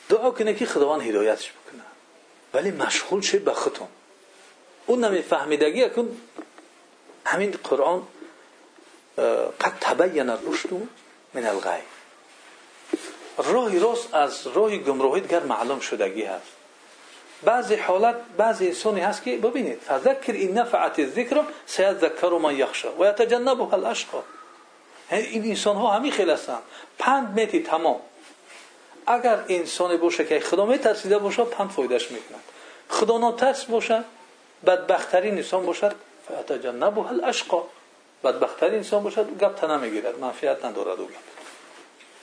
دعا 0.09 0.31
کنه 0.31 0.53
که 0.53 0.65
خداوند 0.65 1.01
هدایتش 1.01 1.51
بکنه. 1.51 1.83
ولی 2.53 2.71
مشغول 2.71 3.21
شید 3.21 3.45
به 3.45 3.53
خودتون. 3.53 3.87
اون 4.85 5.05
نمیفهمیدگی 5.05 5.89
کن 5.89 6.17
همین 7.25 7.51
قرآن 7.51 8.07
قد 9.61 9.73
تبین 9.81 10.29
الرشد 10.29 10.69
من 11.33 11.45
الغی 11.45 11.81
راهی 13.37 13.79
راست 13.79 14.13
از 14.13 14.47
راه 14.47 14.77
گمراهی 14.77 15.21
دیگر 15.21 15.43
معلوم 15.43 15.79
شدگی 15.79 16.23
هست. 16.23 16.54
بعضی 17.43 17.75
حالت 17.75 18.15
بعضی 18.37 18.67
انسانی 18.67 19.01
هست 19.01 19.23
که 19.23 19.37
ببینید 19.37 19.79
فذکر 19.79 20.33
این 20.33 20.57
نفعت 20.57 20.99
الذکر 20.99 21.43
سیذکر 21.65 22.29
من 22.29 22.57
یخشى 22.57 22.87
و 22.99 23.05
یتجنبها 23.05 23.69
الاشقى 23.73 24.17
این 25.11 25.45
انسان 25.45 25.75
ها 25.75 25.91
همین 25.91 26.11
خیلی 26.11 26.31
هستند 26.31 26.61
پند 26.99 27.39
میتی 27.39 27.63
تمام. 27.63 27.99
اگر 29.07 29.39
انسانی 29.49 29.97
باشه 29.97 30.25
که 30.25 30.39
خدا 30.39 30.65
میترسیده 30.65 31.17
باشه 31.17 31.43
پند 31.43 31.69
فایدهش 31.69 32.11
می‌کند 32.11 32.39
خدا 32.89 33.17
ناترس 33.17 33.65
باشه 33.65 34.03
بدبختترین 34.65 35.37
انسان 35.37 35.65
باشد 35.65 35.95
فیتجنبها 36.27 37.09
الاشقى 37.09 37.57
بدبختترین 38.23 38.75
انسان 38.75 39.03
باشد 39.03 39.37
گپ 39.37 39.55
تا 39.55 39.77
نمی‌گیرد 39.77 40.19
منفعت 40.19 40.65
ندارد 40.65 40.99
او. 40.99 41.07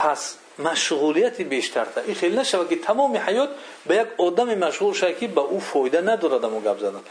پس 0.03 0.35
مشغولیت 0.59 1.41
بیشتر 1.41 1.85
تا. 1.85 2.01
این 2.01 2.15
خیلی 2.15 2.37
نشود 2.37 2.69
که 2.69 2.75
تمام 2.75 3.17
حیات 3.17 3.49
به 3.87 3.95
یک 3.95 4.07
آدم 4.17 4.55
مشغول 4.55 4.93
شد 4.93 5.17
که 5.17 5.27
به 5.27 5.41
او 5.41 5.59
فایده 5.59 6.01
ندارد 6.01 6.45
مو 6.45 6.59
گپ 6.59 6.79
زدن. 6.79 7.01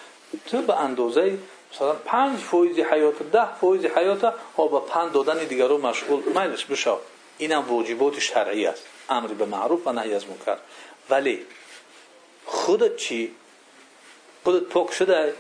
تو 0.47 0.63
به 0.63 0.81
اندازه 0.81 1.39
مثلا 1.75 1.93
پنج 1.93 2.39
فویز 2.39 2.79
حیات 2.79 3.23
ده 3.33 3.55
فویز 3.61 3.85
حیات 3.85 4.25
ها 4.57 4.67
به 4.67 4.81
پنج 4.81 5.13
دادن 5.13 5.45
دیگران 5.45 5.81
مشغول 5.81 6.23
میلش 6.35 6.65
بشو 6.65 6.99
اینم 7.39 7.65
واجبات 7.69 8.19
شرعی 8.19 8.67
است. 8.67 8.83
امر 9.11 9.29
به 9.29 9.45
معروف 9.45 9.87
و 9.87 9.93
نهی 9.93 10.15
از 10.15 10.25
منکر. 10.29 10.57
ولی 11.11 11.47
خودت 12.47 12.97
چی؟ 12.97 13.35
خودت 14.45 14.63
پاک 14.63 14.93
شده؟ 14.93 15.35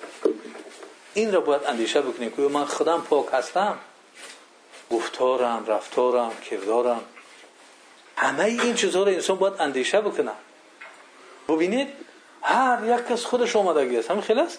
این 1.14 1.32
را 1.32 1.40
باید 1.40 1.62
اندیشه 1.66 2.00
بکنیم 2.00 2.30
که 2.30 2.42
من 2.42 2.64
خودم 2.64 3.00
پاک 3.00 3.26
هستم. 3.32 3.78
گفتارم 4.90 5.64
رفتارم 5.66 6.32
کردارم. 6.50 7.00
همه 8.16 8.44
این 8.44 8.74
چیزها 8.74 9.02
را 9.02 9.12
انسان 9.12 9.36
باید 9.36 9.54
اندیشه 9.58 10.00
بکنه. 10.00 10.30
ببینید 11.48 11.88
هر 12.42 12.78
یک 12.84 13.06
کس 13.06 13.24
خودش 13.24 13.56
آمدگی 13.56 13.96
است. 13.96 14.10
همین 14.10 14.22
خیلی 14.22 14.40
است؟ 14.40 14.58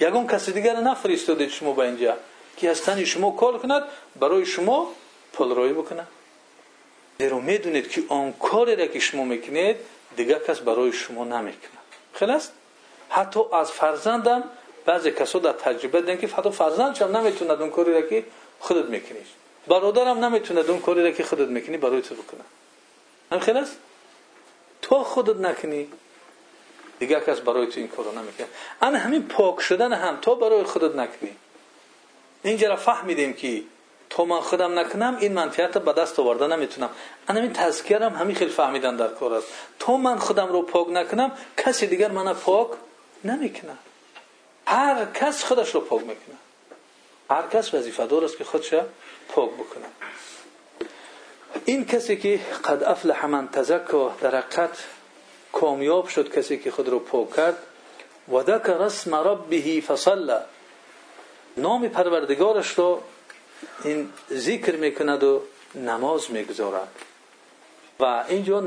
یگان 0.00 0.26
کسی 0.26 0.52
دیگر 0.52 0.76
نفرستاده 0.76 1.48
شما 1.48 1.72
به 1.72 1.82
اینجا 1.82 2.16
که 2.56 2.70
از 2.70 2.82
تن 2.82 3.04
شما 3.04 3.30
کار 3.30 3.58
کند 3.58 3.82
برای 4.20 4.46
شما 4.46 4.92
پلرایی 5.32 5.72
بکنه. 5.72 6.06
زیرا 7.18 7.38
می‌دونید 7.38 7.90
که 7.90 8.02
آن 8.08 8.32
کاری 8.32 8.76
را 8.76 8.86
که 8.86 8.98
شما 8.98 9.24
می‌کنید 9.24 9.76
دیگر 10.16 10.38
کس 10.38 10.58
برای 10.58 10.92
شما 10.92 11.24
نمی‌کنه. 11.24 12.34
است؟ 12.34 12.52
حتی 13.08 13.40
از 13.52 13.70
فرزندم 13.70 14.44
بعضی 14.86 15.10
کسا 15.10 15.38
در 15.38 15.52
تجربه 15.52 16.00
دیدن 16.00 16.18
که 16.18 16.26
حتی 16.26 16.50
فرزند 16.50 16.98
هم 16.98 17.16
نمی‌توند 17.16 17.60
اون 17.60 17.70
کاری 17.70 17.92
را 17.92 18.02
که 18.02 18.24
خودت 18.60 18.84
می‌کنی 18.84 19.18
برادرم 19.66 20.24
نمی‌توند 20.24 20.70
اون 20.70 20.80
کاری 20.80 21.02
را 21.02 21.10
که 21.10 21.24
خودت 21.24 21.48
می‌کنی 21.48 21.76
برای 21.76 22.02
تو 22.02 22.14
بکنه. 22.14 22.40
هم 23.32 23.38
خیلی 23.38 23.58
است؟ 23.58 23.76
تو 24.82 25.04
خودت 25.04 25.36
نکنی. 25.36 25.88
دیگه 26.98 27.20
کس 27.20 27.40
برای 27.40 27.66
تو 27.66 27.80
این 27.80 27.88
کارو 27.88 28.12
نمی‌کنه. 28.12 28.46
انا 28.82 28.98
همین 28.98 29.28
پاک 29.28 29.60
شدن 29.60 29.92
هم 29.92 30.16
تو 30.16 30.34
برای 30.34 30.62
خودت 30.62 30.94
نکنی. 30.94 31.36
اینجا 32.42 32.68
را 32.68 32.76
فهمیدیم 32.76 33.32
که 33.32 33.62
تو 34.10 34.24
من 34.24 34.40
خودم 34.40 34.78
نکنم 34.78 35.16
این 35.20 35.32
منفعت 35.32 35.78
به 35.78 35.92
دست 35.92 36.18
آوردن 36.18 36.52
نمی‌تونم. 36.52 36.90
انا 37.28 37.40
این 37.40 37.52
تذکیه 37.52 37.98
هم 37.98 38.14
همین 38.14 38.36
خیلی 38.36 38.50
فهمیدن 38.50 38.96
در 38.96 39.08
کار 39.08 39.34
است. 39.34 39.46
تو 39.78 39.96
من 39.96 40.18
خودم 40.18 40.48
رو 40.48 40.62
پاک 40.62 40.88
نکنم 40.90 41.32
کسی 41.56 41.86
دیگر 41.86 42.10
من 42.10 42.34
پاک 42.34 42.68
نمی‌کنه. 43.24 43.76
هر 44.66 45.04
کس 45.14 45.44
خودش 45.44 45.74
رو 45.74 45.80
پاک 45.80 46.00
می‌کنه. 46.00 46.36
هر 47.30 47.42
کس 47.52 47.74
وظیفه 47.74 48.06
دار 48.06 48.24
است 48.24 48.38
که 48.38 48.44
خودش 48.44 48.74
پاک 49.28 49.50
بکنه 49.50 49.86
این 51.64 51.84
کسی 51.84 52.16
که 52.16 52.40
قد 52.64 52.82
افلح 52.84 53.26
من 53.26 53.48
تزکا 53.48 54.16
در 54.20 54.36
حقیقت 54.36 54.78
کامیاب 55.52 56.08
شد 56.08 56.34
کسی 56.34 56.58
که 56.58 56.70
خود 56.70 56.88
رو 56.88 56.98
پاک 56.98 57.36
کرد 57.36 57.56
و 58.32 58.42
ذکر 58.42 58.82
اسم 58.82 59.14
ربه 59.14 59.80
فصلى 59.80 60.38
نام 61.56 61.88
پروردگارش 61.88 62.78
رو 62.78 63.02
این 63.84 64.08
ذکر 64.32 64.76
می‌کند 64.76 65.24
و 65.24 65.42
نماز 65.74 66.30
می‌گذارد. 66.30 66.88
و 68.00 68.24
اینجا 68.28 68.60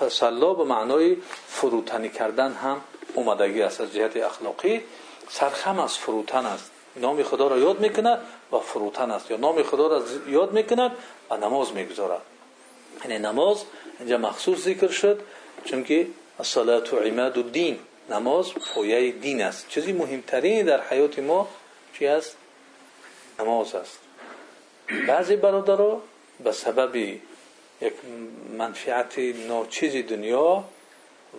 فصلا 0.00 0.54
به 0.54 0.64
معنای 0.64 1.16
فروتنی 1.48 2.08
کردن 2.08 2.52
هم 2.52 2.80
اومدگی 3.14 3.62
است 3.62 3.80
از 3.80 3.92
جهت 3.92 4.16
اخلاقی. 4.16 4.82
سرخم 5.28 5.78
از 5.78 5.98
فروتن 5.98 6.46
است. 6.46 6.70
نام 7.00 7.22
خدا 7.22 7.48
را 7.48 7.58
یاد 7.58 7.80
می‌کند 7.80 8.20
و 8.52 8.58
فروتن 8.58 9.10
است. 9.10 9.30
یا 9.30 9.36
نام 9.36 9.62
خدا 9.62 9.86
را 9.86 10.02
یاد 10.28 10.52
می‌کند 10.52 10.92
و 11.30 11.36
نماز 11.36 11.72
می‌گذارد. 11.72 12.22
یعنی 13.04 13.18
نماز 13.18 13.64
اینجا 13.98 14.18
مخصوص 14.18 14.58
ذکر 14.58 14.88
شد 14.88 15.20
چون 15.64 15.84
که 15.84 16.06
الصلاه 16.38 16.82
و 16.92 16.96
عماد 16.96 17.38
الدین. 17.38 17.78
نماز 18.10 18.54
پایه 18.54 19.10
دین 19.10 19.42
است. 19.42 19.68
چیزی 19.68 19.92
مهمترین 19.92 20.66
در 20.66 20.80
حیات 20.80 21.18
ما 21.18 21.48
چی 21.98 22.06
است؟ 22.06 22.36
نماز 23.40 23.74
است. 23.74 23.98
بعضی 25.08 25.36
برادرها 25.36 26.02
به 26.44 26.52
سبب 26.52 26.96
یک 26.96 27.92
منفعت 28.58 29.18
ناچیز 29.18 30.06
دنیا 30.06 30.64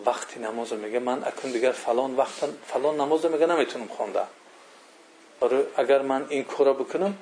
وقتی 0.05 0.39
نماز 0.39 0.74
میگه 0.74 0.99
من 0.99 1.24
اکنون 1.24 1.53
دیگر 1.53 1.72
فلان 1.72 2.16
وقت 2.16 2.49
فلان 2.68 3.01
نماز 3.01 3.26
میگه 3.26 3.45
نمی‌تونم 3.45 3.88
خونده 3.88 4.22
اگر 5.77 6.01
من 6.01 6.25
این 6.29 6.43
کارا 6.43 6.73
بکنم 6.73 7.17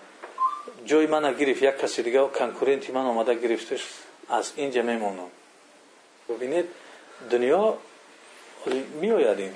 جای 0.85 1.07
من 1.07 1.33
گرفت 1.33 1.61
یک 1.61 1.77
کسی 1.77 2.03
دیگه 2.03 2.27
کنکورنتی 2.27 2.91
من 2.91 3.01
آمده 3.01 3.35
گرفتش 3.35 3.87
از 4.29 4.51
اینجا 4.55 4.81
میمونم 4.81 5.31
ببینید 6.29 6.65
دنیا 7.31 7.77
می 9.01 9.11
آید 9.11 9.39
این 9.39 9.53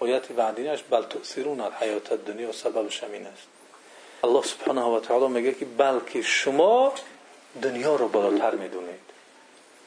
آیت 0.00 0.30
وعدینش 0.36 0.84
بل 0.90 1.02
تؤثرون 1.02 1.60
الحیات 1.60 2.12
دنیا 2.12 2.52
سبب 2.52 2.88
شمین 2.88 3.26
است 3.26 3.46
الله 4.24 4.42
سبحانه 4.42 4.82
و 4.82 5.00
تعالی 5.00 5.28
میگه 5.28 5.52
که 5.52 5.64
بلکه 5.64 6.22
شما 6.22 6.92
دنیا 7.62 7.96
رو 7.96 8.08
بالاتر 8.08 8.54
می‌دونید 8.54 9.06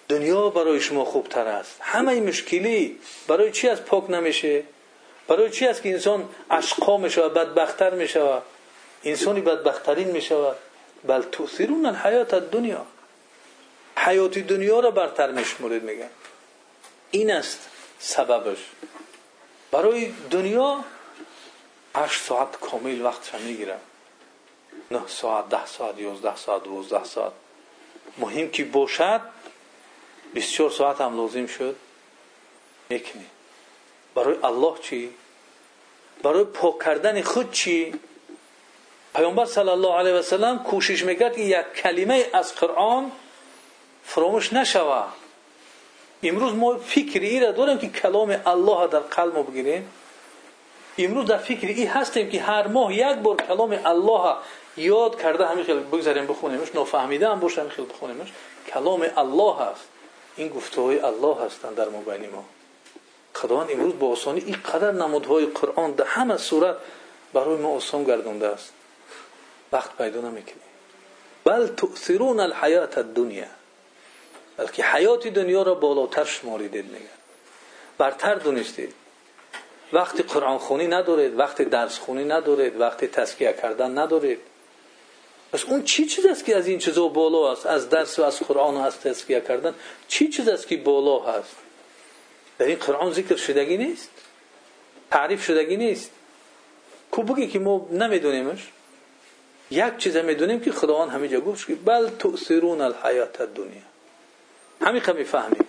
دنیا 0.10 0.50
برای 0.50 0.80
شما 0.80 1.06
خوبتر 1.06 1.48
است 1.48 1.78
همه 1.82 2.22
مشکلی 2.22 3.00
برای 3.28 3.52
چی 3.52 3.70
از 3.70 3.86
پاک 3.86 4.10
نمیشه 4.10 4.64
برای 5.30 5.50
چی 5.50 5.68
است 5.68 5.82
که 5.82 5.90
انسان 5.90 6.30
اشقا 6.50 6.98
می‌شود 6.98 7.34
بدبختتر 7.34 7.94
می‌شود؟ 7.94 8.44
انسانی 9.04 9.42
بدبختترین 9.42 10.12
می‌شود. 10.12 10.56
بل 11.08 11.22
تؤثرون 11.22 11.86
الحیات 11.86 12.36
دنیا 12.36 12.86
حیات 13.98 14.38
دنیا 14.38 14.80
را 14.80 14.92
برتر 14.92 15.32
میشمرید 15.32 15.84
میگن. 15.84 16.10
این 17.12 17.32
است 17.32 17.70
سببش. 18.00 18.58
برای 19.72 20.14
دنیا 20.32 20.84
8 21.96 22.22
ساعت 22.22 22.60
کامل 22.60 23.02
وقتش 23.02 23.34
می‌گیره. 23.42 23.78
9 24.92 25.08
ساعت 25.08 25.50
10 25.50 25.66
ساعت 25.66 26.00
11 26.00 26.36
ساعت 26.36 26.64
12 26.64 27.04
ساعت. 27.04 27.32
مهم 28.18 28.50
که 28.50 28.64
باشد 28.64 29.22
24 30.34 30.72
ساعت 30.72 31.02
هم 31.02 31.18
لازم 31.18 31.46
شد. 31.46 31.76
می‌کنی 32.90 33.26
برای 34.16 34.38
الله 34.44 34.74
چی؟ 34.82 35.10
برای 36.24 36.44
پاک 36.44 36.84
کردن 36.84 37.22
خود 37.22 37.52
چی؟ 37.52 37.94
پیامبر 39.16 39.46
صلی 39.46 39.70
الله 39.70 39.94
علیه 39.94 40.14
و 40.14 40.22
سلم 40.22 40.64
کوشش 40.64 41.04
می‌کرد 41.04 41.36
که 41.36 41.42
یک 41.42 41.74
کلمه 41.74 42.26
از 42.34 42.56
قرآن 42.56 43.12
فراموش 44.04 44.54
نشوه 44.54 45.04
امروز 46.24 46.54
ما 46.54 46.78
فکر 46.78 47.20
ای 47.20 47.40
را 47.40 47.52
داریم 47.52 47.78
که 47.78 47.90
کلام 47.90 48.42
الله 48.46 48.88
در 48.88 49.00
قلب 49.00 49.36
ما 49.36 49.44
بگیریم. 49.44 49.90
امروز 50.98 51.26
در 51.26 51.38
فکر 51.38 51.68
ای 51.68 51.86
هستیم 51.86 52.30
که 52.30 52.42
هر 52.42 52.68
ماه 52.68 52.94
یک 52.94 53.16
بار 53.16 53.36
کلام 53.36 53.80
الله 53.86 54.36
یاد 54.78 55.22
کرده 55.22 55.46
همین 55.46 55.64
خیلی 55.64 55.80
بگذاریم 55.80 56.28
بخونیمش 56.28 56.76
نفهمیده 56.76 57.30
هم 57.30 57.40
باشه 57.40 57.70
خیلی 57.70 57.88
بخونیمش. 57.88 58.28
کلام 58.74 59.06
الله 59.18 59.56
هست. 59.56 59.88
این 60.36 60.50
گفته 60.50 60.82
های 60.82 61.00
الله 61.00 61.46
هستند 61.46 61.76
در 61.76 61.90
مبین 61.90 62.30
ما. 62.30 62.44
خداوند 63.40 63.72
امروز 63.72 64.00
با 64.00 64.12
آسانی 64.12 64.40
این 64.40 64.56
قدر 64.74 64.92
نمودهای 64.92 65.46
قرآن 65.46 65.92
در 65.92 66.06
همه 66.06 66.38
صورت 66.38 66.76
برای 67.34 67.58
ما 67.58 67.70
آسان 67.70 68.04
گردونده 68.04 68.48
است 68.48 68.74
وقت 69.72 69.98
پیدا 69.98 70.22
نمی‌کنی 70.22 70.62
بل 71.44 71.68
تؤثرون 71.68 72.40
الحیات 72.40 72.98
الدنیا 72.98 73.46
بلکه 74.58 74.84
حیات 74.84 75.28
دنیا 75.28 75.62
را 75.62 75.76
بالاتر 75.76 76.24
شماریدید 76.24 76.86
میگن 76.86 77.06
برتر 77.98 78.36
دونستید 78.36 78.94
وقتی 79.94 80.24
قرآن 80.24 80.58
خونی 80.58 80.88
ندارید 80.88 81.40
وقتی 81.40 81.66
درس 81.66 82.00
خونی 82.00 82.26
ندارید 82.26 82.80
وقتی 82.80 83.08
تسکیه 83.08 83.54
کردن 83.62 83.98
ندارید 83.98 84.40
پس 85.52 85.66
اون 85.66 85.84
چی 85.84 86.06
چیز 86.06 86.26
است 86.26 86.46
که 86.46 86.58
از 86.58 86.68
این 86.68 86.80
چیزا 86.80 87.08
بالا 87.08 87.52
است 87.52 87.66
از 87.66 87.90
درس 87.90 88.20
و 88.20 88.24
از 88.24 88.40
قرآن 88.40 88.76
و 88.76 88.80
از 88.80 89.00
تسکیه 89.00 89.42
کردن 89.42 89.76
چی 90.08 90.30
چیز 90.30 90.48
است 90.48 90.68
که 90.68 90.78
بالا 90.78 91.20
هست 91.20 91.56
در 92.60 92.66
این 92.66 92.76
قرآن 92.76 93.14
ذکر 93.14 93.36
شدگی 93.36 93.78
نیست؟ 93.78 94.10
تعریف 95.12 95.46
شدگی 95.46 95.78
نیست؟ 95.78 96.12
کو 97.12 97.24
بگی 97.24 97.48
که 97.48 97.60
ما 97.60 97.88
نمیدونیمش. 97.92 98.68
یک 99.72 99.98
چیز 99.98 100.18
می‌دونیم 100.18 100.60
که 100.60 100.72
خداوند 100.72 101.10
همه 101.10 101.28
جا 101.28 101.40
گفت 101.40 101.68
که 101.68 101.76
بل 101.76 102.10
تؤثرون 102.10 102.82
الحیات 102.82 103.42
الدنیا. 103.42 103.82
همین 104.82 105.02
خمی 105.02 105.24
فهمیم. 105.24 105.66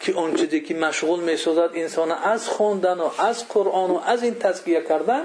که 0.00 0.12
اون 0.12 0.34
چیزی 0.34 0.60
که 0.60 0.74
مشغول 0.74 1.20
می‌سازد 1.20 1.70
انسان 1.74 2.12
از 2.12 2.48
خوندن 2.48 3.00
و 3.00 3.10
از 3.18 3.48
قرآن 3.48 3.90
و 3.90 4.00
از 4.06 4.22
این 4.22 4.34
تزکیه 4.34 4.82
کردن 4.82 5.24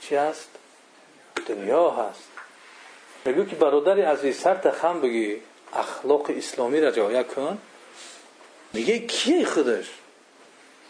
چی 0.00 0.16
است 0.16 0.48
دنیا 1.46 1.90
هست. 1.90 2.28
میگو 3.24 3.44
که 3.44 3.56
برادری 3.56 4.02
عزیز 4.02 4.38
سر 4.38 4.70
خم 4.70 5.00
بگی 5.00 5.36
اخلاق 5.72 6.30
اسلامی 6.30 6.80
را 6.80 6.90
جایه 6.90 7.22
کن. 7.22 7.58
میگه 8.72 8.98
کیه 8.98 9.44
خودش؟ 9.44 9.86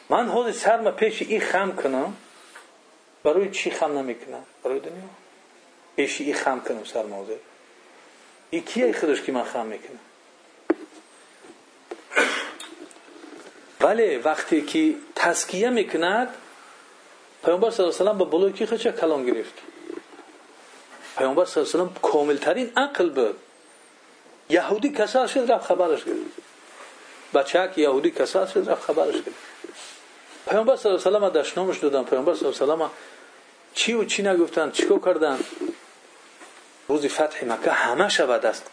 من 0.08 0.28
حال 0.28 0.52
سرم 0.52 0.90
پیش 0.90 1.22
این 1.22 1.40
خم 1.40 1.76
کنم. 1.76 2.16
برای 3.24 3.50
چی 3.50 3.70
خم 3.70 3.98
نمی‌کنم؟ 3.98 4.44
برای 4.64 4.80
دنیا. 4.80 5.02
پیش 5.96 6.20
این 6.20 6.34
خم 6.34 6.60
کنم 6.60 6.84
سر 6.84 7.02
موضع. 7.02 7.36
این 8.50 8.64
کیه 8.64 8.92
خودش 8.92 9.22
که 9.22 9.32
من 9.32 9.44
خم 9.44 9.66
می‌کنم؟ 9.66 9.98
بله 13.78 14.18
وقتی 14.18 14.62
که 14.62 14.94
تسکیه 15.16 15.70
می‌کند 15.70 16.34
پیامبر 17.44 17.70
صلی 17.70 17.86
الله 17.86 17.94
علیه 17.94 18.04
و 18.04 18.10
سلم 18.10 18.18
با 18.18 18.24
بالای 18.24 18.52
کی 18.52 18.66
خودش 18.66 18.86
کلام 18.86 19.26
گرفت. 19.26 19.54
پیامبر 21.18 21.44
صلی 21.44 21.62
الله 21.62 21.74
علیه 21.74 21.84
و 21.84 21.88
سلم 21.88 22.10
کاملترین 22.12 22.72
عقل 22.76 23.10
بود. 23.10 23.36
یهودی 24.50 24.92
کسا 24.92 25.26
شد 25.26 25.52
رفت 25.52 25.66
خبرش 25.66 26.04
گرفت. 26.04 26.47
بچه 27.34 27.70
که 27.74 27.80
یهودی 27.80 28.10
کسا 28.10 28.46
شد 28.46 28.70
رفت 28.70 28.82
خبرش 28.82 29.14
گرفت 29.14 29.48
پیامبر 30.48 30.76
صلی 30.76 30.92
الله 30.92 31.06
علیه 31.06 31.18
و 31.18 31.30
دشنامش 31.30 31.78
دادن. 31.78 32.04
پیامبر 32.04 32.34
صلی 32.34 32.48
الله 32.48 32.72
علیه 32.72 32.84
و 32.84 32.88
چی 33.74 33.92
و 33.92 34.04
چی 34.04 34.22
نگفتن 34.22 34.70
چیکار 34.70 34.98
کردن؟ 34.98 35.40
روز 36.88 37.06
فتح 37.06 37.44
مکه 37.44 37.70
همه 37.70 38.08
شب 38.08 38.38
دست 38.38 38.70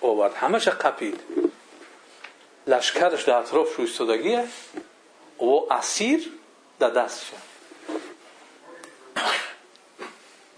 آورد. 0.00 0.34
همه 0.34 0.58
قپید. 0.58 1.20
لشکرش 2.66 3.22
در 3.22 3.34
اطراف 3.34 3.76
رو 3.76 3.84
ایستادگیه 3.84 4.44
و 5.40 5.72
اسیر 5.72 6.30
در 6.78 6.90
دستش 6.90 7.30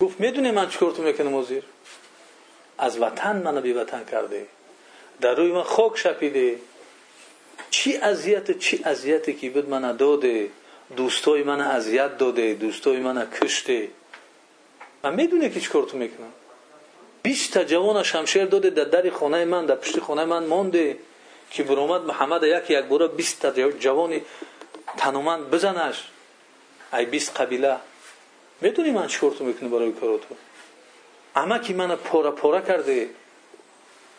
گفت 0.00 0.20
می‌دونی 0.20 0.50
من 0.50 0.68
چیکار 0.68 0.92
تو 0.92 1.02
می‌کنم 1.02 1.34
وزیر؟ 1.34 1.62
از 2.78 2.98
وطن 2.98 3.36
منو 3.36 3.60
بی 3.60 3.72
وطن 3.72 4.04
کرده 4.04 4.46
در 5.20 5.34
روی 5.34 5.52
من 5.52 5.62
خاک 5.62 5.98
شپیده 5.98 6.58
چی 7.72 7.96
اذیت 7.96 8.58
چی 8.58 8.84
اذیتی 8.84 9.32
که 9.32 9.50
بود 9.50 9.68
من 9.68 9.96
داده 9.96 10.50
دوستای 10.96 11.42
من 11.42 11.60
اذیت 11.60 12.18
داده 12.18 12.54
دوستای 12.54 12.96
من 12.96 13.30
کشته. 13.30 13.88
من 15.04 15.14
می‌دونی 15.14 15.50
که 15.50 15.60
چیکار 15.60 15.82
تو 15.82 15.96
می‌کنم؟ 15.98 16.32
20 17.22 17.52
تا 17.52 17.64
جوان 17.64 18.02
شمشیر 18.02 18.44
داده 18.44 18.70
در 18.70 18.84
در 18.84 19.10
خانه 19.10 19.44
من 19.44 19.66
در 19.66 19.74
پشت 19.74 20.00
خانه 20.00 20.24
من 20.24 20.46
مانده 20.46 20.98
که 21.50 21.62
برآمد 21.62 22.02
محمد 22.02 22.42
یک 22.44 22.70
یک 22.70 22.84
بار 22.84 23.08
20 23.08 23.42
تا 23.46 23.70
جوانی 23.70 24.22
تنومند 24.96 25.50
بزنش. 25.50 26.04
ای 26.92 27.06
20 27.06 27.40
قبیله 27.40 27.76
می‌دونی 28.60 28.90
من 28.90 29.06
چیکار 29.06 29.30
تو 29.30 29.44
می‌کنی 29.44 29.68
برای 29.68 29.92
کار 29.92 30.18
تو 30.18 30.34
اما 31.36 31.58
که 31.58 31.74
من 31.74 31.96
پاره 31.96 32.30
پاره 32.30 32.66
کرده 32.66 33.10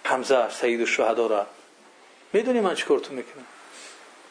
حمزه 0.03 0.49
سید 0.49 0.79
الشهدا 0.79 1.47
می‌دونی 2.33 2.59
من 2.59 2.75
چیکار 2.75 2.99
تو 2.99 3.13
می‌کنم؟ 3.13 3.45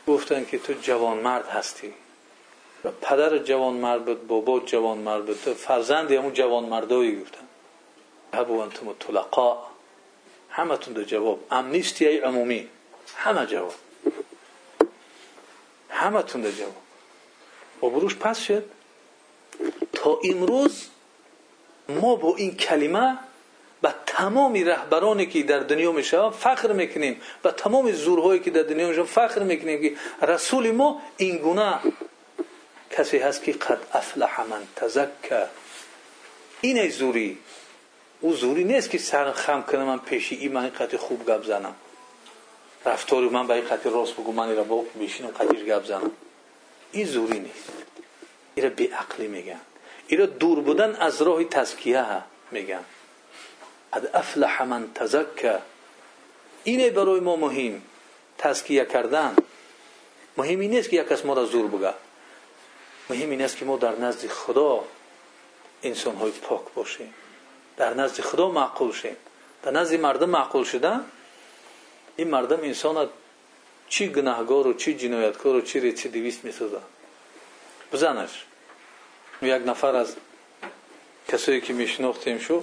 گفتن 0.06 0.44
که 0.44 0.58
تو 0.58 0.72
جوان 0.72 1.18
مرد 1.18 1.48
هستی. 1.48 1.94
پدر 3.02 3.38
جوان 3.38 3.74
مرد 3.74 4.04
بود 4.04 4.26
بابا 4.26 4.60
جوان 4.60 4.98
مرد 4.98 5.24
بود. 5.24 5.36
فرزند 5.36 6.12
همون 6.12 6.32
جوان 6.32 6.64
مردایی 6.64 7.20
گفتن 7.20 7.44
هبو 8.34 8.58
انتم 8.58 8.92
طلقا 8.92 9.66
همتون 10.50 10.94
دو 10.94 11.04
جواب. 11.04 11.44
امنیستی 11.50 12.18
عمومی. 12.18 12.68
همه 13.16 13.46
جواب. 13.46 13.74
همه 15.90 16.22
تون 16.22 16.52
جواب. 16.52 16.76
و 17.82 17.88
بروش 17.88 18.16
پس 18.16 18.40
شد. 18.40 18.64
تا 19.92 20.18
امروز 20.24 20.88
ما 21.88 22.16
با 22.16 22.36
این 22.36 22.56
کلمه 22.56 23.18
به 23.82 23.94
تمام 24.06 24.54
رهبرانی 24.54 25.26
که 25.26 25.42
در 25.42 25.58
دنیا 25.58 25.92
میشه 25.92 26.30
فخر 26.30 26.72
می‌کنیم 26.72 27.20
و 27.44 27.50
تمام 27.50 27.92
زورهایی 27.92 28.40
که 28.40 28.50
در 28.50 28.62
دنیا 28.62 28.88
میشه 28.88 29.02
فخر 29.02 29.42
می‌کنیم 29.42 29.82
که 29.82 29.96
رسول 30.22 30.70
ما 30.70 31.02
این 31.16 31.38
گونه 31.38 31.78
کسی 32.90 33.18
هست 33.18 33.42
که 33.44 33.52
قد 33.52 33.78
افلح 33.92 34.40
من 34.40 34.62
تزکه 34.76 35.46
این 36.60 36.88
زوری. 36.88 37.38
او 38.20 38.32
زوری 38.32 38.64
نیست 38.64 38.90
که 38.90 38.98
سر 38.98 39.32
خم 39.32 39.62
کنم 39.62 39.84
من 39.84 39.98
پیشی 39.98 40.34
ای 40.34 40.48
من 40.48 40.68
قطع 40.68 40.96
خوب 40.96 41.26
گپ 41.26 41.44
زنم. 41.44 41.74
رفتاری 42.86 43.28
من 43.28 43.46
به 43.46 43.54
این 43.54 43.64
خطی 43.64 43.90
راست 43.90 44.12
بگو 44.12 44.32
من 44.32 44.48
ایرا 44.48 44.64
با 44.64 44.84
بیشینم 44.98 45.32
خطیش 45.32 45.60
گپ 45.64 45.84
زنم. 45.84 46.10
این 46.92 47.06
زوری 47.06 47.38
نیست. 47.38 47.72
ایرا 48.54 48.68
بی 48.68 48.86
عقلی 48.86 49.28
میگن. 49.28 49.60
ایرا 50.06 50.26
دور 50.26 50.60
بودن 50.60 50.94
از 50.94 51.22
راه 51.22 51.44
تزکیه 51.44 52.06
میگن. 52.50 52.84
قد 53.92 54.10
افلح 54.14 54.62
من 54.62 54.90
تزکه 54.94 55.58
اینه 56.64 56.90
برای 56.90 57.20
ما 57.20 57.36
مهم 57.36 57.82
تزکیه 58.38 58.84
کردن. 58.84 59.36
مهم 60.36 60.60
این 60.60 60.70
نیست 60.70 60.90
که 60.90 60.96
یک 60.96 61.08
کس 61.08 61.24
ما 61.24 61.34
را 61.34 61.44
زور 61.44 61.66
بگه. 61.66 61.94
مهم 63.10 63.30
این 63.30 63.42
است 63.42 63.56
که 63.56 63.64
ما 63.64 63.76
در 63.76 63.98
نزد 63.98 64.28
خدا 64.28 64.84
انسان 65.82 66.16
های 66.16 66.30
پاک 66.30 66.62
باشیم. 66.74 67.14
در 67.76 67.94
نزد 67.94 68.20
خدا 68.20 68.48
معقول 68.48 68.92
شیم. 68.92 69.16
در 69.62 69.70
نزد 69.70 70.00
مردم 70.00 70.30
معقول 70.30 70.64
شدن 70.64 71.04
این 72.16 72.28
مردم 72.28 72.60
انسان 72.60 73.08
چی 73.88 74.08
گناهگار 74.08 74.66
و 74.66 74.74
چی 74.74 74.94
جنایتکار 74.94 75.56
و 75.56 75.60
چی 75.60 75.80
ریسیدیویست 75.80 76.44
می‌سازن 76.44 76.82
بزنش. 77.92 78.44
یک 79.42 79.62
نفر 79.66 79.96
از 79.96 80.16
کسایی 81.28 81.60
که 81.60 81.72
میشناختیم 81.72 82.38
شو 82.38 82.62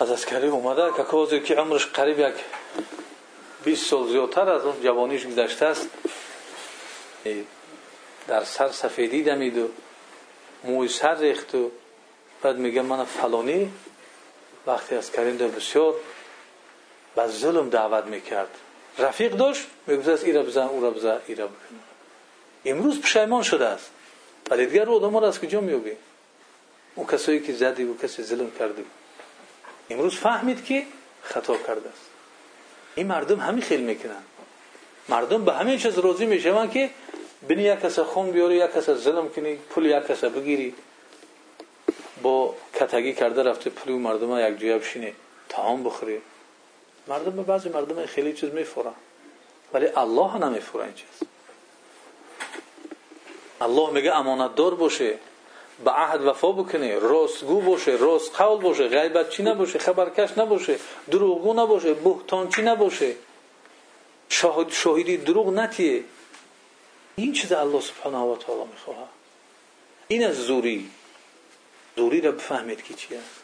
از 0.00 0.10
اسکری 0.10 0.48
اومده 0.48 0.96
که 0.96 1.02
کوزی 1.02 1.40
که 1.40 1.54
عمرش 1.54 1.86
قریب 1.86 2.18
یک 2.18 2.34
20 3.64 3.86
سال 3.86 4.08
زیادتر 4.08 4.50
از 4.50 4.64
اون 4.64 4.82
جوانیش 4.82 5.26
گذشته 5.26 5.66
است. 5.66 5.88
در 8.28 8.44
سر 8.44 8.68
سفیدی 8.68 9.22
دمید 9.22 9.58
و 9.58 9.68
موی 10.64 10.88
سر 10.88 11.18
ریخت 11.18 11.54
و 11.54 11.70
بعد 12.42 12.56
میگه 12.56 12.82
من 12.82 13.04
فلانی. 13.04 13.72
وقتی 14.66 14.94
از 14.94 15.12
کریم 15.12 15.36
بسیار 15.36 15.94
به 17.16 17.26
ظلم 17.26 17.70
دعوت 17.70 18.04
می‌کرد. 18.04 18.48
رفیق 18.98 19.32
داشت 19.32 19.66
می‌گفت 19.86 20.24
ایرا 20.24 20.42
بزن 20.42 20.66
او 20.66 20.82
را 20.82 20.90
بزن 20.90 21.18
ایرا 21.26 21.46
بکن 21.46 21.80
امروز 22.64 23.00
پشیمان 23.00 23.42
شده 23.42 23.66
است. 23.66 23.90
ولی 24.50 24.66
دیگر 24.66 24.88
آدم 24.88 25.16
را 25.16 25.28
از 25.28 25.40
کجا 25.40 25.60
میوبی 25.60 25.96
اون 26.94 27.06
کسایی 27.06 27.40
که 27.40 27.52
زدی 27.52 27.84
و 27.84 27.96
کسی 27.96 28.22
ظلم 28.22 28.50
کردی 28.58 28.84
امروز 29.90 30.16
فهمید 30.16 30.64
که 30.64 30.86
خطا 31.22 31.56
کرده 31.56 31.88
است. 31.88 32.10
این 32.94 33.06
مردم 33.06 33.40
همین 33.40 33.62
خیلی 33.62 33.82
می‌کنن. 33.82 34.22
مردم 35.08 35.44
به 35.44 35.52
همین 35.52 35.78
چیز 35.78 35.98
راضی 35.98 36.26
میشون 36.26 36.70
که 36.70 36.90
بینی 37.48 37.62
یک 37.62 37.80
کس 37.80 37.98
خون 37.98 38.30
بیاری 38.30 38.56
یک 38.56 38.72
کس 38.72 38.90
ظلم 38.90 39.28
کنی 39.28 39.56
پول 39.56 39.86
یک 39.86 40.06
کس 40.06 40.24
بگیری. 40.24 40.74
با 42.22 42.54
کتگی 42.74 43.12
کرده 43.12 43.42
رفته 43.42 43.70
پول 43.70 43.92
مردم 43.92 44.48
یک 44.48 44.58
جویا 44.58 44.78
بشینه 44.78 45.12
تمام 45.48 45.84
بخوری. 45.84 46.20
مردم 47.08 47.36
به 47.36 47.42
بعضی 47.42 47.68
مردم 47.68 48.06
خیلی 48.06 48.32
چیز 48.32 48.50
میفورن. 48.50 48.94
ولی 49.72 49.86
الله 49.86 50.38
نمیفوره 50.38 50.84
این 50.84 50.94
چیز. 50.94 51.28
الله 53.60 53.90
میگه 53.90 54.16
امانت 54.16 54.54
دار 54.54 54.74
باشه. 54.74 55.18
به 55.84 55.90
عهد 55.90 56.26
وفا 56.26 56.52
بکنه 56.52 56.98
راستگو 56.98 57.60
باشه 57.60 57.90
راست 57.90 58.36
قول 58.36 58.62
باشه 58.62 58.88
غیبت 58.88 59.30
چی 59.30 59.42
نباشه؟ 59.42 59.78
خبرکش 59.78 60.38
نباشه 60.38 60.78
دروغگو 61.10 61.54
نباشه 61.54 61.94
بهتان 61.94 62.48
چی 62.48 62.62
نباشه؟ 62.62 63.14
شاهد 64.28 64.70
شاهدی 64.70 65.16
دروغ 65.16 65.48
نتیه. 65.48 66.04
این 67.16 67.32
چیز 67.32 67.52
الله 67.52 67.80
سبحانه 67.80 68.18
و 68.18 68.36
تعالی 68.36 68.64
می‌خواه 68.70 69.08
این 70.08 70.24
از 70.24 70.36
زوری. 70.36 70.90
زوری 71.96 72.20
را 72.20 72.32
بفهمید 72.32 72.82
که 72.82 72.94
چی 72.94 73.14
است 73.14 73.40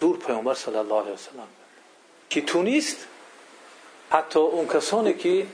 زور 0.00 0.18
پیامبر 0.18 0.54
صلی 0.54 0.76
الله 0.76 1.00
علیه 1.00 1.12
وسلم 1.12 1.48
که 2.30 2.40
تونیست 2.40 3.06
حتی 4.10 4.38
اون 4.38 4.68
کسانی 4.68 5.14
که 5.14 5.46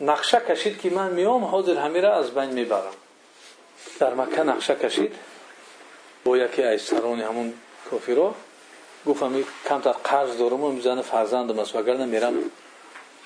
نقشه 0.00 0.40
کشید 0.48 0.80
که 0.80 0.90
من 0.90 1.12
میام 1.12 1.44
حاضر 1.44 1.76
همه 1.76 2.00
را 2.00 2.14
از 2.14 2.34
بین 2.34 2.50
می‌برم. 2.50 2.92
در 3.98 4.14
مکه 4.14 4.42
نقشه 4.42 4.74
کشید. 4.74 5.14
با 6.24 6.38
یکی 6.38 6.62
از 6.62 6.80
سران 6.82 7.20
همون 7.20 7.54
کافرا 7.90 8.34
گفت 9.06 9.22
همی 9.22 9.44
کمتر 9.68 9.92
قرض 9.92 10.38
دارم 10.38 10.64
و 10.64 10.72
می‌زنه 10.72 11.02
فرزندم 11.02 11.58
است 11.58 11.76
وگرنه 11.76 12.04
میرم 12.04 12.34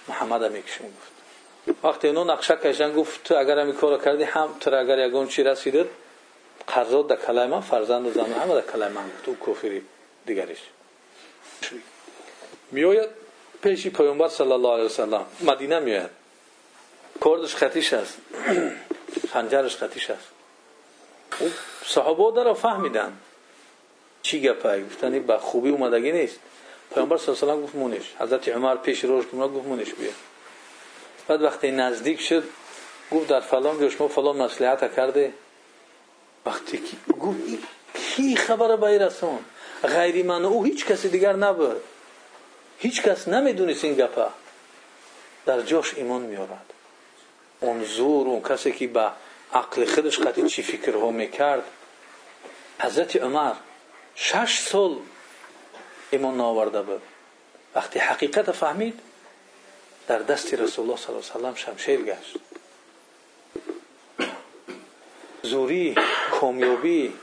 محمد 0.09 0.43
هم 0.43 0.53
می‌کشم 0.53 0.85
گفت 0.85 1.17
وقتی 1.85 2.07
اینو 2.09 2.25
نقشه 2.25 2.57
کشیدن 2.57 2.93
گفت 2.93 3.25
تو 3.25 3.37
اگر 3.39 3.59
همی 3.59 3.73
کار 3.73 4.03
کردی 4.05 4.23
هم 4.23 4.49
تو 4.61 4.75
اگر 4.75 4.99
یگان 4.99 5.29
چی 5.29 5.43
رسیدد 5.43 5.87
قرضات 6.67 7.09
در 7.09 7.17
کلای 7.17 7.47
من 7.47 7.61
فرزند 7.61 8.07
و 8.07 8.11
زن 8.11 8.33
همه 8.33 8.55
در 8.55 8.73
کلای 8.73 8.89
من 8.89 9.03
گفت. 9.03 9.29
او 9.29 9.37
کافری 9.37 9.83
دیگریش. 10.27 10.59
میآید 12.71 13.09
پیشی 13.63 13.91
پیامبر 13.91 14.29
صلی 14.29 14.53
الله 14.53 14.73
علیه 14.73 14.85
وسلم 14.85 15.27
مدینه 15.41 15.79
میآید. 15.79 16.11
کردش 17.25 17.57
خطیش 17.61 17.93
است 17.93 18.19
خنجرش 19.33 19.77
خطیش 19.77 20.11
است 20.11 20.29
صحابه 21.87 22.45
در 22.45 22.53
فهمیدن. 22.53 23.19
چی 24.23 24.41
گپه 24.41 24.85
گفتن؟ 24.85 25.19
با 25.19 25.39
خوبی 25.39 25.71
اومدگی 25.71 26.13
نیست. 26.13 26.39
پیامبر 26.95 27.17
صلی 27.17 27.35
الله 27.35 27.53
علیه 27.53 27.63
و 27.63 27.67
گفت 27.67 27.75
مونش. 27.75 28.15
حضرت 28.19 28.49
عمر 28.49 28.77
پیش 28.77 29.05
روش 29.05 29.25
گفت 29.25 29.35
گفت 29.35 29.67
مونش 29.67 29.95
بیا. 29.95 30.11
بعد 31.29 31.43
وقتی 31.43 31.71
نزدیک 31.71 32.21
شد 32.21 32.45
گفت 33.13 33.29
در 33.29 33.41
فلان 33.41 33.79
جوش 33.79 34.01
ما 34.01 34.09
فلان 34.09 34.37
مصلحت 34.37 34.97
کرده. 34.97 35.33
وقتی 36.47 36.83
گفت 37.21 37.39
کی 37.95 38.37
خبر 38.37 38.77
به 38.77 38.99
رسون 38.99 39.39
غیری 39.83 40.23
من 40.23 40.45
او 40.45 40.65
هیچ 40.65 40.87
کسی 40.87 41.09
دیگر 41.09 41.33
نبود. 41.33 41.81
هیچ 42.79 43.03
کس 43.03 43.29
نمی‌دونست 43.29 43.85
این 43.85 43.95
گپه 43.95 44.27
در 45.47 45.61
جاش 45.61 45.95
ایمان 45.95 46.23
میآورد. 46.23 46.73
اون 47.61 47.85
زور 47.85 48.27
اون 48.27 48.43
کسی 48.43 48.73
که 48.73 48.87
با 48.87 49.13
عقل 49.55 49.85
خودش 49.85 50.19
قطعی 50.19 50.49
چی 50.49 50.63
فکرها 50.63 51.11
می‌کرد؟ 51.11 51.65
حضرت 52.81 53.17
عمر 53.17 53.55
شش 54.15 54.59
سال 54.59 54.97
ایمان 56.11 56.37
ناورده 56.37 56.83
بود. 56.83 57.03
وقتی 57.75 57.99
حقیقت 57.99 58.53
فهمید 58.53 59.01
در 60.09 60.19
دست 60.19 60.55
رسول 60.55 60.85
الله 60.85 60.97
صلی 61.01 61.15
الله 61.15 61.31
علیه 61.35 61.49
و 61.51 61.57
شمشیر 61.57 62.03
گشت. 62.03 62.37
زوری 65.43 65.95
کامیابی 66.31 67.15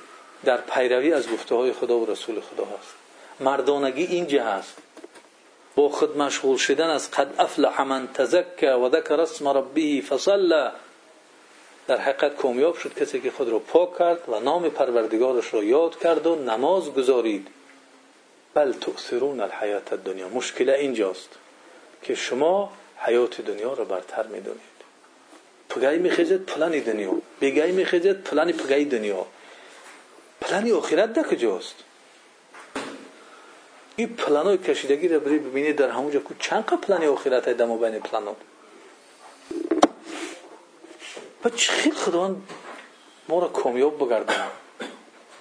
در 0.43 0.57
پیروی 0.57 1.13
از 1.13 1.29
گفته 1.29 1.55
های 1.55 1.73
خدا 1.73 1.97
و 1.97 2.05
رسول 2.05 2.41
خدا 2.41 2.65
هست. 2.65 2.93
مردانگی 3.39 4.03
اینجا 4.03 4.43
هست 4.43 4.77
با 5.75 5.89
خود 5.89 6.17
مشغول 6.17 6.57
شدن 6.57 6.89
از 6.89 7.11
قد 7.11 7.35
افلح 7.39 7.81
من 7.81 8.07
تزکه 8.13 8.71
و 8.71 8.89
ذکر 8.89 9.21
اسم 9.21 9.47
ربه 9.47 10.01
فصلى 10.01 10.71
در 11.87 11.97
حقیقت 11.97 12.35
کامیاب 12.35 12.77
شد 12.77 12.93
کسی 12.93 13.21
که 13.21 13.31
خود 13.31 13.49
را 13.49 13.59
پاک 13.59 13.97
کرد 13.97 14.29
و 14.29 14.39
نام 14.39 14.69
پروردگارش 14.69 15.53
را 15.53 15.63
یاد 15.63 15.99
کرد 15.99 16.27
و 16.27 16.35
نماز 16.35 16.93
گذارید. 16.93 17.47
بل 18.53 18.73
تؤثرون 18.73 19.39
الحیات 19.39 19.93
الدنیا. 19.93 20.29
مشکل 20.29 20.69
اینجاست 20.69 21.29
که 22.01 22.15
شما 22.15 22.73
حیات 22.97 23.41
دنیا 23.41 23.73
را 23.73 23.85
برتر 23.85 24.27
می‌دونید 24.27 24.73
پگای 25.69 25.97
میخیزد 25.97 26.37
پلانی 26.37 26.81
دنیا. 26.81 27.13
بگای 27.41 27.71
میخیزد 27.71 28.23
پلانی 28.23 28.53
پگای 28.53 28.85
دنیا. 28.85 29.25
پلانی 30.41 30.71
آخرت 30.71 31.13
ده 31.13 31.23
کجاست؟ 31.23 31.75
این 33.95 34.15
پلانای 34.15 34.57
کشیدگی 34.57 35.07
را 35.07 35.19
بری 35.19 35.37
ببینید 35.37 35.75
در 35.75 35.89
همونجا 35.89 36.19
که 36.19 36.35
چند 36.39 36.65
پلانی 36.65 37.05
آخرت 37.05 37.45
های 37.45 37.53
دمو 37.53 37.77
بین 37.77 37.99
پلانات 37.99 38.35
و 38.35 38.52
خیلی 41.49 41.95
خداوند 41.95 42.49
ما 43.29 43.39
را 43.39 43.47
کامیاب 43.47 44.05
بگردن. 44.05 44.47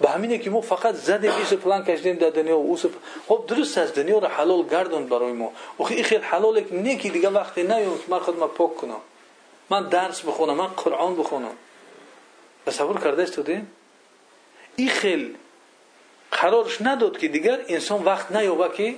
به 0.01 0.09
همینه 0.09 0.37
که 0.37 0.49
ما 0.49 0.61
فقط 0.61 0.95
زدیم 0.95 1.31
ایس 1.31 1.53
پلان 1.53 1.85
کشیدیم 1.85 2.15
در 2.15 2.29
دنیا 2.29 2.57
و 2.57 2.61
اوس 2.61 2.85
خب 3.27 3.43
درست 3.47 3.77
از 3.77 3.93
دنیا 3.93 4.19
را 4.19 4.27
حلال 4.27 4.63
گردون 4.63 5.07
برای 5.07 5.31
ما. 5.31 5.51
و 5.79 5.83
خیلی 5.83 6.03
خیلی 6.03 6.23
حلاله 6.23 6.63
که 6.63 6.75
نیکی 6.75 7.09
دیگه 7.09 7.29
وقتی 7.29 7.63
نیوم 7.63 7.99
من 8.07 8.19
خود 8.19 8.39
ما 8.39 8.47
پاک 8.47 8.75
کنم. 8.75 9.01
من 9.69 9.89
درس 9.89 10.21
بخونم 10.21 10.53
من 10.53 10.67
قرآن 10.67 11.17
بخونم. 11.17 11.51
تصور 12.65 12.99
کرده 12.99 13.23
استودیم 13.23 13.71
این 14.75 14.89
خیلی 14.89 15.35
قرارش 16.31 16.81
نداد 16.81 17.17
که 17.17 17.27
دیگر 17.27 17.59
انسان 17.67 18.03
وقت 18.03 18.31
نیوه 18.31 18.75
که 18.75 18.95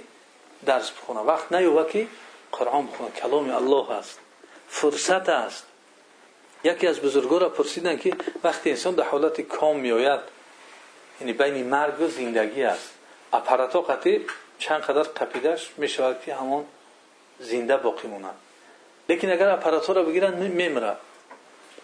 درس 0.65 0.91
بخونه 0.91 1.19
وقت 1.19 1.51
نیوه 1.51 1.91
که 1.91 2.07
قرآن 2.51 2.87
بخونه. 2.87 3.11
کلام 3.11 3.49
الله 3.49 3.91
است 3.91 4.19
فرصت 4.69 5.29
است. 5.29 5.65
یکی 6.65 6.87
از 6.87 6.99
بزرگان 6.99 7.49
پرسیدن 7.49 7.97
که 7.97 8.13
وقتی 8.43 8.69
انسان 8.69 8.95
در 8.95 9.03
حالت 9.03 9.41
کام 9.41 9.79
میآید 9.79 10.19
یعنی 11.21 11.33
بین 11.33 11.67
مرگ 11.67 12.01
و 12.01 12.07
زندگی 12.07 12.63
است 12.63 12.89
اپاراتو 13.33 13.81
قطعی 13.81 14.25
چند 14.59 14.81
قدر 14.81 15.03
قپیدش 15.03 15.71
می‌شود 15.77 16.21
که 16.25 16.35
همون 16.35 16.65
زنده 17.39 17.77
باقی 17.77 18.07
مونند 18.07 18.35
لیکن 19.09 19.29
اگر 19.29 19.49
اپاراتو 19.49 19.93
را 19.93 20.03
بگیرن 20.03 20.33
میمره 20.33 20.95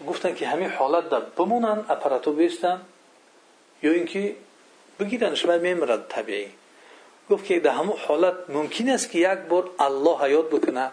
گفتن 0.08 0.36
که 0.36 0.48
همین 0.48 0.70
حالت 0.70 1.10
در 1.10 1.20
بمونن 1.20 1.86
اپاراتو 1.90 2.34
بیستن. 2.34 2.82
یا 3.84 3.92
اینکه 3.92 4.36
بگیرنش 5.00 5.46
و 5.46 5.60
میمرد 5.60 6.08
طبیعی. 6.08 6.52
گفت 7.30 7.46
که 7.46 7.60
در 7.60 7.72
همون 7.72 7.98
حالت 7.98 8.34
ممکن 8.50 8.90
است 8.90 9.12
که 9.12 9.20
یک 9.20 9.40
بار 9.40 9.70
الله 9.80 10.18
حیات 10.18 10.50
بکنه. 10.50 10.92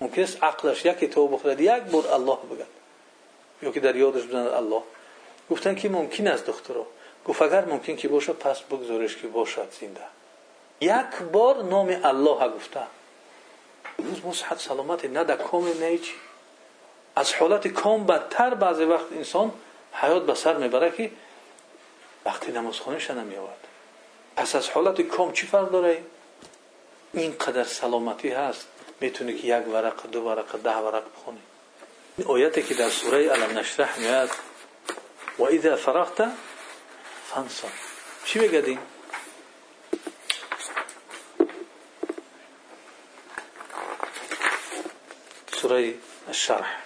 ممکن 0.00 0.22
است 0.22 0.44
عقلش 0.44 0.84
یکی 0.84 1.08
تو 1.08 1.28
بخورد 1.28 1.60
یک 1.60 1.82
بار 1.82 2.06
الله 2.06 2.36
بگن 2.36 2.66
یا 3.62 3.70
که 3.70 3.80
در 3.80 3.96
یادش 3.96 4.22
بزند 4.22 4.46
الله. 4.46 4.82
گفتن 5.50 5.74
که 5.74 5.88
ممکن 5.88 6.26
است 6.26 6.46
دخترو 6.46 6.86
گفت 7.26 7.42
اگر 7.42 7.64
ممکن 7.64 7.96
که 7.96 8.08
باشه 8.08 8.32
پس 8.32 8.60
بگذارش 8.60 9.16
که 9.16 9.26
باشد 9.28 9.68
زنده. 9.80 10.00
یک 10.80 11.22
بار 11.32 11.62
نام 11.62 12.00
الله 12.04 12.48
گفته. 12.48 12.80
روز 13.98 14.24
ما 14.24 14.32
صحت 14.32 14.60
سلامت 14.60 15.04
نه 15.04 15.24
در 15.24 15.36
کام 15.36 15.68
نه 15.68 15.98
از 17.16 17.34
حالت 17.34 17.68
کام 17.68 18.06
بدتر 18.06 18.54
بعضی 18.54 18.84
وقت 18.84 19.12
انسان 19.12 19.52
حیات 19.92 20.26
به 20.26 20.58
می‌بره 20.58 20.90
که 20.90 21.10
وقتی 22.24 22.52
نماز 22.52 22.80
خانه 22.80 23.12
نمی 23.12 23.36
آورد 23.36 23.66
پس 24.36 24.54
از 24.54 24.70
حالت 24.70 25.00
کام 25.00 25.32
چی 25.32 25.46
فرق 25.46 25.70
داره؟ 25.70 26.02
اینقدر 27.12 27.64
سلامتی 27.64 28.28
هست. 28.28 28.68
می‌تونی 29.00 29.38
که 29.38 29.58
یک 29.58 29.68
ورق 29.68 30.10
دو 30.10 30.20
ورق 30.20 30.56
ده 30.56 30.76
ورق 30.76 31.04
بخونی. 31.12 31.40
آیاتی 32.26 32.62
که 32.62 32.74
در 32.74 32.90
سوره 32.90 33.28
علم 33.28 33.58
نشرح 33.58 33.98
میاد 33.98 34.30
و 35.38 35.42
اذا 35.42 35.76
فرغت 35.76 36.32
فانصر. 37.26 37.68
چی 38.24 38.38
میگد 38.38 38.78
سوره 45.52 45.94
الشرح. 46.28 46.82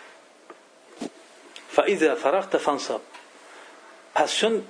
فاذا 1.71 2.15
فرغت 2.15 2.57
فانصب 2.57 3.01
پس 4.15 4.35
چون 4.35 4.67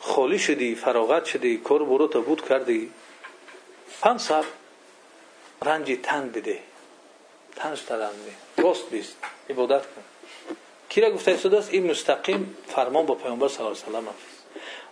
خالی 0.00 0.38
شدی 0.38 0.74
فراغت 0.74 1.24
شدی 1.24 1.58
کار 1.58 1.84
برو 1.84 2.08
تا 2.08 2.20
بود 2.20 2.48
کردی 2.48 2.92
فانصب 4.00 4.44
رنج 5.62 5.98
تن 6.02 6.28
بده. 6.28 6.71
تنش 7.62 7.82
ترم 7.82 8.10
راست 8.58 8.90
بیست 8.90 9.16
عبادت 9.50 9.82
کن. 9.82 10.02
کی 10.88 11.00
را 11.00 11.10
گفته 11.10 11.32
است؟ 11.32 11.70
این 11.70 11.90
مستقیم 11.90 12.56
فرمان 12.68 13.06
با 13.06 13.14
پیامبر 13.14 13.48
صلی 13.48 13.66
الله 13.66 13.98
علیه 13.98 13.98
و 13.98 14.12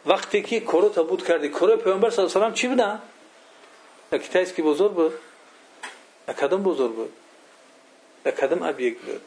وقتی 0.07 0.43
که 0.43 0.61
کارو 0.61 0.89
تا 0.89 1.03
بود 1.03 1.27
کردی 1.27 1.49
کار 1.49 1.77
پیامبر 1.77 2.11
صلی 2.11 2.25
الله 2.25 2.37
علیه 2.37 2.49
و 2.49 2.55
چی 2.55 2.69
بودن 2.69 3.03
یک 4.13 4.55
که 4.55 4.63
بزرگ 4.63 4.93
بود؟ 4.93 5.13
کدام 6.41 6.63
بزرگ 6.63 6.95
بود؟ 6.95 7.13
کدام 8.25 8.63
ابیک 8.63 8.99
بود؟ 8.99 9.21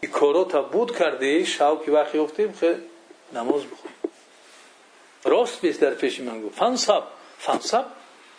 این 0.00 0.12
کارو 0.12 0.44
تا 0.44 0.62
بود 0.62 0.98
کردی 0.98 1.46
شاو 1.46 1.84
که 1.84 1.90
وقتی 1.90 2.18
افتیم 2.18 2.52
خیلی 2.52 2.82
نماز 3.32 3.62
بخون. 3.64 3.90
راست 5.24 5.60
بیست 5.60 5.80
در 5.80 5.94
پیش 5.94 6.20
من 6.20 6.42
گفت. 6.42 6.58
فنصب. 6.58 7.02
فنصب 7.38 7.84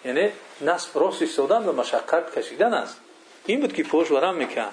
یعنی 0.05 0.31
نصب 0.61 0.99
راست 0.99 1.21
ایستادن 1.21 1.65
و 1.65 1.71
مشقت 1.71 2.37
کشیدن 2.37 2.73
است. 2.73 2.97
این 3.45 3.61
بود 3.61 3.73
که 3.73 3.83
پوش 3.83 4.11
ورم 4.11 4.35
میکن 4.35 4.71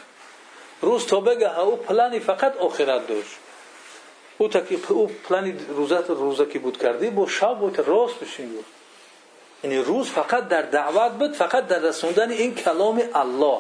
روز 0.83 1.07
تا 1.07 1.21
بگه 1.21 1.59
او 1.59 1.77
پلانی 1.77 2.21
فقط 2.21 2.57
آخرت 2.57 3.07
داشت. 3.07 3.37
او 4.39 4.49
تا 4.49 4.61
که 4.61 4.79
او 4.89 5.07
پلانی 5.07 5.55
روزت 5.69 6.11
روزه 6.11 6.47
که 6.47 6.59
بود 6.59 6.79
کردی 6.79 7.11
با 7.11 7.27
شب 7.27 7.59
بود 7.59 7.79
راست 7.79 8.21
بشین 8.21 8.49
بود. 8.49 8.65
یعنی 9.65 9.79
روز 9.79 10.11
فقط 10.11 10.49
در 10.49 10.63
دعوت 10.63 11.13
بود 11.13 11.33
فقط 11.33 11.67
در 11.67 11.79
رسوندن 11.79 12.31
این 12.31 12.55
کلام 12.55 13.03
الله. 13.15 13.59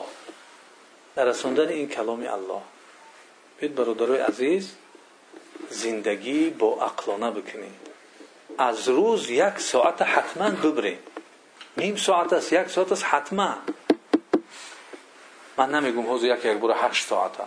در 1.16 1.24
رسوندن 1.24 1.68
این 1.68 1.88
کلام 1.88 2.20
الله. 2.20 2.62
بید 3.61 3.74
برادرای 3.74 4.20
عزیز 4.20 4.74
زندگی 5.70 6.50
با 6.50 6.84
عقلانه 6.84 7.30
بکنید 7.30 7.88
از 8.59 8.88
روز 8.88 9.30
یک 9.30 9.59
ساعت 9.59 10.02
حتما 10.02 10.50
ببرید 10.50 10.98
نیم 11.76 11.96
ساعت 11.96 12.32
است 12.32 12.52
یک 12.52 12.68
ساعت 12.68 12.92
است 12.92 13.04
حتما. 13.04 13.54
من 15.59 15.74
نمیگم 15.74 16.06
حوض 16.06 16.24
یک 16.24 16.44
یک 16.44 16.59
برو 16.59 16.72
هشت 16.72 17.06
ساعته 17.06 17.44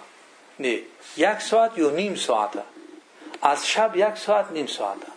نه. 0.60 0.80
یک 1.18 1.40
ساعت 1.40 1.78
یا 1.78 1.90
نیم 1.90 2.16
ساعته 2.16 2.64
از 3.42 3.68
شب 3.68 3.96
یک 3.96 4.16
ساعت 4.16 4.52
نیم 4.52 4.68
ساعته 4.68 5.08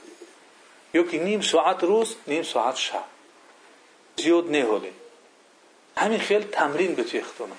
یا 0.94 1.02
که 1.02 1.18
نیم 1.18 1.40
ساعت 1.40 1.84
روز 1.84 2.16
نیم 2.26 2.42
ساعت 2.42 2.76
شب. 2.76 3.04
زیاد 4.16 4.50
نهولی 4.50 4.92
همین 5.96 6.18
خیلی 6.18 6.44
تمرین 6.44 6.94
بتیختونه 6.94 7.52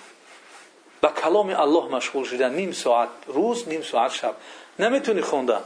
با 1.01 1.09
کلام 1.09 1.49
الله 1.49 1.85
مشغول 1.95 2.23
شدن 2.23 2.53
نیم 2.53 2.71
ساعت 2.71 3.09
روز 3.27 3.67
نیم 3.67 3.81
ساعت 3.81 4.11
شب. 4.11 4.35
نمی‌تونی 4.79 5.21
خوندن 5.21 5.61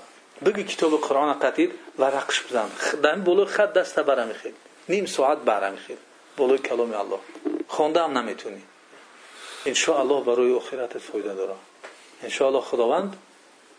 بگی 0.45 0.63
کتاب 0.63 1.01
قرآن 1.01 1.39
قطیر 1.39 1.71
و 1.99 2.03
رقش 2.03 2.43
بزن. 2.43 2.69
در 3.03 3.15
بولو 3.15 3.45
خط 3.45 3.73
دست 3.73 3.99
برمی 3.99 4.33
خیل 4.33 4.53
نیم 4.89 5.05
ساعت 5.05 5.37
برمی 5.37 5.77
خیل 5.77 5.97
بولو 6.37 6.57
کلام 6.57 6.93
الله. 6.93 7.19
خونده 7.67 8.07
نمی‌تونی. 8.07 8.61
فایده 10.99 11.35
داره 11.35 11.55
انشاءالله 12.23 12.61
خداوند 12.61 13.17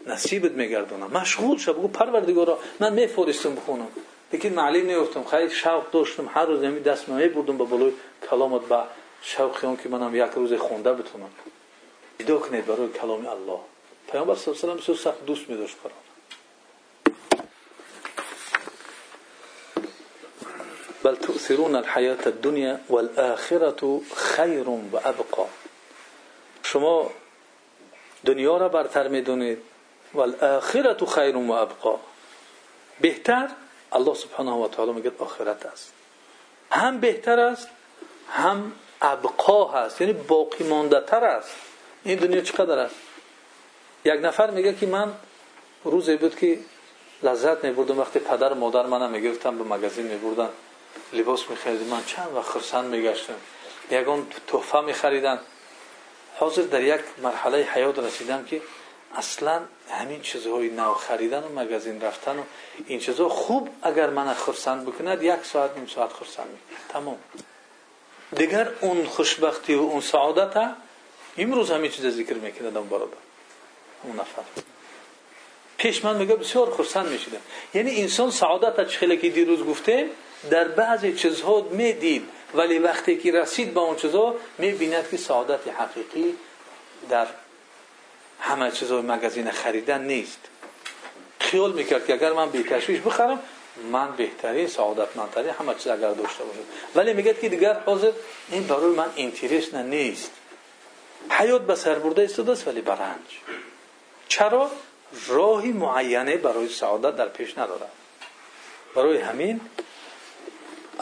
نصیبت 0.06 0.52
میگردونه. 0.52 1.06
مشغول 1.06 1.58
شو 1.58 1.72
بگو 1.72 1.88
پروردگارا 1.88 2.58
من 2.80 2.92
میفرستم 2.92 3.54
بخونم. 3.54 3.88
لیکن 4.32 4.48
معلم 4.48 4.86
نیفتم 4.86 5.24
خیلی 5.24 5.50
شوق 5.50 5.90
داشتم. 5.90 6.28
هر 6.34 6.46
روز 6.46 6.62
نمی 6.62 6.80
دست 6.80 7.08
می 7.08 7.28
بردم 7.28 7.58
به 7.58 7.64
بالای 7.64 7.92
کلامت 8.30 8.68
با 8.68 8.84
شوق 9.22 9.64
اون 9.64 9.76
که 9.76 9.88
منم 9.88 10.16
یک 10.16 10.30
روز 10.36 10.52
خونده 10.52 10.92
بتونم. 10.92 11.30
ایدا 12.18 12.38
کنید 12.38 12.66
برای 12.66 12.88
کلام 12.88 13.26
الله. 13.26 13.58
پیامبر 14.12 14.34
صلی 14.34 14.54
الله 14.54 14.72
علیه 14.72 14.94
و 14.94 14.96
سخت 14.96 15.26
دوست 15.26 15.50
می 15.50 15.56
داشت 15.56 15.76
قرآن 15.82 15.94
بل 21.02 21.14
تؤثرون 21.14 21.76
الحياة 21.76 22.26
الدنيا 22.26 22.80
والآخرة 22.90 24.00
خير 24.14 24.68
وأبقى 24.68 25.46
شما 26.72 27.10
دنیا 28.26 28.56
را 28.56 28.68
برتر 28.68 29.08
می‌دونید 29.08 29.58
و 30.14 30.20
الاخرت 30.20 31.04
خیر 31.04 31.36
و 31.36 31.52
ابقا. 31.52 32.00
بهتر 33.00 33.48
الله 33.92 34.14
سبحانه 34.14 34.52
و 34.52 34.68
تعالی 34.68 34.92
میگه 34.92 35.12
آخرت 35.18 35.66
است. 35.66 35.92
هم 36.70 37.00
بهتر 37.00 37.40
است 37.40 37.68
هم 38.28 38.72
ابقا 39.02 39.64
هست. 39.64 40.00
یعنی 40.00 40.12
باقی 40.12 40.64
مانده 40.64 41.00
تر 41.00 41.24
است. 41.24 41.50
این 42.04 42.18
دنیا 42.18 42.40
چقدر 42.40 42.78
است؟ 42.78 42.94
یک 44.04 44.20
نفر 44.22 44.50
میگه 44.50 44.74
که 44.74 44.86
من 44.86 45.12
روزی 45.84 46.16
بود 46.16 46.36
که 46.36 46.58
لذت 47.22 47.64
میبردم. 47.64 47.98
وقتی 47.98 48.18
پدر 48.18 48.52
مادر 48.52 48.86
منم 48.86 49.10
می‌گفتم 49.10 49.58
به 49.58 49.64
مگزین 49.64 50.06
میبردن 50.06 50.48
لباس 51.12 51.50
میخریدم. 51.50 51.84
من 51.84 52.04
چند 52.04 52.34
وقت 52.34 52.46
خرسند 52.46 52.84
میگشتم. 52.84 53.34
یگان 53.90 54.26
تحفه 54.46 54.80
میخریدن. 54.80 55.38
حاضر 56.40 56.62
در 56.62 56.82
یک 56.82 57.00
مرحله 57.22 57.58
حیات 57.58 57.98
رسیدم 57.98 58.44
که 58.44 58.62
اصلا 59.16 59.60
همین 59.90 60.20
چیزهای 60.20 60.70
نو 60.70 60.94
خریدن 60.94 61.42
و 61.42 61.60
مگزین 61.60 62.00
رفتن 62.00 62.38
و 62.38 62.42
این 62.86 63.00
چیزها 63.00 63.28
خوب 63.28 63.68
اگر 63.82 64.10
من 64.10 64.34
خرسند 64.34 64.86
بکند 64.86 65.22
یک 65.22 65.44
ساعت 65.44 65.76
نیم 65.76 65.86
ساعت 65.86 66.12
خرسند 66.12 66.58
تمام 66.88 67.18
دیگر 68.36 68.68
اون 68.80 69.04
خوشبختی 69.04 69.74
و 69.74 69.80
اون 69.80 70.00
سعادت 70.00 70.74
امروز 71.38 71.70
همین 71.70 71.90
چیز 71.90 72.06
ذکر 72.06 72.34
می‌کنه 72.34 72.70
دم 72.70 72.88
برادر 72.88 73.16
اون 74.02 74.16
نفر 74.16 74.42
پیش 75.78 76.04
من 76.04 76.16
میگه 76.16 76.36
بسیار 76.36 76.70
خرسند 76.70 77.08
میشیدم 77.08 77.40
یعنی 77.74 78.00
انسان 78.00 78.30
سعادت 78.30 78.88
خیلی 78.88 79.16
که 79.16 79.30
دیروز 79.30 79.64
گفته 79.64 80.10
در 80.50 80.68
بعضی 80.68 81.14
چیزها 81.14 81.60
می‌دید 81.70 82.28
ولی 82.54 82.78
وقتی 82.78 83.16
که 83.18 83.32
رسید 83.32 83.74
به 83.74 83.80
اون 83.80 83.96
چیزا 83.96 84.34
می‌بیند 84.58 85.10
که 85.10 85.16
سعادت 85.16 85.68
حقیقی 85.68 86.34
در 87.08 87.26
همه 88.40 88.70
چیزای 88.70 89.02
مگزین 89.02 89.50
خریدن 89.50 90.04
نیست. 90.04 90.40
خیال 91.40 91.72
می‌کرد 91.72 92.06
که 92.06 92.12
اگر 92.12 92.32
من 92.32 92.50
بیتشویش 92.50 93.00
بخرم 93.00 93.42
من 93.92 94.16
بهترین 94.16 94.66
سعادتمندترین 94.66 95.50
همه 95.50 95.74
چیز 95.74 95.86
اگر 95.86 96.10
داشته 96.10 96.44
باشم. 96.44 96.60
ولی 96.94 97.12
میگه 97.12 97.34
که 97.34 97.48
دیگر 97.48 97.80
حاضر 97.86 98.12
این 98.50 98.66
برای 98.66 98.90
من 98.90 99.10
اینترس 99.14 99.74
نیست. 99.74 100.30
حیات 101.30 101.62
به 101.62 101.74
سر 101.74 101.94
برده 101.94 102.22
است 102.22 102.68
ولی 102.68 102.80
برنج. 102.80 103.38
چرا؟ 104.28 104.70
راهی 105.28 105.72
معینه 105.72 106.36
برای 106.36 106.68
سعادت 106.68 107.16
در 107.16 107.28
پیش 107.28 107.58
ندارد. 107.58 107.90
برای 108.94 109.18
همین 109.18 109.60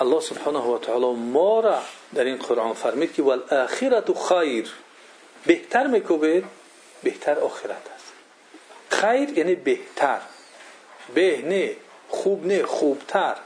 الله 0.00 0.20
سبحانه 0.20 0.58
و 0.58 0.78
تعالی 0.78 1.12
ما 1.12 1.60
را 1.60 1.78
در 2.14 2.24
این 2.24 2.36
قرآن 2.36 2.72
فرمید 2.72 3.14
که 3.14 3.22
والاخرت 3.22 4.18
خیر. 4.28 4.70
بهتر 5.46 5.86
میکوبید 5.86 6.44
بهتر 7.02 7.38
آخرت 7.38 7.86
است. 7.94 8.12
خیر 8.88 9.38
یعنی 9.38 9.54
بهتر. 9.54 10.20
به 11.14 11.42
نه 11.42 11.76
خوب 12.08 12.46
نه 12.46 12.62
خوبتر. 12.62 13.36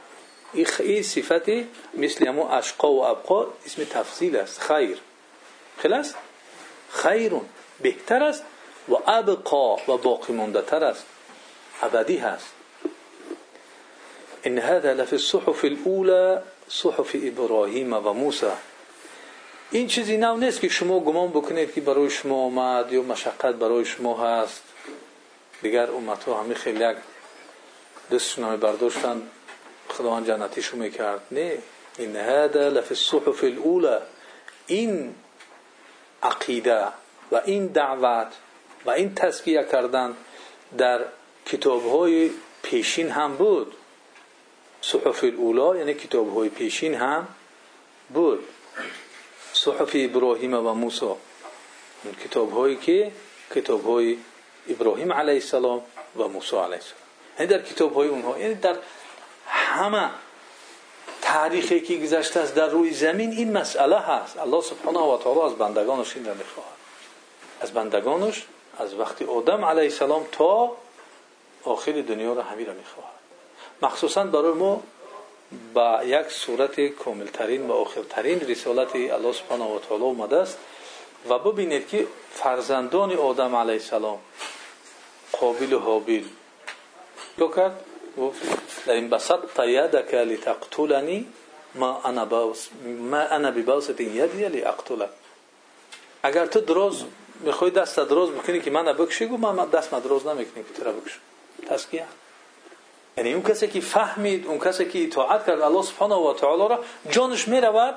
این 0.78 1.02
صفتی 1.02 1.68
مثل 1.94 2.26
همون 2.26 2.50
اشقا 2.50 2.92
و 2.92 3.04
ابقا 3.04 3.46
اسم 3.66 3.84
تفصیل 3.84 4.36
است. 4.36 4.60
خیر. 4.60 4.98
خلاص؟ 5.78 6.14
خیرون. 6.90 7.48
بهتر 7.80 8.22
است 8.22 8.44
و 8.88 8.94
ابقا 9.06 9.76
و 9.76 9.96
باقی 9.96 10.32
مانده 10.32 10.62
تر 10.62 10.84
است. 10.84 11.04
ابدی 11.82 12.16
هست. 12.16 12.52
ان 14.44 14.58
هذا 14.58 14.94
لفي 14.94 15.16
الصحف 15.16 15.64
الاولى 15.64 16.40
صحف 16.68 17.16
ابراهیم 17.22 17.92
و 17.92 18.12
موسی 18.12 18.46
این 19.70 19.86
چیزی 19.86 20.16
نو 20.16 20.36
نیست 20.36 20.60
که 20.60 20.68
شما 20.68 21.00
گمان 21.00 21.28
بکنید 21.30 21.74
که 21.74 21.80
برای 21.80 22.10
شما 22.10 22.44
آمد 22.44 22.92
یا 22.92 23.02
مشقت 23.02 23.54
برای 23.54 23.84
شما 23.84 24.16
هست. 24.26 24.62
دیگر 25.62 25.90
امت 25.90 26.24
ها 26.24 26.42
همه 26.42 26.54
خیلی 26.54 26.84
یک 26.84 26.96
دستشون 28.12 28.44
همه 28.44 28.56
برداشتن. 28.56 29.22
خداوند 29.88 30.26
جنتیشو 30.26 30.76
می‌کرد 30.76 31.20
نه. 31.30 31.58
این 31.98 32.16
هذا 32.16 32.68
لفی 32.68 32.94
الصحف 32.94 33.44
الاولى 33.44 33.98
این 34.66 35.14
عقیده 36.22 36.84
و 37.32 37.40
این 37.44 37.66
دعوت 37.66 38.32
و 38.86 38.90
این 38.90 39.14
تسکیه 39.14 39.64
کردن 39.72 40.16
در 40.78 41.00
کتاب 41.46 41.86
های 41.86 42.30
پیشین 42.62 43.10
هم 43.10 43.36
بود. 43.36 43.74
صحف 44.82 45.24
الاولا 45.24 45.76
یعنی 45.76 45.94
کتاب 45.94 46.36
های 46.36 46.48
پیشین 46.48 46.94
هم 46.94 47.28
بود. 48.14 48.44
صحف 49.52 49.90
ابراهیم 49.94 50.54
و 50.54 50.74
موسی 50.74 51.06
کتاب 52.24 52.52
هایی 52.52 52.76
که 52.76 53.12
کتاب 53.54 53.84
های 53.84 54.18
ابراهیم 54.68 55.12
علیه 55.12 55.34
السلام 55.34 55.82
و 56.16 56.28
موسی 56.28 56.56
علیه 56.56 56.74
السلام. 56.74 57.02
یعنی 57.38 57.50
در 57.50 57.62
کتاب 57.62 57.94
های 57.94 58.08
اونها 58.08 58.38
یعنی 58.38 58.54
در 58.54 58.76
همه 59.46 60.10
تاریخی 61.22 61.80
که 61.80 61.96
گذشته 61.96 62.40
است 62.40 62.54
در 62.54 62.68
روی 62.68 62.90
زمین 62.90 63.30
این 63.30 63.52
مسئله 63.52 63.98
هست. 63.98 64.38
الله 64.38 64.60
سبحانه 64.60 64.98
و 64.98 65.18
تعالی 65.18 65.40
از 65.40 65.54
بندگانش 65.54 66.16
این 66.16 66.26
را 66.26 66.34
می‌خواهد. 66.34 66.72
از 67.60 67.72
بندگانش 67.72 68.46
از 68.78 68.94
وقتی 68.94 69.24
آدم 69.24 69.64
علیه 69.64 69.82
السلام 69.82 70.26
تا 70.32 70.76
آخر 71.64 71.92
دنیا 71.92 72.32
را 72.32 72.42
همی 72.42 72.64
را 72.64 72.72
می‌خواهد. 72.72 73.21
مخصوصا 73.82 74.24
برای 74.24 74.52
ما 74.52 74.82
با 75.74 76.00
یک 76.04 76.28
صورت 76.28 76.80
کاملترین 76.80 77.66
و 77.66 77.72
آخرترین 77.72 78.40
رسالت 78.40 78.96
الله 78.96 79.32
سبحانه 79.32 79.64
و 79.64 79.78
تعالی 79.78 80.04
اومده 80.04 80.36
است. 80.36 80.58
و 81.28 81.38
ببینید 81.38 81.88
که 81.88 82.06
فرزندان 82.34 83.12
آدم 83.12 83.56
علیه 83.56 83.72
السلام 83.72 84.18
قابل 85.32 85.72
و 85.72 85.78
حابیل. 85.78 86.28
چه 87.38 87.48
کرد؟ 87.56 87.84
گفت 88.18 88.42
لئن 88.86 89.08
بسطت 89.08 89.58
یدک 89.58 90.14
لتقتلنی 90.14 91.26
ما 91.74 92.00
انا 92.04 92.24
باس 92.24 92.68
ما 92.84 93.16
انا 93.16 93.50
بباسط 93.50 94.00
یدی 94.00 94.48
لاقتلک 94.48 95.10
اگر 96.22 96.46
تو 96.46 96.60
دراز 96.60 97.04
می‌خوای 97.40 97.70
دست 97.70 98.00
دراز 98.00 98.30
بکنی 98.30 98.60
که 98.60 98.70
من 98.70 98.92
بکشی 98.92 99.26
گو 99.26 99.36
من 99.36 99.70
دست 99.70 99.90
دراز 99.90 100.26
نمی‌کنی 100.26 100.64
که 100.64 100.74
تو 100.76 100.84
را 100.84 100.92
بکشم. 100.92 101.20
تسکیه. 101.68 102.06
یعنی 103.16 103.32
اون 103.32 103.42
کسی 103.42 103.68
که 103.68 103.80
فهمید 103.80 104.46
اون 104.46 104.58
کسی 104.58 104.84
که 104.84 105.04
اطاعت 105.04 105.46
کرد 105.46 105.60
الله 105.60 105.82
سبحانه 105.82 106.14
و 106.14 106.34
تعالی 106.34 106.68
را 106.68 106.84
جانش 107.10 107.48
می‌رود 107.48 107.94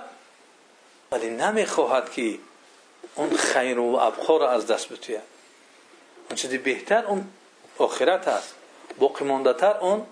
ولی 1.11 1.29
نمی‌خواهد 1.29 2.11
که 2.11 2.39
اون 3.15 3.29
خیر 3.35 3.79
و 3.79 3.95
ابخار 3.95 4.39
را 4.39 4.49
از 4.49 4.67
دست 4.67 4.89
بتوید 4.89 5.21
اون 6.29 6.35
چیزی 6.35 6.57
بهتر 6.57 7.05
اون 7.05 7.27
آخرت 7.77 8.27
است. 8.27 8.55
باقی 8.99 9.25
مانده 9.25 9.53
تر 9.53 9.77
اون 9.77 10.05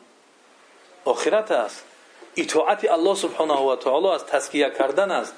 آخرت 1.06 1.52
است. 1.52 1.84
اطاعت 2.38 2.92
الله 2.92 3.16
سبحانه 3.16 3.54
و 3.54 3.76
تعالی 3.76 4.08
از 4.08 4.26
تسکیه 4.26 4.70
کردن 4.70 5.12
است. 5.12 5.34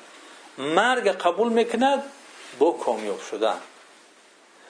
مرگ 0.58 1.08
قبول 1.08 1.50
می‌کند 1.50 2.04
با 2.60 2.72
کامیاب 2.72 3.22
شدن. 3.22 3.58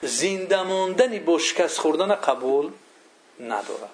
زنده 0.02 0.62
ماندن 0.62 1.18
با 1.18 1.38
شکست 1.38 1.78
خوردن 1.78 2.14
قبول 2.14 2.70
ندارد. 3.40 3.90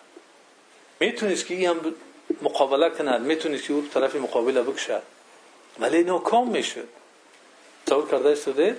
می‌تونست 1.03 1.46
که 1.46 1.55
این 1.55 1.68
هم 1.68 1.94
مقابله 2.42 2.90
کند 2.90 3.20
می‌تونست 3.20 3.64
که 3.64 3.72
او 3.72 3.88
طرف 3.94 4.16
مقابله 4.16 4.62
بکشد 4.62 5.03
ولی 5.80 6.05
ناکام 6.05 6.48
می‌شد. 6.48 6.88
تصور 7.86 8.09
کرده 8.11 8.28
استوده 8.28 8.76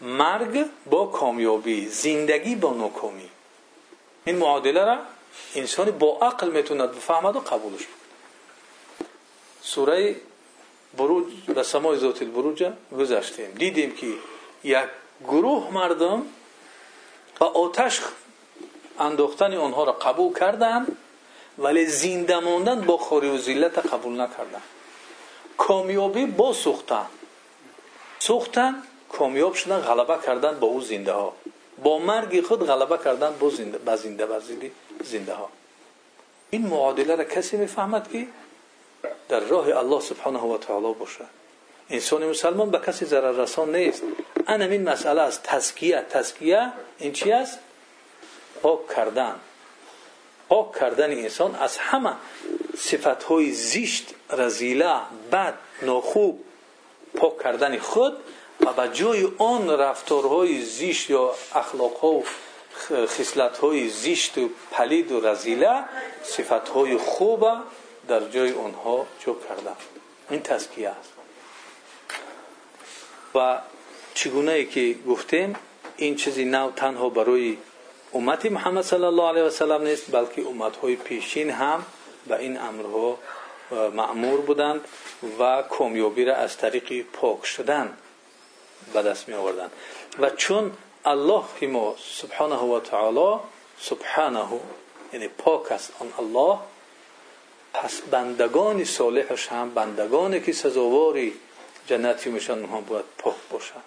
مرگ 0.00 0.66
با 0.86 1.06
کامیابی 1.06 1.88
زندگی 1.88 2.54
با 2.54 2.72
ناکامی. 2.72 3.30
این 4.24 4.36
معادله 4.36 4.84
را 4.84 4.98
انسانی 5.54 5.90
با 5.90 6.18
عقل 6.22 6.50
می‌توند 6.50 6.92
بفهمد 6.92 7.36
و 7.36 7.40
قبولش 7.40 7.86
سوره 9.62 10.16
بروج 10.96 11.32
و 11.56 11.62
سمای 11.62 11.98
ذات 11.98 12.22
البروج 12.22 12.70
گذشتیم. 12.98 13.50
دیدیم 13.50 13.96
که 13.96 14.06
یک 14.64 14.88
گروه 15.24 15.72
مردم 15.72 16.22
و 17.40 17.44
آتش 17.44 18.00
انداختن 18.98 19.54
آنها 19.54 19.84
را 19.84 19.92
قبول 19.92 20.32
کردند 20.38 20.96
ولی 21.58 21.86
زنده 21.86 22.38
ماندن 22.38 22.80
با 22.80 22.96
خوری 22.96 23.28
و 23.28 23.38
ذلت 23.38 23.78
قبول 23.78 24.20
نکردند 24.20 24.62
کامیابی 25.58 26.26
با 26.26 26.52
سوختن. 26.52 27.06
سوختن 28.18 28.82
کامیاب 29.08 29.54
شدن 29.54 29.78
غلبه 29.78 30.18
کردن 30.26 30.58
با 30.60 30.66
او 30.66 30.80
زنده 30.80 31.12
ها 31.12 31.32
با 31.82 31.98
مرگ 31.98 32.46
خود 32.46 32.66
غلبه 32.66 32.98
کردن 33.04 33.32
با 33.40 33.50
زنده 33.50 33.78
با 33.78 33.96
زنده 33.96 34.70
زنده 35.04 35.34
ها 35.34 35.48
این 36.50 36.66
معادله 36.66 37.16
را 37.16 37.24
کسی 37.24 37.56
می‌فهمد 37.56 38.12
که 38.12 38.26
در 39.28 39.40
راه 39.40 39.78
الله 39.78 40.00
سبحانه 40.00 40.38
و 40.38 40.58
تعالی 40.58 40.94
باشه. 40.94 41.24
انسان 41.90 42.26
مسلمان 42.26 42.70
به 42.70 42.78
کسی 42.78 43.04
ضرر 43.04 43.32
رسان 43.32 43.76
نیست. 43.76 44.02
ان 44.46 44.62
این 44.62 44.88
مسئله 44.88 45.20
است 45.20 45.42
تزکیه. 45.42 46.04
تزکیه 46.10 46.72
این 46.98 47.12
چی 47.12 47.32
است؟ 47.32 47.58
پاک 48.62 48.94
کردن. 48.96 49.34
پاک 50.48 50.78
کردن 50.78 51.10
انسان 51.10 51.54
از 51.54 51.76
همه 51.76 52.12
صفت 52.78 53.22
های 53.22 53.52
زیشت 53.52 54.14
رزیله 54.30 54.94
بد 55.32 55.54
ناخوب 55.82 56.44
پاک 57.14 57.42
کردن 57.42 57.78
خود 57.78 58.16
و 58.60 58.72
به 58.72 58.88
جای 58.92 59.28
آن 59.38 59.70
رفتارهای 59.70 60.62
زیشت 60.62 61.10
یا 61.10 61.34
اخلاق 61.54 61.96
ها 61.96 62.08
و 62.10 62.24
خصلت 62.90 63.58
های 63.58 63.88
زیشت 63.88 64.38
و 64.38 64.48
پلید 64.70 65.12
و 65.12 65.20
رزیله 65.20 65.84
صفت 66.22 66.68
های 66.68 66.96
خوب 66.96 67.46
در 68.08 68.28
جای 68.28 68.52
آنها 68.52 69.06
جو 69.24 69.36
کردن 69.48 69.76
این 70.30 70.42
تزکیه 70.42 70.88
است. 70.88 71.12
و 73.34 73.58
چگونه 74.14 74.64
که 74.64 74.94
گفتیم 75.08 75.56
این 75.96 76.16
چیزی 76.16 76.44
نو 76.44 76.70
تنها 76.70 77.08
برای 77.08 77.56
امت 78.14 78.46
محمد 78.46 78.84
صلی 78.84 79.04
الله 79.04 79.28
علیه 79.28 79.42
و 79.42 79.50
سلم 79.50 79.82
نیست 79.82 80.12
بلکه 80.12 80.46
امت 80.46 80.76
های 80.76 80.96
پیشین 80.96 81.50
هم 81.50 81.84
به 82.26 82.38
این 82.38 82.60
امرها 82.60 83.18
معمور 83.94 84.40
بودند 84.40 84.80
و 85.38 85.62
کامیابی 85.62 86.24
را 86.24 86.34
از 86.34 86.56
طریق 86.56 87.06
پاک 87.12 87.46
شدن 87.46 87.96
به 88.92 89.02
دست 89.02 89.28
می 89.28 89.34
آوردند 89.34 89.70
و 90.18 90.30
چون 90.30 90.72
الله 91.04 91.44
ما 91.62 91.94
سبحانه 91.98 92.56
و 92.56 92.80
تعالی 92.80 93.40
سبحانه 93.80 94.46
یعنی 95.12 95.28
پاک 95.28 95.72
است 95.72 95.92
آن 96.00 96.12
الله 96.18 96.58
پس 97.74 98.00
بندگان 98.00 98.84
صالحش 98.84 99.48
هم 99.48 99.74
بندگانی 99.74 100.40
که 100.40 100.52
سزاواری 100.52 101.32
جنتی 101.86 102.30
میشن 102.30 102.52
اونها 102.52 102.80
باید 102.80 103.04
پاک 103.18 103.34
باشن. 103.50 103.82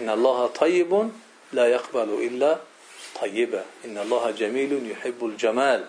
ان 0.00 0.08
الله 0.08 0.48
طیب 0.48 1.10
لا 1.52 1.68
يقبل 1.68 2.10
الا 2.10 2.58
طیبه. 3.14 3.62
ان 3.84 3.98
الله 3.98 4.32
جمیل 4.32 4.72
یحب 4.86 5.24
الجمال. 5.24 5.82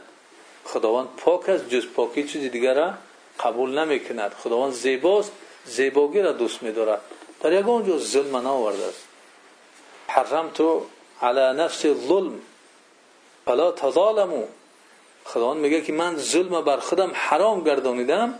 خداوند 0.65 1.07
پاک 1.17 1.49
است 1.49 1.69
جز 1.69 1.85
پاکی 1.85 2.23
چیزی 2.23 2.49
دیگر 2.49 2.93
قبول 3.39 3.79
نمی‌کند. 3.79 4.33
خداوند 4.33 4.73
زیباست 4.73 5.31
زیباگی 5.65 6.21
را 6.21 6.31
دوست 6.31 6.63
میدارد. 6.63 7.01
در 7.41 7.53
یگان 7.53 7.85
جز 7.85 8.11
ظلم 8.11 8.37
نآورده 8.37 8.85
است. 8.85 9.03
حرمت 10.07 10.61
على 11.21 11.63
نفس 11.63 11.85
الظلم. 11.85 12.39
فلا 13.45 13.71
تظالموا. 13.71 14.43
خداوند 15.25 15.59
میگه 15.61 15.81
که 15.81 15.93
من 15.93 16.17
ظلم 16.17 16.61
بر 16.61 16.77
خودم 16.77 17.11
حرام 17.13 17.63
گردانیدم 17.63 18.39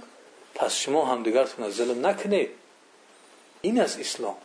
پس 0.55 0.75
شما 0.75 1.05
هم 1.05 1.23
دیگرتون 1.23 1.69
ظلم 1.69 2.05
نکنید. 2.05 2.49
این 3.61 3.81
است 3.81 3.99
اسلام. 3.99 4.35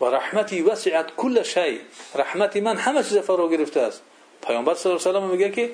و 0.00 0.04
رحمتی 0.04 0.62
وسعت 0.62 1.16
کل 1.16 1.42
شی 1.42 1.80
رحمتی 2.14 2.60
من 2.60 2.76
همه 2.76 3.02
چیز 3.02 3.18
فرا 3.18 3.48
گرفته 3.48 3.80
است 3.80 4.02
پیامبر 4.46 4.74
صلی 4.74 4.92
الله 4.92 5.08
علیه 5.08 5.20
و 5.20 5.26
میگه 5.26 5.50
که 5.50 5.72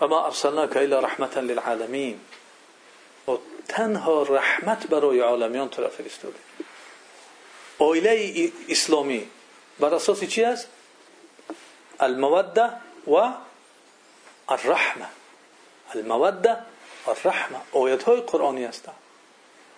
و 0.00 0.06
ما 0.06 0.32
الا 0.76 1.00
رحمتا 1.00 1.40
للعالمین. 1.40 2.20
و 3.28 3.32
تنها 3.68 4.22
رحمت 4.22 4.86
برای 4.86 5.20
عالمیان 5.20 5.68
تو 5.68 5.82
را 5.82 5.88
فرستاده 5.88 6.38
آیله 7.78 8.52
اسلامی 8.68 9.28
بر 9.80 9.94
أساس 9.94 10.24
چی 10.24 10.44
است؟ 10.44 10.68
المودة 12.00 12.70
و 13.06 13.32
الرحمة. 14.48 15.08
المودة 15.94 16.58
و 17.06 17.10
الرحمة. 17.10 17.58
آیت 17.72 18.02
های 18.02 18.20
قرآنی 18.20 18.64
هستند 18.64 18.94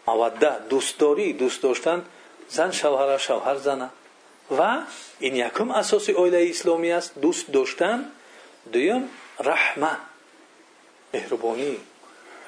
مودة 0.07 0.59
دوستداری 0.69 1.33
دوست 1.33 1.63
داشتن 1.63 2.05
زن 2.51 2.71
شوهر 2.71 3.19
شوهر 3.19 3.57
زنه. 3.57 3.91
و 4.59 4.79
این 5.19 5.37
یکم 5.37 5.71
اساس 5.71 6.11
اویله 6.11 6.47
اسلامی 6.51 6.93
است 6.93 7.19
دوست 7.19 7.51
داشتن. 7.51 8.11
دویم 8.73 9.09
رحمه. 9.41 9.97
مهربانی 11.15 11.77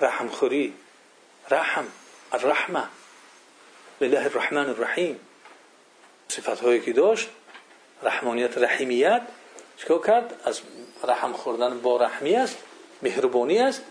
رحمخوری 0.01 0.75
رحم 1.51 1.87
الرحمه. 2.33 2.85
لله 4.01 4.25
الرحمن 4.25 4.69
الرحیم. 4.69 5.21
صفت 6.29 6.61
هایی 6.61 6.81
که 6.81 6.93
داشت 6.93 7.29
رحمانیت 8.03 8.59
رحیمیت. 8.59 9.23
چکار 9.77 10.07
کرد؟ 10.07 10.41
از 10.45 10.61
رحم 11.05 11.33
خوردن 11.33 11.81
با 11.81 11.97
رحمی 11.97 12.37
است 12.37 12.59
مهربانی 13.03 13.59
است. 13.59 13.83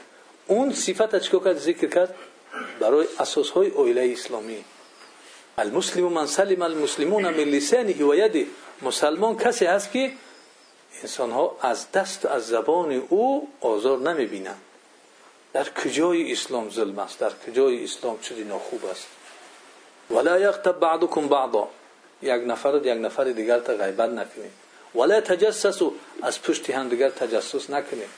اون 0.47 0.74
صفت 0.74 1.16
چکار 1.20 1.43
کرد؟ 1.43 1.57
ذکر 1.57 1.88
کرد 1.88 2.16
برای 2.80 3.07
اساس 3.20 3.49
های 3.49 3.70
اویله 3.70 4.14
اسلامی. 4.14 4.66
المسلم 5.60 6.04
من 6.04 6.28
سلم 6.28 6.62
المسلمون 6.62 7.24
من 7.24 7.34
لسانه 7.34 8.06
و 8.06 8.16
یده. 8.16 8.45
مسلمان 8.82 9.38
کسی 9.38 9.66
هست 9.66 9.91
که 9.91 10.12
انسان 11.02 11.32
ها 11.32 11.58
از 11.62 11.91
دست 11.91 12.26
از 12.26 12.47
زبان 12.47 12.91
او 13.10 13.47
آزار 13.62 13.99
نمی 13.99 14.26
بینند 14.26 14.62
در 15.54 15.70
کجای 15.70 16.32
اسلام 16.32 16.70
ظلم 16.70 16.99
است؟ 16.99 17.20
در 17.20 17.32
کجای 17.47 17.84
اسلام 17.84 18.20
چیزی 18.22 18.43
ناخوب 18.43 18.86
است؟ 18.86 19.08
ولا 20.12 20.39
یغتب 20.39 20.80
بعضکم 20.80 21.28
بعضا. 21.28 21.68
یک 22.22 22.41
نفر 22.47 22.76
یک 22.76 22.97
نفر 23.02 23.24
دیگر 23.24 23.60
تا 23.60 23.74
غیبت 23.74 24.10
نکنید. 24.10 24.52
ولا 24.95 25.22
تجسسوا. 25.22 25.91
از 26.22 26.41
پشت 26.41 26.70
هم 26.70 26.89
دیگر 26.89 27.10
تجسس 27.10 27.70
نکنید. 27.70 28.10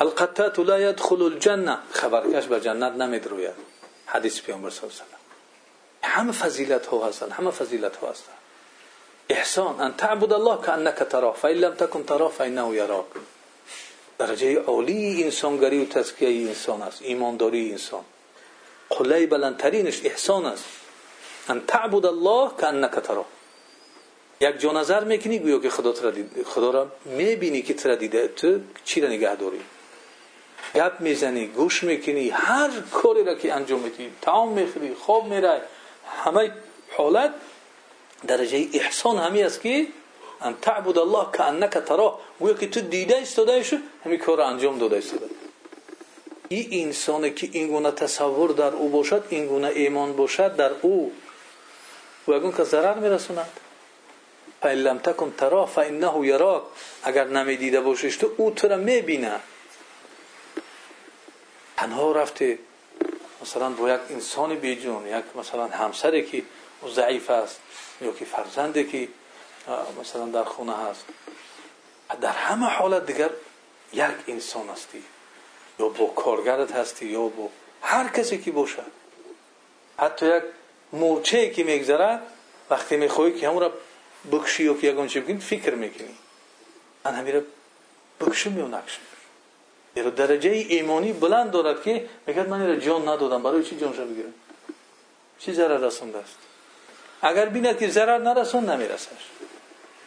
القتات 0.00 0.58
لا 0.58 0.80
يدخل 0.80 1.22
الجنه 1.22 1.78
خبرکش 1.90 2.46
به 2.46 2.60
جنت 2.60 2.92
نمیدروید. 2.92 3.54
حدیث 4.06 4.40
پیامبر 4.40 4.70
صلی 4.70 4.80
الله 4.82 4.94
علیه 4.94 5.14
و 5.14 5.17
همه 6.02 6.32
فضیلت 6.32 6.86
ها 6.86 7.08
هستند 7.08 7.30
همه 7.30 7.50
فضیلت 7.50 7.96
ها 7.96 8.10
هستند 8.10 8.34
احسان 9.28 9.80
ان 9.80 9.96
تعبد 9.96 10.32
الله 10.32 10.56
كانك 10.56 10.98
تراه 11.10 11.34
فان 11.34 11.52
لم 11.52 11.74
تكن 11.74 12.06
تراه 12.06 12.30
فانه 12.30 12.74
يراك 12.74 13.06
درجه 14.18 14.60
عالی 14.60 15.24
انسانگری 15.24 15.82
و 15.82 15.84
تزکیه 15.84 16.48
انسان 16.48 16.82
است 16.82 17.02
ایمانداری 17.02 17.70
انسان. 17.70 18.04
قله 18.90 19.26
بلندترینش 19.26 20.00
احسان 20.04 20.46
است. 20.46 20.64
ان 21.48 21.66
تعبد 21.66 22.06
الله 22.06 22.50
كانك 22.60 22.94
تراه. 22.94 23.26
یک 24.40 24.58
جا 24.58 24.72
نظر 24.72 25.04
می‌کنی 25.04 25.38
گویا 25.38 25.58
که 25.58 25.70
خدا 25.70 25.94
را 26.02 26.12
خدا 26.46 26.70
را 26.70 26.88
می‌بینی 27.04 27.62
که 27.62 27.74
ترا 27.74 27.94
دیده 27.94 28.28
تو 28.28 28.60
چی 28.84 29.00
را 29.00 29.08
نگه 29.08 29.36
داری؟ 29.36 29.60
گپ 30.74 31.00
می‌زنی 31.00 31.46
گوش 31.46 31.84
می‌کنی 31.84 32.30
هر 32.30 32.70
کاری 32.92 33.24
را 33.24 33.34
که 33.34 33.54
انجام 33.54 33.80
میدی 33.80 34.10
تعام 34.22 34.52
می‌خوری 34.52 34.94
خواب 34.94 35.26
میره 35.26 35.62
همه 36.24 36.52
حالت 36.96 37.34
درجه 38.26 38.68
احسان 38.72 39.18
همی 39.18 39.42
است 39.42 39.60
که 39.60 39.86
ان 40.40 40.56
تعبد 40.62 40.98
الله 40.98 41.24
کانک 41.32 41.70
تراه. 41.70 42.20
گویا 42.38 42.54
که 42.54 42.68
تو 42.68 42.80
دیده 42.80 43.16
ایستاده 43.16 43.62
شو 43.62 43.76
همین 44.04 44.18
کار 44.18 44.40
انجام 44.40 44.78
داده 44.78 44.96
ایستاده. 44.96 45.26
این 46.48 46.68
انسانی 46.86 47.30
که 47.30 47.48
این 47.52 47.68
گونه 47.68 47.90
تصور 47.90 48.50
در 48.50 48.72
او 48.72 48.88
باشد 48.88 49.24
این 49.28 49.46
گونه 49.46 49.68
ایمان 49.68 50.12
باشد 50.12 50.56
در 50.56 50.70
او. 50.82 51.12
و 52.28 52.32
اگه 52.32 52.52
که 52.52 52.64
ضرر 52.64 52.94
میرسوند. 52.94 53.50
فان 54.62 54.72
لم 54.72 54.98
تکن 54.98 55.34
تراه 55.38 55.68
فانه 55.68 56.26
یراک. 56.26 56.62
اگر 57.02 57.24
نمی‌دیده 57.24 57.80
باشیش 57.80 58.16
تو 58.16 58.30
او 58.36 58.50
تو 58.50 58.68
را 58.68 58.76
می‌بینه. 58.76 59.40
تنها 61.76 62.12
رفته 62.12 62.58
مثلا 63.48 63.70
با 63.70 63.90
یک 63.90 64.00
انسان 64.10 64.54
بیجون 64.54 65.06
یک 65.06 65.24
مثلا 65.36 65.66
همسری 65.66 66.24
که 66.26 66.42
ضعیف 66.94 67.30
است 67.30 67.60
یا 68.00 68.12
که 68.12 68.24
فرزندی 68.24 68.84
که 68.84 69.08
مثلا 70.00 70.26
در 70.26 70.44
خونه 70.44 70.76
هست. 70.76 71.04
در 72.20 72.32
همه 72.32 72.66
حالت 72.66 73.06
دیگر 73.06 73.30
یک 73.92 74.04
انسان 74.26 74.68
هستی. 74.68 75.02
یا 75.80 75.88
با 75.88 76.06
کارگرت 76.06 76.72
هستی 76.72 77.06
یا 77.06 77.22
با 77.22 77.48
هر 77.82 78.08
کسی 78.08 78.38
که 78.38 78.50
باشه. 78.50 78.82
حتی 79.98 80.36
یک 80.36 80.42
مورچه 80.92 81.50
که 81.50 81.64
میگذره 81.64 82.20
وقتی 82.70 82.96
میخوایی 82.96 83.40
که 83.40 83.48
همون 83.48 83.60
را 83.60 83.72
بکشی 84.32 84.64
یا 84.64 84.74
که 84.74 84.86
یکان 84.86 85.08
چی 85.08 85.20
بکنی 85.20 85.38
فکر 85.38 85.74
می‌کنی. 85.74 86.16
من 87.04 87.14
همین 87.14 87.34
را 87.34 87.42
بکشم 88.20 88.58
یا 88.58 88.66
نکشم 88.66 89.00
یعنی 89.98 90.10
درجه 90.10 90.50
ایمانی 90.50 91.12
بلند 91.12 91.50
دارد 91.50 91.82
که 91.82 92.08
میگد 92.26 92.48
من 92.48 92.66
را 92.66 92.76
جان 92.76 93.08
ندادم. 93.08 93.42
برای 93.42 93.62
چی 93.64 93.76
جانشو 93.76 94.04
بگیرم 94.04 94.34
چی 95.38 95.52
ضرر 95.52 95.78
رسونده 95.86 96.18
است؟ 96.18 96.36
اگر 97.22 97.46
بیند 97.46 97.78
که 97.78 97.88
ضرر 97.88 98.18
نرسون 98.18 98.70
نمیرسش. 98.70 99.24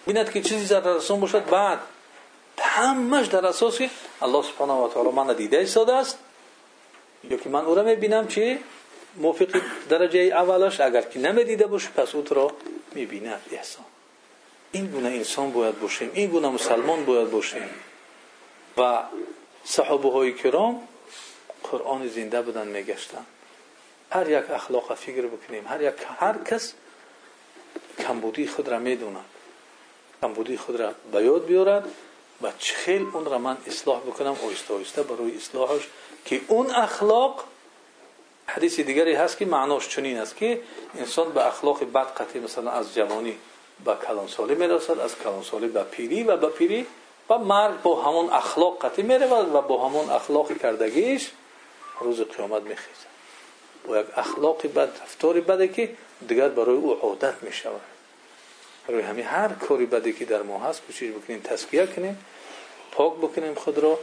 بیند 0.05 0.31
که 0.31 0.41
چیزی 0.41 0.65
ضرر 0.65 0.95
رسون 0.95 1.19
باشد 1.19 1.45
بعد 1.45 1.79
همش 2.59 3.27
در 3.27 3.45
اساس 3.45 3.77
که 3.77 3.89
الله 4.21 4.43
سبحانه 4.43 4.73
و 4.73 4.87
تعالی 4.87 5.09
من 5.09 5.33
دیده 5.33 5.57
ایستاده 5.57 5.93
است. 5.93 6.17
یا 7.29 7.37
که 7.37 7.49
من 7.49 7.65
او 7.65 7.75
را 7.75 7.83
می‌بینم 7.83 8.27
چی؟ 8.27 8.59
موفق 9.15 9.61
درجه 9.89 10.19
اولش. 10.19 10.79
اگر 10.79 11.01
که 11.01 11.19
نمی‌دیده 11.19 11.67
باشه 11.67 11.89
پس 11.89 12.15
او 12.15 12.23
را 12.29 12.51
می‌بیند. 12.95 13.41
احسان. 13.51 13.85
این 14.71 14.87
گونه 14.87 15.09
انسان 15.09 15.51
باید 15.51 15.79
باشیم. 15.79 16.11
این 16.13 16.29
گونه 16.29 16.49
مسلمان 16.49 17.05
باید 17.05 17.31
باشیم. 17.31 17.69
و 18.77 19.03
صحابه 19.65 20.11
های 20.11 20.33
کرام 20.33 20.87
قرآن 21.63 22.07
زنده 22.07 22.41
بودن 22.41 22.67
میگشتن. 22.67 23.25
هر 24.11 24.29
یک 24.29 24.51
اخلاق 24.51 24.95
فکر 24.95 25.27
بکنیم. 25.27 25.67
هر 25.67 25.81
یک 25.81 25.93
هر 26.19 26.35
کس 26.43 26.73
کمبودی 27.99 28.47
خود 28.47 28.67
را 28.67 28.79
می‌دوند 28.79 29.25
کمبودی 30.21 30.57
خود 30.57 30.75
را 30.79 30.93
به 31.11 31.23
یاد 31.23 31.45
بیارد 31.45 31.85
و 32.41 32.51
چخیل 32.59 33.07
اون 33.13 33.25
را 33.25 33.37
من 33.37 33.57
اصلاح 33.67 33.99
بکنم. 33.99 34.35
آیسته 34.47 34.73
آیسته 34.73 35.03
برای 35.03 35.35
اصلاحش 35.35 35.87
که 36.25 36.41
اون 36.47 36.71
اخلاق 36.71 37.43
حدیث 38.47 38.79
دیگری 38.79 39.13
هست 39.13 39.37
که 39.37 39.45
معناش 39.45 39.89
چنین 39.89 40.17
است 40.17 40.37
که 40.37 40.61
انسان 40.99 41.31
به 41.31 41.47
اخلاق 41.47 41.91
بد 41.91 42.07
قطعی 42.07 42.41
مثلا 42.41 42.71
از 42.71 42.95
جوانی 42.95 43.37
به 43.85 43.95
کلانسالی 44.07 44.55
می‌رسد 44.55 44.99
از 44.99 45.15
کلانسالی 45.23 45.67
به 45.67 45.83
پیری 45.83 46.23
و 46.23 46.37
به 46.37 46.47
پیری 46.47 46.85
و 47.31 47.37
مرگ 47.37 47.81
با 47.81 48.01
همون 48.01 48.29
اخلاق 48.29 48.85
قطعی 48.85 49.03
می‌رود 49.03 49.55
و 49.55 49.61
با 49.61 49.87
همون 49.87 50.09
اخلاق 50.09 50.57
کردگیش 50.57 51.31
روز 51.99 52.21
قیامت 52.21 52.61
میخیزد 52.61 53.11
و 53.89 53.95
یک 53.95 54.05
اخلاق 54.15 54.67
بد 54.67 54.89
رفتاری 55.03 55.41
بده 55.41 55.67
که 55.67 55.89
دیگر 56.27 56.49
برای 56.49 56.75
او 56.75 56.93
عادت 56.93 57.33
می‌شود. 57.41 57.81
برای 58.87 59.01
همین 59.01 59.25
هر 59.25 59.47
کاری 59.47 59.85
بدی 59.85 60.13
که 60.13 60.25
در 60.25 60.41
ما 60.41 60.59
هست 60.59 60.81
کوشش 60.81 61.09
بکنیم 61.11 61.41
تسکیه 61.41 61.85
کنیم 61.85 62.25
پاک 62.91 63.13
بکنیم 63.13 63.53
خود 63.53 63.77
را 63.77 63.99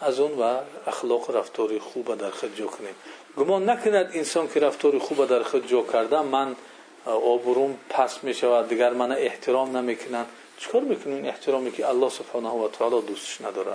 از 0.00 0.20
اون 0.20 0.38
و 0.38 0.58
اخلاق 0.86 1.36
رفتاری 1.36 1.78
خوب 1.78 2.14
در 2.14 2.30
خود 2.30 2.56
جو 2.56 2.66
کنیم. 2.66 2.94
گمان 3.36 3.70
نکند 3.70 4.10
انسان 4.14 4.48
که 4.48 4.60
رفتاری 4.60 4.98
خوب 4.98 5.26
در 5.26 5.42
خود 5.42 5.66
جو 5.66 5.86
کرده 5.92 6.22
من 6.22 6.56
آبروم 7.04 7.78
پس 7.88 8.24
می 8.24 8.34
شود 8.34 8.68
دیگر 8.68 8.90
من 8.90 9.12
احترام 9.12 9.76
نمی‌کنن 9.76 10.26
چکار 10.60 10.82
می‌کنیم 10.82 11.24
احترامی 11.24 11.72
که 11.72 11.88
الله 11.88 12.08
سبحانه 12.08 12.48
و 12.48 12.68
تعالی 12.68 13.00
دوستش 13.00 13.40
نداره. 13.40 13.72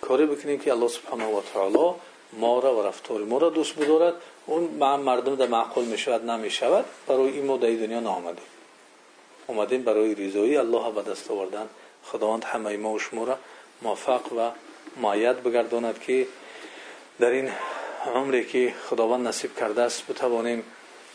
کاری 0.00 0.26
بکنیم 0.26 0.58
که 0.58 0.72
الله 0.72 0.88
سبحانه 0.88 1.26
و 1.26 1.40
تعالی 1.54 1.94
ما 2.32 2.58
را 2.58 2.76
و 2.76 2.82
رفتار 2.82 3.20
ما 3.20 3.38
را 3.38 3.50
دوست 3.50 3.78
بدارد. 3.78 4.14
اون 4.46 4.64
مردم 4.64 5.34
در 5.34 5.46
معقول 5.46 5.84
می 5.84 5.98
شود 5.98 6.30
نمی 6.30 6.50
شود 6.50 6.84
برای 7.06 7.28
این 7.28 7.46
ما 7.46 7.56
دنیا 7.56 8.00
نامدیم 8.00 8.44
اومدیم 9.46 9.82
برای 9.82 10.14
رضایی 10.14 10.56
الله 10.56 10.92
به 10.92 11.02
دست 11.02 11.30
آوردن. 11.30 11.68
خداوند 12.04 12.44
همه 12.44 12.76
ما 12.76 12.92
و 12.92 12.98
شما 12.98 13.24
را 13.24 13.38
موفق 13.82 14.32
و 14.32 14.50
مایت 14.96 15.36
بگرداند 15.36 16.00
که 16.00 16.26
در 17.20 17.30
این 17.30 17.50
عمری 18.14 18.44
که 18.44 18.74
خداوند 18.88 19.28
نصیب 19.28 19.58
کرده 19.58 19.82
است 19.82 20.06
بتوانیم 20.06 20.64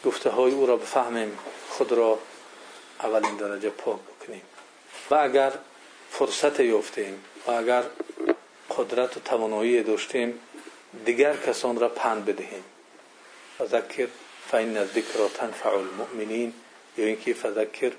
گفته 0.06 0.30
های 0.30 0.52
او 0.52 0.66
را 0.66 0.78
بفهمیم. 0.78 1.38
خود 1.70 1.92
را 1.92 2.20
اولین 3.04 3.36
درجه 3.36 3.70
پاک 3.70 4.15
و 5.12 5.16
اگر 5.16 5.52
فرصت 6.12 6.60
یافتیم 6.60 7.24
و 7.48 7.52
اگر 7.52 7.84
قدرت 8.78 9.18
و 9.18 9.20
توانایی 9.20 9.84
داشتیم 9.84 10.40
دیگر 11.06 11.38
کسان 11.38 11.80
را 11.80 11.90
پند 11.90 12.26
بدهیم. 12.26 12.64
فذکر 13.58 14.08
فین 14.52 14.78
الذکر 14.78 15.28
تنفع 15.34 15.70
المؤمنین 15.70 16.54
یا 16.98 17.06
اینکه 17.06 17.34
فذکر 17.34 17.92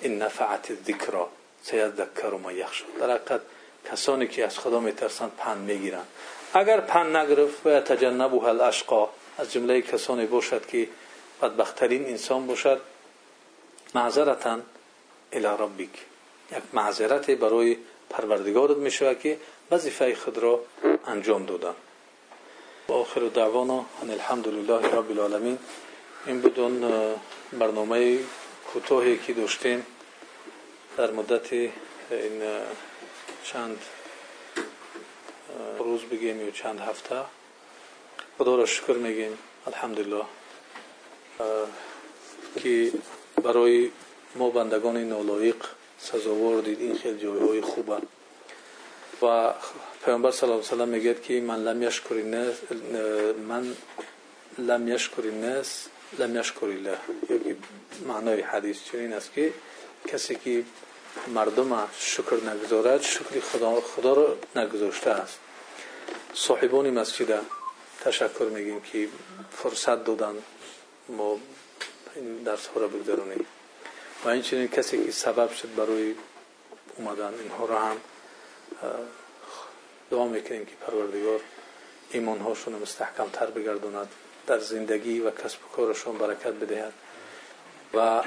این 0.00 0.22
نفعت 0.22 0.70
الذکر 0.70 1.26
سیذکر 1.62 2.30
ما 2.42 2.52
یخشا 2.52 2.84
در 3.00 3.10
حقیقت 3.10 3.40
کسانی 3.92 4.26
که 4.26 4.44
از 4.44 4.58
خدا 4.58 4.80
میترسند 4.80 5.32
پند 5.38 5.58
می‌گیرند. 5.58 6.06
اگر 6.54 6.80
پند 6.80 7.16
نگرفت 7.16 7.66
و 7.66 7.80
تجنبه 7.80 8.44
الاشقا 8.44 9.08
از 9.38 9.52
جمله 9.52 9.82
کسانی 9.82 10.26
باشد 10.26 10.66
که 10.66 10.88
بدبختترین 11.42 12.06
انسان 12.06 12.46
باشد 12.46 12.80
معذرتا 13.94 14.58
الی 15.32 15.46
ربک. 15.46 16.09
یک 16.52 16.62
معذرت 16.72 17.30
برای 17.30 17.76
پروردگارت 18.10 18.76
می‌شود 18.76 19.20
که 19.20 19.38
وظیفه 19.70 20.14
خود 20.14 20.38
را 20.38 20.60
انجام 21.06 21.46
دادن. 21.46 21.74
و 22.88 22.92
آخر 22.92 23.20
دعوانا 23.20 23.84
ان 24.02 24.10
الحمد 24.10 24.48
لله 24.48 24.86
رب 24.86 25.10
العالمین. 25.10 25.58
این 26.26 26.42
بدون 26.42 26.92
برنامه 27.52 28.18
کوتاهی 28.72 29.18
که 29.18 29.32
داشتیم 29.32 29.86
در 30.96 31.10
مدت 31.10 31.52
این 31.52 31.72
چند 33.44 33.78
روز 35.78 36.00
بگیم 36.00 36.44
یا 36.44 36.50
چند 36.50 36.80
هفته. 36.80 37.16
خدا 38.38 38.56
را 38.56 38.66
شکر 38.66 38.92
میگیم. 38.92 39.38
الحمدلله. 39.66 40.24
که 42.62 42.92
برای 43.42 43.90
ما 44.34 44.50
بندگان 44.50 44.96
نالایق 44.96 45.56
سزاوار 46.02 46.62
دید. 46.62 46.80
این 46.80 46.98
خیلی 46.98 47.18
جایهای 47.18 47.60
خوبه 47.60 47.96
و 49.22 49.54
پیامبر 50.04 50.30
صلی 50.30 50.50
الله 50.50 50.62
علیه 50.62 50.72
و 50.72 50.76
سلم 50.76 50.88
میگه 50.88 51.14
که 51.14 51.40
من 51.40 51.62
لم 51.62 51.82
یشکر 51.82 52.14
الناس 52.14 52.56
من 53.48 53.76
لم 54.58 54.88
یشکر 54.88 55.22
الناس 55.22 55.86
لم 56.18 56.36
یشکر 56.36 56.66
الله. 56.66 56.98
یکی 57.30 57.56
معنای 58.08 58.40
حدیث 58.40 58.84
چنین 58.84 59.12
است 59.12 59.32
که 59.32 59.52
کسی 60.08 60.34
که 60.34 60.64
مردم 61.34 61.88
شکر 61.98 62.36
نگذارد 62.36 63.02
شکر 63.02 63.40
خدا, 63.40 63.80
خدا 63.80 64.12
را 64.12 64.36
نگذاشته 64.56 65.10
است. 65.10 65.38
صاحبان 66.34 66.90
مسجد 66.90 67.40
تشکر 68.00 68.44
میگیم 68.44 68.80
که 68.80 69.08
فرصت 69.52 70.04
دادن. 70.04 70.34
ما 71.08 71.38
این 72.16 72.36
درس 72.36 72.66
ها 72.66 72.80
بگذارونیم. 72.80 73.46
و 74.24 74.28
این 74.28 74.68
کسی 74.68 75.04
که 75.04 75.12
سبب 75.12 75.52
شد 75.52 75.74
برای 75.74 76.14
اومدن 76.96 77.34
اینها 77.40 77.64
را 77.64 77.78
هم 77.78 77.96
دعا 80.10 80.26
می‌کنیم 80.26 80.66
که 80.66 80.72
پروردگار 80.86 81.40
ایمان 82.10 82.38
هاشون 82.38 82.74
مستحکم 82.74 83.28
تر 83.32 83.46
بگرداند 83.46 84.08
در 84.46 84.58
زندگی 84.58 85.20
و 85.20 85.30
کسب 85.30 85.58
و 85.64 85.76
کارشون 85.76 86.18
برکت 86.18 86.52
بدهد 86.52 86.92
و 87.94 88.22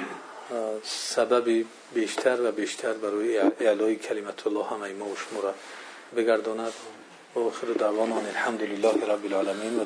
سبب 0.84 1.64
بیشتر 1.94 2.48
و 2.48 2.52
بیشتر 2.52 2.92
برای 2.92 3.38
اعلای 3.38 3.96
کلمت 3.96 4.46
الله 4.46 4.64
همه 4.64 4.92
ما 4.92 5.04
و 5.04 5.16
شما 5.16 5.40
را 5.40 5.54
بگرداند. 6.16 6.72
و 7.34 7.38
آخر 7.38 7.66
دعوانا 7.66 8.18
الحمد 8.18 8.62
لله 8.62 9.06
رب 9.06 9.24
العالمین. 9.24 9.80
و 9.80 9.82